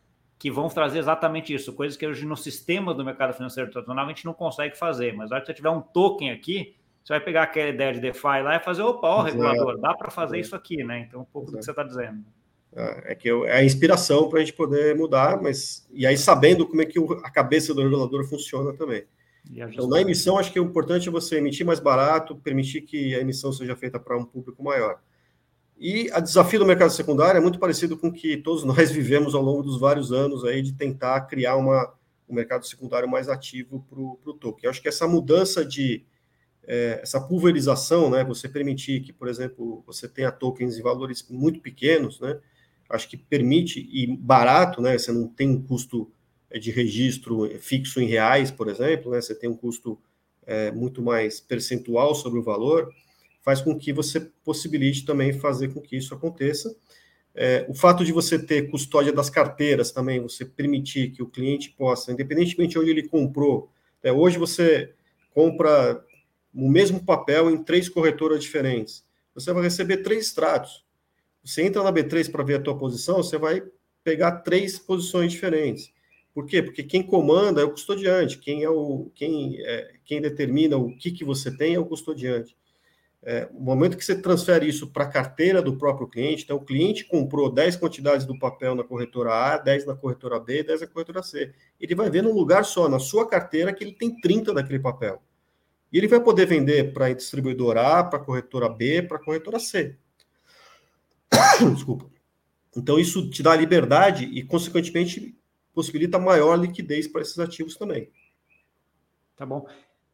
que 0.42 0.50
vão 0.50 0.68
trazer 0.70 0.98
exatamente 0.98 1.54
isso, 1.54 1.72
coisas 1.72 1.96
que 1.96 2.08
hoje 2.08 2.26
no 2.26 2.36
sistema 2.36 2.96
do 2.96 3.06
mercado 3.06 3.32
financeiro 3.32 3.70
tradicional 3.70 4.06
a 4.06 4.08
gente 4.08 4.26
não 4.26 4.34
consegue 4.34 4.76
fazer. 4.76 5.14
Mas 5.14 5.30
na 5.30 5.36
hora 5.36 5.42
que 5.42 5.46
você 5.46 5.54
tiver 5.54 5.70
um 5.70 5.82
token 5.82 6.32
aqui, 6.32 6.76
você 7.04 7.14
vai 7.14 7.20
pegar 7.20 7.44
aquela 7.44 7.70
ideia 7.70 7.94
de 7.94 8.00
DeFi 8.00 8.42
lá 8.42 8.56
e 8.56 8.60
fazer, 8.60 8.82
opa, 8.82 9.08
ó, 9.08 9.22
regulador, 9.22 9.80
dá 9.80 9.94
para 9.94 10.10
fazer 10.10 10.40
isso 10.40 10.56
aqui, 10.56 10.84
né? 10.84 11.06
Então, 11.08 11.22
um 11.22 11.26
pouco 11.26 11.50
Exato. 11.50 11.52
do 11.52 11.60
que 11.60 11.66
você 11.66 11.72
está 11.72 11.84
dizendo. 11.84 12.26
É, 12.76 13.12
é 13.12 13.16
que 13.16 13.30
é 13.30 13.58
a 13.58 13.64
inspiração 13.64 14.30
para 14.30 14.40
a 14.40 14.42
gente 14.44 14.54
poder 14.54 14.96
mudar, 14.96 15.40
mas 15.40 15.88
e 15.94 16.08
aí 16.08 16.18
sabendo 16.18 16.66
como 16.66 16.82
é 16.82 16.88
que 16.88 16.98
a 17.24 17.30
cabeça 17.30 17.72
do 17.72 17.84
regulador 17.84 18.28
funciona 18.28 18.74
também. 18.74 19.04
Então, 19.48 19.88
na 19.88 20.02
emissão, 20.02 20.40
acho 20.40 20.52
que 20.52 20.60
o 20.60 20.66
importante 20.66 21.08
é 21.08 21.12
você 21.12 21.38
emitir 21.38 21.64
mais 21.64 21.80
barato, 21.80 22.36
permitir 22.36 22.82
que 22.82 23.14
a 23.14 23.20
emissão 23.20 23.54
seja 23.54 23.76
feita 23.76 24.00
para 24.00 24.18
um 24.18 24.26
público 24.26 24.64
maior. 24.64 25.00
E 25.84 26.12
a 26.12 26.20
desafio 26.20 26.60
do 26.60 26.66
mercado 26.66 26.92
secundário 26.92 27.40
é 27.40 27.42
muito 27.42 27.58
parecido 27.58 27.98
com 27.98 28.10
o 28.10 28.14
que 28.14 28.38
todos 28.38 28.64
nós 28.64 28.92
vivemos 28.94 29.34
ao 29.34 29.42
longo 29.42 29.64
dos 29.64 29.80
vários 29.80 30.12
anos 30.12 30.46
aí 30.46 30.62
de 30.62 30.74
tentar 30.74 31.20
criar 31.22 31.56
uma, 31.56 31.92
um 32.30 32.36
mercado 32.36 32.68
secundário 32.68 33.10
mais 33.10 33.28
ativo 33.28 33.84
para 33.90 34.00
o 34.00 34.34
token. 34.40 34.66
Eu 34.66 34.70
acho 34.70 34.80
que 34.80 34.88
essa 34.88 35.08
mudança 35.08 35.66
de 35.66 36.06
é, 36.68 37.00
essa 37.02 37.20
pulverização, 37.20 38.12
né, 38.12 38.24
você 38.24 38.48
permitir 38.48 39.02
que, 39.02 39.12
por 39.12 39.28
exemplo, 39.28 39.84
você 39.88 40.08
tenha 40.08 40.32
tokens 40.32 40.78
em 40.78 40.84
valores 40.84 41.26
muito 41.28 41.60
pequenos, 41.60 42.20
né, 42.20 42.40
acho 42.88 43.10
que 43.10 43.18
permite, 43.18 43.90
e 43.92 44.06
barato, 44.06 44.82
né? 44.84 44.96
Você 44.98 45.12
não 45.12 45.28
tem 45.28 45.50
um 45.50 45.62
custo 45.64 46.12
é, 46.52 46.60
de 46.60 46.70
registro 46.70 47.50
fixo 47.60 48.00
em 48.00 48.06
reais, 48.06 48.52
por 48.52 48.70
exemplo, 48.70 49.12
né? 49.12 49.20
Você 49.20 49.34
tem 49.34 49.50
um 49.50 49.56
custo 49.56 49.98
é, 50.46 50.72
muito 50.72 51.02
mais 51.02 51.40
percentual 51.40 52.14
sobre 52.14 52.40
o 52.40 52.44
valor, 52.44 52.94
faz 53.42 53.62
com 53.62 53.78
que 53.78 53.92
você 53.92 54.20
possibilite 54.44 55.06
também 55.06 55.34
fazer 55.34 55.74
com 55.74 55.82
que 55.82 55.98
isso 55.98 56.14
aconteça. 56.14 56.76
É, 57.34 57.66
o 57.70 57.74
fato 57.74 58.04
de 58.04 58.12
você 58.12 58.38
ter 58.38 58.70
custódia 58.70 59.14
das 59.14 59.30
carteiras 59.30 59.92
também, 59.92 60.20
você 60.20 60.46
permitir 60.46 61.12
que 61.12 61.24
o 61.24 61.28
cliente 61.28 61.70
possa, 61.72 62.12
independentemente 62.12 62.72
de 62.72 62.80
onde 62.80 62.90
ele 62.90 63.08
comprou, 63.08 63.70
é, 64.04 64.12
hoje 64.12 64.38
você 64.38 64.94
compra 65.34 66.04
o 66.54 66.70
mesmo 66.70 67.04
papel 67.04 67.50
em 67.50 67.64
três 67.64 67.88
corretoras 67.88 68.44
diferentes, 68.44 69.06
você 69.34 69.54
vai 69.54 69.64
receber 69.64 69.98
três 69.98 70.26
extratos. 70.26 70.84
Você 71.44 71.64
entra 71.64 71.82
na 71.82 71.92
B3 71.92 72.30
para 72.30 72.44
ver 72.44 72.56
a 72.56 72.62
tua 72.62 72.78
posição, 72.78 73.18
você 73.18 73.38
vai 73.38 73.64
pegar 74.04 74.42
três 74.42 74.78
posições 74.78 75.32
diferentes. 75.32 75.92
Por 76.34 76.46
quê? 76.46 76.62
Porque 76.62 76.84
quem 76.84 77.02
comanda 77.02 77.62
é 77.62 77.64
o 77.64 77.72
custodiante, 77.72 78.38
quem 78.38 78.64
é 78.64 78.70
o 78.70 79.10
quem, 79.16 79.58
é, 79.62 79.96
quem 80.06 80.22
determina 80.22 80.78
o 80.78 80.96
que, 80.96 81.12
que 81.12 81.26
você 81.26 81.56
tem 81.56 81.76
é 81.76 81.80
o 81.80 81.86
custodiante. 81.86 82.56
É, 83.24 83.48
o 83.54 83.62
momento 83.62 83.96
que 83.96 84.04
você 84.04 84.20
transfere 84.20 84.68
isso 84.68 84.88
para 84.88 85.04
a 85.04 85.10
carteira 85.10 85.62
do 85.62 85.78
próprio 85.78 86.08
cliente, 86.08 86.44
então 86.44 86.58
o 86.58 86.66
cliente 86.66 87.06
comprou 87.06 87.52
10 87.52 87.76
quantidades 87.76 88.26
do 88.26 88.38
papel 88.38 88.74
na 88.74 88.84
corretora 88.84 89.32
A, 89.32 89.58
10 89.58 89.86
na 89.86 89.96
corretora 89.96 90.40
B, 90.40 90.64
10 90.64 90.82
na 90.82 90.88
corretora 90.88 91.22
C. 91.22 91.54
Ele 91.80 91.94
vai 91.94 92.10
ver 92.10 92.24
num 92.24 92.34
lugar 92.34 92.66
só, 92.66 92.90
na 92.90 92.98
sua 92.98 93.28
carteira, 93.28 93.72
que 93.74 93.84
ele 93.84 93.94
tem 93.94 94.20
30 94.20 94.54
daquele 94.54 94.80
papel. 94.80 95.22
E 95.94 95.98
ele 95.98 96.08
vai 96.08 96.20
poder 96.20 96.48
vender 96.48 96.94
para 96.94 97.08
a 97.08 97.14
distribuidora 97.14 98.00
A, 98.00 98.04
para 98.04 98.18
a 98.18 98.24
corretora 98.24 98.68
B, 98.70 99.04
para 99.04 99.18
a 99.18 99.24
corretora 99.24 99.60
C. 99.60 99.96
Desculpa. 101.76 102.10
Então, 102.76 102.98
isso 102.98 103.30
te 103.30 103.44
dá 103.44 103.56
liberdade 103.56 104.26
e, 104.26 104.42
consequentemente, 104.42 105.38
possibilita 105.74 106.18
maior 106.18 106.56
liquidez 106.56 107.08
para 107.08 107.22
esses 107.22 107.38
ativos 107.38 107.76
também. 107.76 108.10
Tá 109.36 109.46
bom. 109.46 109.68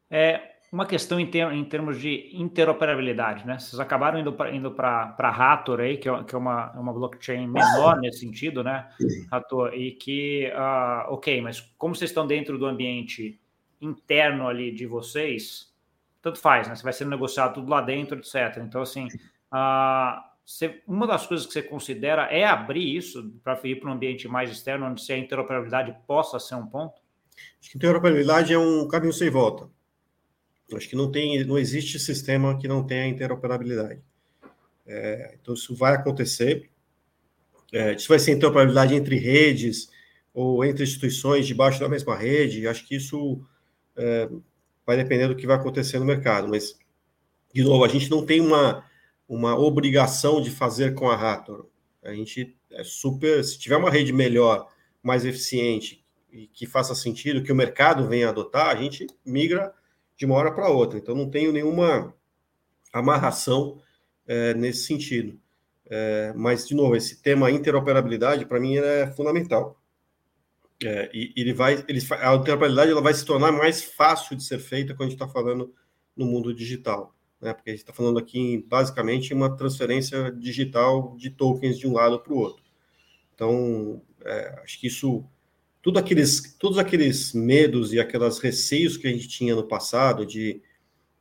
É, 0.09 0.56
uma 0.77 0.85
questão 0.85 1.19
em, 1.19 1.25
ter, 1.25 1.51
em 1.51 1.65
termos 1.65 1.99
de 1.99 2.29
interoperabilidade, 2.33 3.47
né? 3.47 3.57
Vocês 3.57 3.79
acabaram 3.79 4.19
indo 4.19 4.31
para 4.31 4.55
indo 4.55 4.69
para 4.69 5.31
Rator 5.31 5.79
aí, 5.79 5.97
que 5.97 6.07
é, 6.07 6.23
que 6.23 6.35
é 6.35 6.37
uma, 6.37 6.71
uma 6.73 6.93
blockchain 6.93 7.47
menor 7.47 7.99
nesse 7.99 8.19
sentido, 8.19 8.63
né, 8.63 8.87
Rator? 9.31 9.73
E 9.73 9.93
que, 9.93 10.51
uh, 10.53 11.11
ok, 11.13 11.41
mas 11.41 11.61
como 11.79 11.95
vocês 11.95 12.11
estão 12.11 12.27
dentro 12.27 12.59
do 12.59 12.67
ambiente 12.67 13.41
interno 13.81 14.47
ali 14.47 14.71
de 14.71 14.85
vocês, 14.85 15.73
tanto 16.21 16.37
faz, 16.37 16.67
né? 16.67 16.75
Você 16.75 16.83
vai 16.83 16.93
sendo 16.93 17.09
negociado 17.09 17.55
tudo 17.55 17.71
lá 17.71 17.81
dentro, 17.81 18.19
etc. 18.19 18.57
Então, 18.57 18.83
assim, 18.83 19.07
uh, 19.51 20.21
você, 20.45 20.83
uma 20.87 21.07
das 21.07 21.25
coisas 21.25 21.47
que 21.47 21.53
você 21.53 21.63
considera 21.63 22.25
é 22.25 22.45
abrir 22.45 22.95
isso 22.95 23.33
para 23.43 23.59
ir 23.63 23.79
para 23.79 23.89
um 23.89 23.93
ambiente 23.93 24.27
mais 24.27 24.51
externo, 24.51 24.85
onde 24.85 25.01
se 25.01 25.11
a 25.11 25.17
interoperabilidade 25.17 25.97
possa 26.05 26.37
ser 26.37 26.53
um 26.53 26.67
ponto? 26.67 27.01
Acho 27.59 27.71
que 27.71 27.77
interoperabilidade 27.77 28.53
é 28.53 28.59
um 28.59 28.87
caminho 28.87 29.11
sem 29.13 29.31
volta. 29.31 29.75
Acho 30.73 30.89
que 30.89 30.95
não 30.95 31.11
tem, 31.11 31.43
não 31.45 31.57
existe 31.57 31.97
sistema 31.99 32.57
que 32.57 32.67
não 32.67 32.85
tenha 32.85 33.07
interoperabilidade. 33.07 34.01
É, 34.85 35.37
então 35.41 35.53
isso 35.53 35.75
vai 35.75 35.95
acontecer. 35.95 36.69
É, 37.71 37.93
isso 37.93 38.07
vai 38.07 38.19
ser 38.19 38.31
interoperabilidade 38.31 38.95
entre 38.95 39.17
redes 39.17 39.89
ou 40.33 40.63
entre 40.63 40.83
instituições 40.83 41.47
debaixo 41.47 41.79
da 41.79 41.89
mesma 41.89 42.15
rede. 42.15 42.67
Acho 42.67 42.85
que 42.85 42.95
isso 42.95 43.41
é, 43.95 44.29
vai 44.85 44.97
depender 44.97 45.27
do 45.27 45.35
que 45.35 45.47
vai 45.47 45.55
acontecer 45.55 45.99
no 45.99 46.05
mercado. 46.05 46.47
Mas 46.47 46.77
de 47.53 47.63
novo, 47.63 47.83
a 47.83 47.87
gente 47.87 48.09
não 48.09 48.25
tem 48.25 48.41
uma 48.41 48.85
uma 49.27 49.57
obrigação 49.57 50.41
de 50.41 50.49
fazer 50.49 50.93
com 50.93 51.09
a 51.09 51.15
Rator. 51.15 51.67
A 52.03 52.13
gente 52.13 52.55
é 52.71 52.83
super. 52.83 53.43
Se 53.43 53.59
tiver 53.59 53.75
uma 53.75 53.91
rede 53.91 54.13
melhor, 54.13 54.71
mais 55.03 55.25
eficiente 55.25 56.05
e 56.31 56.47
que 56.47 56.65
faça 56.65 56.95
sentido, 56.95 57.43
que 57.43 57.51
o 57.51 57.55
mercado 57.55 58.07
venha 58.07 58.29
adotar, 58.29 58.69
a 58.69 58.75
gente 58.75 59.07
migra 59.25 59.73
de 60.17 60.25
uma 60.25 60.35
hora 60.35 60.51
para 60.51 60.69
outra. 60.69 60.97
Então, 60.97 61.15
não 61.15 61.29
tenho 61.29 61.51
nenhuma 61.51 62.13
amarração 62.91 63.79
é, 64.25 64.53
nesse 64.53 64.85
sentido. 64.85 65.39
É, 65.89 66.33
mas, 66.35 66.67
de 66.67 66.75
novo, 66.75 66.95
esse 66.95 67.21
tema 67.21 67.51
interoperabilidade, 67.51 68.45
para 68.45 68.59
mim, 68.59 68.77
é 68.77 69.07
fundamental. 69.07 69.79
É, 70.83 71.09
e 71.13 71.33
ele 71.37 71.53
vai, 71.53 71.85
ele, 71.87 71.99
a 72.11 72.35
interoperabilidade 72.35 72.91
ela 72.91 73.01
vai 73.01 73.13
se 73.13 73.25
tornar 73.25 73.51
mais 73.51 73.83
fácil 73.83 74.35
de 74.35 74.43
ser 74.43 74.59
feita 74.59 74.93
quando 74.93 75.07
a 75.07 75.11
gente 75.11 75.21
está 75.21 75.27
falando 75.27 75.73
no 76.15 76.25
mundo 76.25 76.53
digital 76.53 77.15
né? 77.41 77.53
Porque 77.53 77.69
a 77.69 77.73
gente 77.73 77.81
está 77.81 77.93
falando 77.93 78.19
aqui 78.19 78.65
basicamente 78.67 79.33
uma 79.33 79.55
transferência 79.55 80.31
digital 80.31 81.15
de 81.17 81.29
tokens 81.29 81.77
de 81.77 81.87
um 81.87 81.93
lado 81.93 82.19
para 82.19 82.33
o 82.33 82.37
outro. 82.37 82.63
Então, 83.33 84.01
é, 84.25 84.61
acho 84.63 84.79
que 84.79 84.87
isso, 84.87 85.23
tudo 85.87 85.99
aqueles, 85.99 86.53
todos 86.59 86.77
aqueles 86.77 87.31
medos 87.31 87.93
e 87.93 87.99
aquelas 88.01 88.39
receios 88.39 88.97
que 88.97 89.07
a 89.07 89.09
gente 89.09 89.29
tinha 89.29 89.55
no 89.55 89.63
passado 89.63 90.25
de, 90.25 90.61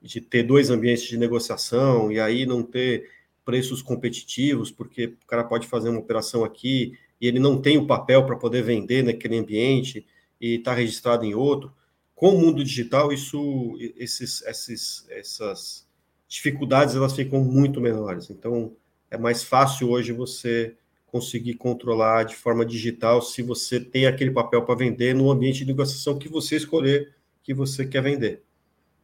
de 0.03 0.21
ter 0.21 0.43
dois 0.43 0.71
ambientes 0.71 1.05
de 1.05 1.17
negociação 1.17 2.11
e 2.11 2.19
aí 2.19 2.45
não 2.45 2.65
ter 2.65 3.09
preços 3.45 3.81
competitivos, 3.81 4.69
porque 4.73 5.05
o 5.05 5.27
cara 5.29 5.45
pode 5.45 5.69
fazer 5.69 5.89
uma 5.89 6.01
operação 6.01 6.43
aqui 6.43 6.99
e 7.21 7.29
ele 7.29 7.39
não 7.39 7.63
tem 7.63 7.79
o 7.79 7.87
papel 7.87 8.27
para 8.27 8.35
poder 8.35 8.65
vender 8.65 9.05
naquele 9.05 9.39
ambiente 9.39 10.05
e 10.41 10.57
está 10.57 10.75
registrado 10.75 11.25
em 11.25 11.33
outro. 11.33 11.73
Com 12.13 12.31
o 12.31 12.41
mundo 12.41 12.65
digital, 12.65 13.13
isso, 13.13 13.79
esses, 13.97 14.43
esses, 14.43 15.07
essas 15.11 15.87
dificuldades 16.27 16.97
elas 16.97 17.15
ficam 17.15 17.39
muito 17.41 17.81
menores. 17.81 18.31
Então, 18.31 18.75
é 19.13 19.17
mais 19.17 19.45
fácil 19.45 19.91
hoje 19.91 20.11
você 20.11 20.75
conseguir 21.07 21.55
controlar 21.55 22.25
de 22.25 22.35
forma 22.35 22.65
digital 22.65 23.23
se 23.23 23.43
você 23.43 23.81
tem 23.81 24.07
aquele 24.07 24.31
papel 24.31 24.65
para 24.65 24.75
vender 24.75 25.15
no 25.15 25.31
ambiente 25.31 25.59
de 25.59 25.67
negociação 25.67 26.19
que 26.19 26.29
você 26.29 26.57
escolher 26.57 27.15
que 27.43 27.55
você 27.55 27.87
quer 27.87 28.03
vender. 28.03 28.43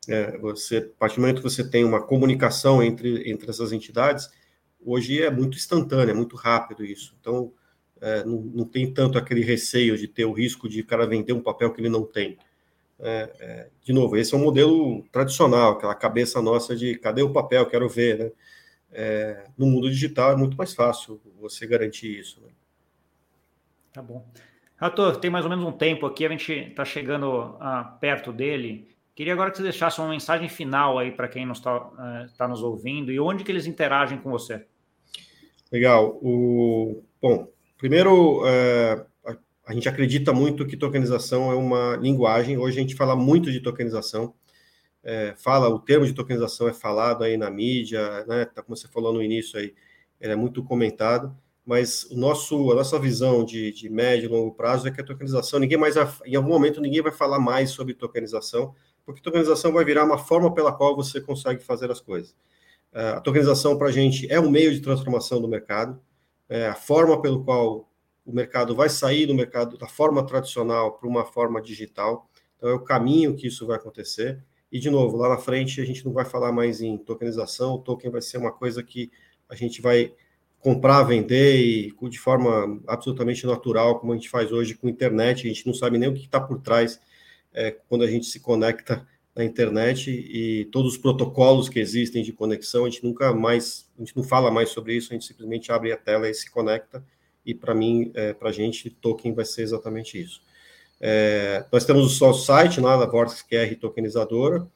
É, 0.08 0.36
você, 0.38 0.78
a 0.78 0.98
partir 0.98 1.16
do 1.16 1.20
momento 1.20 1.36
que 1.36 1.48
você 1.48 1.68
tem 1.68 1.84
uma 1.84 2.02
comunicação 2.02 2.82
entre, 2.82 3.30
entre 3.30 3.48
essas 3.48 3.72
entidades, 3.72 4.28
hoje 4.84 5.22
é 5.22 5.30
muito 5.30 5.56
instantâneo, 5.56 6.10
é 6.10 6.14
muito 6.14 6.34
rápido 6.34 6.84
isso. 6.84 7.16
Então, 7.20 7.52
é, 8.00 8.24
não, 8.24 8.40
não 8.40 8.64
tem 8.64 8.92
tanto 8.92 9.16
aquele 9.16 9.42
receio 9.42 9.96
de 9.96 10.08
ter 10.08 10.24
o 10.24 10.32
risco 10.32 10.68
de 10.68 10.80
o 10.80 10.86
cara 10.86 11.06
vender 11.06 11.32
um 11.32 11.40
papel 11.40 11.72
que 11.72 11.80
ele 11.80 11.88
não 11.88 12.04
tem. 12.04 12.36
É, 12.98 13.30
é, 13.40 13.68
de 13.82 13.92
novo, 13.92 14.16
esse 14.16 14.34
é 14.34 14.36
um 14.36 14.42
modelo 14.42 15.04
tradicional, 15.12 15.72
aquela 15.72 15.94
cabeça 15.94 16.42
nossa 16.42 16.74
de 16.74 16.96
cadê 16.96 17.22
o 17.22 17.32
papel, 17.32 17.66
quero 17.66 17.88
ver, 17.88 18.18
né? 18.18 18.32
É, 18.94 19.44
no 19.56 19.66
mundo 19.66 19.88
digital 19.88 20.32
é 20.32 20.36
muito 20.36 20.56
mais 20.56 20.74
fácil 20.74 21.20
você 21.42 21.66
garantir 21.66 22.18
isso. 22.18 22.40
Né? 22.40 22.48
Tá 23.92 24.00
bom. 24.00 24.26
Rator, 24.76 25.16
tem 25.16 25.30
mais 25.30 25.44
ou 25.44 25.50
menos 25.50 25.64
um 25.64 25.72
tempo 25.72 26.06
aqui, 26.06 26.24
a 26.24 26.28
gente 26.28 26.52
está 26.52 26.84
chegando 26.84 27.56
ah, 27.60 27.96
perto 28.00 28.32
dele. 28.32 28.88
Queria 29.14 29.34
agora 29.34 29.50
que 29.50 29.58
você 29.58 29.62
deixasse 29.62 30.00
uma 30.00 30.08
mensagem 30.08 30.48
final 30.48 30.98
aí 30.98 31.12
para 31.12 31.28
quem 31.28 31.50
está 31.50 31.76
uh, 31.76 32.36
tá 32.36 32.48
nos 32.48 32.62
ouvindo 32.62 33.12
e 33.12 33.20
onde 33.20 33.44
que 33.44 33.52
eles 33.52 33.66
interagem 33.66 34.18
com 34.18 34.30
você. 34.30 34.64
Legal. 35.70 36.18
O, 36.22 37.02
bom, 37.20 37.46
primeiro, 37.76 38.42
é, 38.46 39.04
a 39.66 39.72
gente 39.72 39.88
acredita 39.88 40.32
muito 40.32 40.66
que 40.66 40.76
tokenização 40.76 41.50
é 41.52 41.54
uma 41.54 41.96
linguagem. 41.96 42.58
Hoje 42.58 42.78
a 42.78 42.80
gente 42.80 42.94
fala 42.94 43.14
muito 43.14 43.52
de 43.52 43.60
tokenização. 43.60 44.34
É, 45.04 45.34
fala, 45.36 45.68
o 45.68 45.78
termo 45.78 46.06
de 46.06 46.12
tokenização 46.12 46.68
é 46.68 46.72
falado 46.72 47.24
aí 47.24 47.36
na 47.36 47.50
mídia, 47.50 48.24
né? 48.26 48.44
Tá, 48.44 48.62
como 48.62 48.76
você 48.76 48.88
falou 48.88 49.12
no 49.12 49.22
início 49.22 49.58
aí, 49.58 49.74
ele 50.22 50.32
é 50.32 50.36
muito 50.36 50.62
comentado. 50.62 51.36
mas 51.66 52.04
o 52.10 52.16
nosso, 52.16 52.72
a 52.72 52.74
nossa 52.74 52.98
visão 52.98 53.44
de, 53.44 53.72
de 53.72 53.88
médio 53.88 54.26
e 54.26 54.28
longo 54.28 54.52
prazo 54.54 54.88
é 54.88 54.90
que 54.90 55.00
a 55.00 55.04
tokenização, 55.04 55.60
ninguém 55.60 55.78
mais, 55.78 55.94
em 56.24 56.34
algum 56.34 56.48
momento, 56.48 56.80
ninguém 56.80 57.02
vai 57.02 57.12
falar 57.12 57.38
mais 57.38 57.70
sobre 57.70 57.94
tokenização, 57.94 58.74
porque 59.04 59.20
tokenização 59.20 59.72
vai 59.72 59.84
virar 59.84 60.04
uma 60.04 60.18
forma 60.18 60.52
pela 60.52 60.72
qual 60.72 60.96
você 60.96 61.20
consegue 61.20 61.62
fazer 61.62 61.90
as 61.90 62.00
coisas. 62.00 62.34
É, 62.92 63.10
a 63.10 63.20
tokenização, 63.20 63.78
para 63.78 63.88
a 63.88 63.92
gente, 63.92 64.30
é 64.30 64.40
um 64.40 64.50
meio 64.50 64.72
de 64.72 64.80
transformação 64.80 65.40
do 65.40 65.48
mercado, 65.48 66.00
é 66.48 66.66
a 66.66 66.74
forma 66.74 67.20
pelo 67.20 67.44
qual 67.44 67.88
o 68.24 68.32
mercado 68.32 68.74
vai 68.74 68.88
sair 68.88 69.26
do 69.26 69.34
mercado 69.34 69.76
da 69.78 69.86
forma 69.86 70.24
tradicional 70.24 70.92
para 70.92 71.08
uma 71.08 71.24
forma 71.24 71.60
digital. 71.60 72.28
Então, 72.56 72.70
é 72.70 72.74
o 72.74 72.80
caminho 72.80 73.34
que 73.34 73.46
isso 73.46 73.66
vai 73.66 73.76
acontecer. 73.76 74.42
E, 74.70 74.78
de 74.78 74.90
novo, 74.90 75.16
lá 75.16 75.28
na 75.28 75.38
frente, 75.38 75.80
a 75.80 75.84
gente 75.84 76.04
não 76.04 76.12
vai 76.12 76.24
falar 76.24 76.52
mais 76.52 76.80
em 76.80 76.96
tokenização, 76.96 77.74
o 77.74 77.78
token 77.78 78.10
vai 78.10 78.22
ser 78.22 78.38
uma 78.38 78.52
coisa 78.52 78.82
que 78.82 79.10
a 79.52 79.54
gente 79.54 79.82
vai 79.82 80.12
comprar, 80.58 81.02
vender 81.02 81.60
e 81.60 81.94
de 82.08 82.18
forma 82.18 82.80
absolutamente 82.86 83.44
natural, 83.46 84.00
como 84.00 84.12
a 84.12 84.16
gente 84.16 84.30
faz 84.30 84.50
hoje 84.50 84.74
com 84.74 84.88
internet, 84.88 85.44
a 85.44 85.48
gente 85.48 85.66
não 85.66 85.74
sabe 85.74 85.98
nem 85.98 86.08
o 86.08 86.14
que 86.14 86.24
está 86.24 86.40
por 86.40 86.60
trás 86.60 86.98
é, 87.52 87.70
quando 87.88 88.02
a 88.02 88.06
gente 88.06 88.26
se 88.26 88.40
conecta 88.40 89.06
na 89.34 89.44
internet 89.44 90.10
e 90.10 90.66
todos 90.66 90.92
os 90.92 90.98
protocolos 90.98 91.68
que 91.68 91.78
existem 91.78 92.22
de 92.22 92.32
conexão, 92.32 92.84
a 92.84 92.90
gente 92.90 93.04
nunca 93.04 93.34
mais, 93.34 93.90
a 93.96 94.00
gente 94.00 94.16
não 94.16 94.22
fala 94.22 94.50
mais 94.50 94.70
sobre 94.70 94.94
isso, 94.94 95.12
a 95.12 95.14
gente 95.14 95.26
simplesmente 95.26 95.70
abre 95.70 95.92
a 95.92 95.96
tela 95.96 96.30
e 96.30 96.34
se 96.34 96.50
conecta, 96.50 97.04
e 97.44 97.54
para 97.54 97.74
mim, 97.74 98.10
é, 98.14 98.32
para 98.32 98.48
a 98.48 98.52
gente, 98.52 98.88
token 98.88 99.34
vai 99.34 99.44
ser 99.44 99.62
exatamente 99.62 100.20
isso. 100.20 100.40
É, 101.00 101.64
nós 101.72 101.84
temos 101.84 102.20
o 102.20 102.24
nosso 102.24 102.46
site 102.46 102.80
lá, 102.80 102.96
da 102.96 103.06
Vortex 103.06 103.42
QR 103.42 103.74
Tokenizadora, 103.76 104.66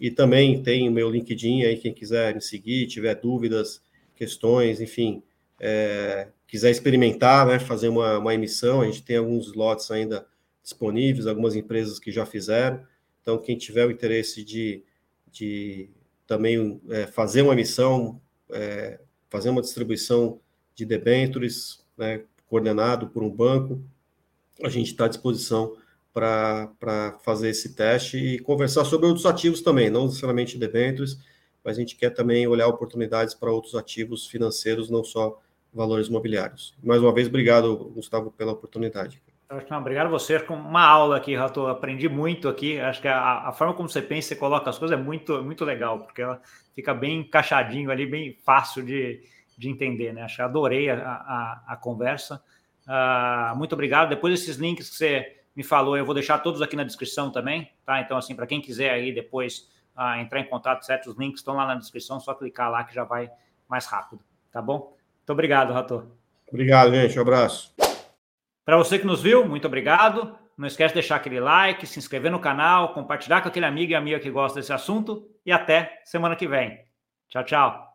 e 0.00 0.10
também 0.10 0.62
tem 0.62 0.88
o 0.88 0.92
meu 0.92 1.10
LinkedIn 1.10 1.62
aí, 1.62 1.76
quem 1.76 1.92
quiser 1.92 2.34
me 2.34 2.40
seguir, 2.40 2.86
tiver 2.86 3.14
dúvidas, 3.14 3.82
questões, 4.14 4.80
enfim, 4.80 5.22
é, 5.60 6.28
quiser 6.46 6.70
experimentar, 6.70 7.46
né, 7.46 7.58
fazer 7.58 7.88
uma, 7.88 8.18
uma 8.18 8.34
emissão, 8.34 8.80
a 8.80 8.84
gente 8.84 9.02
tem 9.02 9.16
alguns 9.16 9.54
lotes 9.54 9.90
ainda 9.90 10.26
disponíveis, 10.62 11.26
algumas 11.26 11.54
empresas 11.56 11.98
que 11.98 12.12
já 12.12 12.26
fizeram, 12.26 12.84
então 13.20 13.38
quem 13.38 13.56
tiver 13.56 13.86
o 13.86 13.90
interesse 13.90 14.44
de, 14.44 14.82
de 15.30 15.88
também 16.26 16.80
é, 16.90 17.06
fazer 17.06 17.42
uma 17.42 17.52
emissão, 17.52 18.20
é, 18.50 19.00
fazer 19.28 19.50
uma 19.50 19.62
distribuição 19.62 20.40
de 20.74 20.84
debentures, 20.84 21.84
né, 21.96 22.22
coordenado 22.46 23.08
por 23.08 23.22
um 23.22 23.30
banco, 23.30 23.82
a 24.62 24.68
gente 24.68 24.88
está 24.88 25.06
à 25.06 25.08
disposição 25.08 25.76
para 26.12 27.18
fazer 27.24 27.48
esse 27.48 27.74
teste 27.74 28.18
e 28.18 28.38
conversar 28.38 28.84
sobre 28.84 29.06
outros 29.06 29.24
ativos 29.24 29.62
também, 29.62 29.88
não 29.88 30.06
necessariamente 30.06 30.58
debentures, 30.58 31.18
mas 31.64 31.76
a 31.76 31.80
gente 31.80 31.96
quer 31.96 32.10
também 32.10 32.46
olhar 32.46 32.66
oportunidades 32.66 33.34
para 33.34 33.50
outros 33.50 33.74
ativos 33.74 34.26
financeiros, 34.26 34.90
não 34.90 35.04
só 35.04 35.40
valores 35.72 36.08
imobiliários. 36.08 36.74
Mais 36.82 37.00
uma 37.00 37.12
vez, 37.12 37.28
obrigado, 37.28 37.76
Gustavo, 37.94 38.30
pela 38.30 38.52
oportunidade. 38.52 39.22
Obrigado 39.70 40.06
a 40.06 40.10
você. 40.10 40.40
Com 40.40 40.54
uma 40.54 40.82
aula 40.82 41.18
aqui, 41.18 41.34
Rato. 41.34 41.66
Aprendi 41.66 42.08
muito 42.08 42.48
aqui. 42.48 42.80
Acho 42.80 43.02
que 43.02 43.08
a, 43.08 43.48
a, 43.48 43.52
forma 43.52 43.74
como 43.74 43.88
você 43.88 44.00
pensa 44.00 44.32
e 44.32 44.36
coloca 44.36 44.70
as 44.70 44.78
coisas 44.78 44.98
é 44.98 45.02
muito, 45.02 45.42
muito 45.42 45.62
legal, 45.62 46.00
porque 46.00 46.22
ela 46.22 46.40
fica 46.74 46.94
bem 46.94 47.20
encaixadinho 47.20 47.90
ali, 47.90 48.06
bem 48.06 48.38
fácil 48.44 48.82
de, 48.82 49.22
de 49.58 49.68
entender, 49.68 50.14
né? 50.14 50.22
Acho 50.22 50.36
que 50.36 50.42
adorei 50.42 50.88
a, 50.88 50.96
a, 50.96 51.64
a 51.68 51.76
conversa. 51.76 52.42
Uh, 52.86 53.56
muito 53.56 53.74
obrigado. 53.74 54.08
Depois 54.08 54.32
esses 54.32 54.56
links 54.56 54.88
que 54.88 54.96
você 54.96 55.36
me 55.54 55.62
falou, 55.62 55.98
eu 55.98 56.04
vou 56.06 56.14
deixar 56.14 56.38
todos 56.38 56.62
aqui 56.62 56.74
na 56.74 56.84
descrição 56.84 57.30
também, 57.30 57.70
tá? 57.84 58.00
Então, 58.00 58.16
assim, 58.16 58.34
para 58.34 58.46
quem 58.46 58.60
quiser 58.60 58.90
aí 58.90 59.12
depois 59.12 59.68
uh, 59.96 60.20
entrar 60.20 60.40
em 60.40 60.48
contato, 60.48 60.84
certos 60.84 61.16
links 61.16 61.40
estão 61.40 61.54
lá 61.54 61.66
na 61.66 61.74
descrição, 61.74 62.20
só 62.20 62.34
clicar 62.34 62.70
lá 62.70 62.84
que 62.84 62.94
já 62.94 63.04
vai 63.04 63.30
mais 63.68 63.86
rápido, 63.86 64.22
tá 64.50 64.60
bom? 64.60 64.96
Muito 65.18 65.30
obrigado, 65.30 65.72
Rato. 65.72 66.10
Obrigado, 66.48 66.92
gente. 66.92 67.18
Um 67.18 67.22
abraço. 67.22 67.74
Para 68.64 68.76
você 68.76 68.98
que 68.98 69.06
nos 69.06 69.22
viu, 69.22 69.48
muito 69.48 69.66
obrigado. 69.66 70.36
Não 70.56 70.66
esquece 70.66 70.94
de 70.94 71.00
deixar 71.00 71.16
aquele 71.16 71.40
like, 71.40 71.86
se 71.86 71.98
inscrever 71.98 72.30
no 72.30 72.38
canal, 72.38 72.92
compartilhar 72.92 73.40
com 73.40 73.48
aquele 73.48 73.66
amigo 73.66 73.92
e 73.92 73.94
amiga 73.94 74.20
que 74.20 74.30
gosta 74.30 74.60
desse 74.60 74.72
assunto 74.72 75.28
e 75.44 75.50
até 75.50 76.00
semana 76.04 76.36
que 76.36 76.46
vem. 76.46 76.84
Tchau, 77.28 77.44
tchau. 77.44 77.91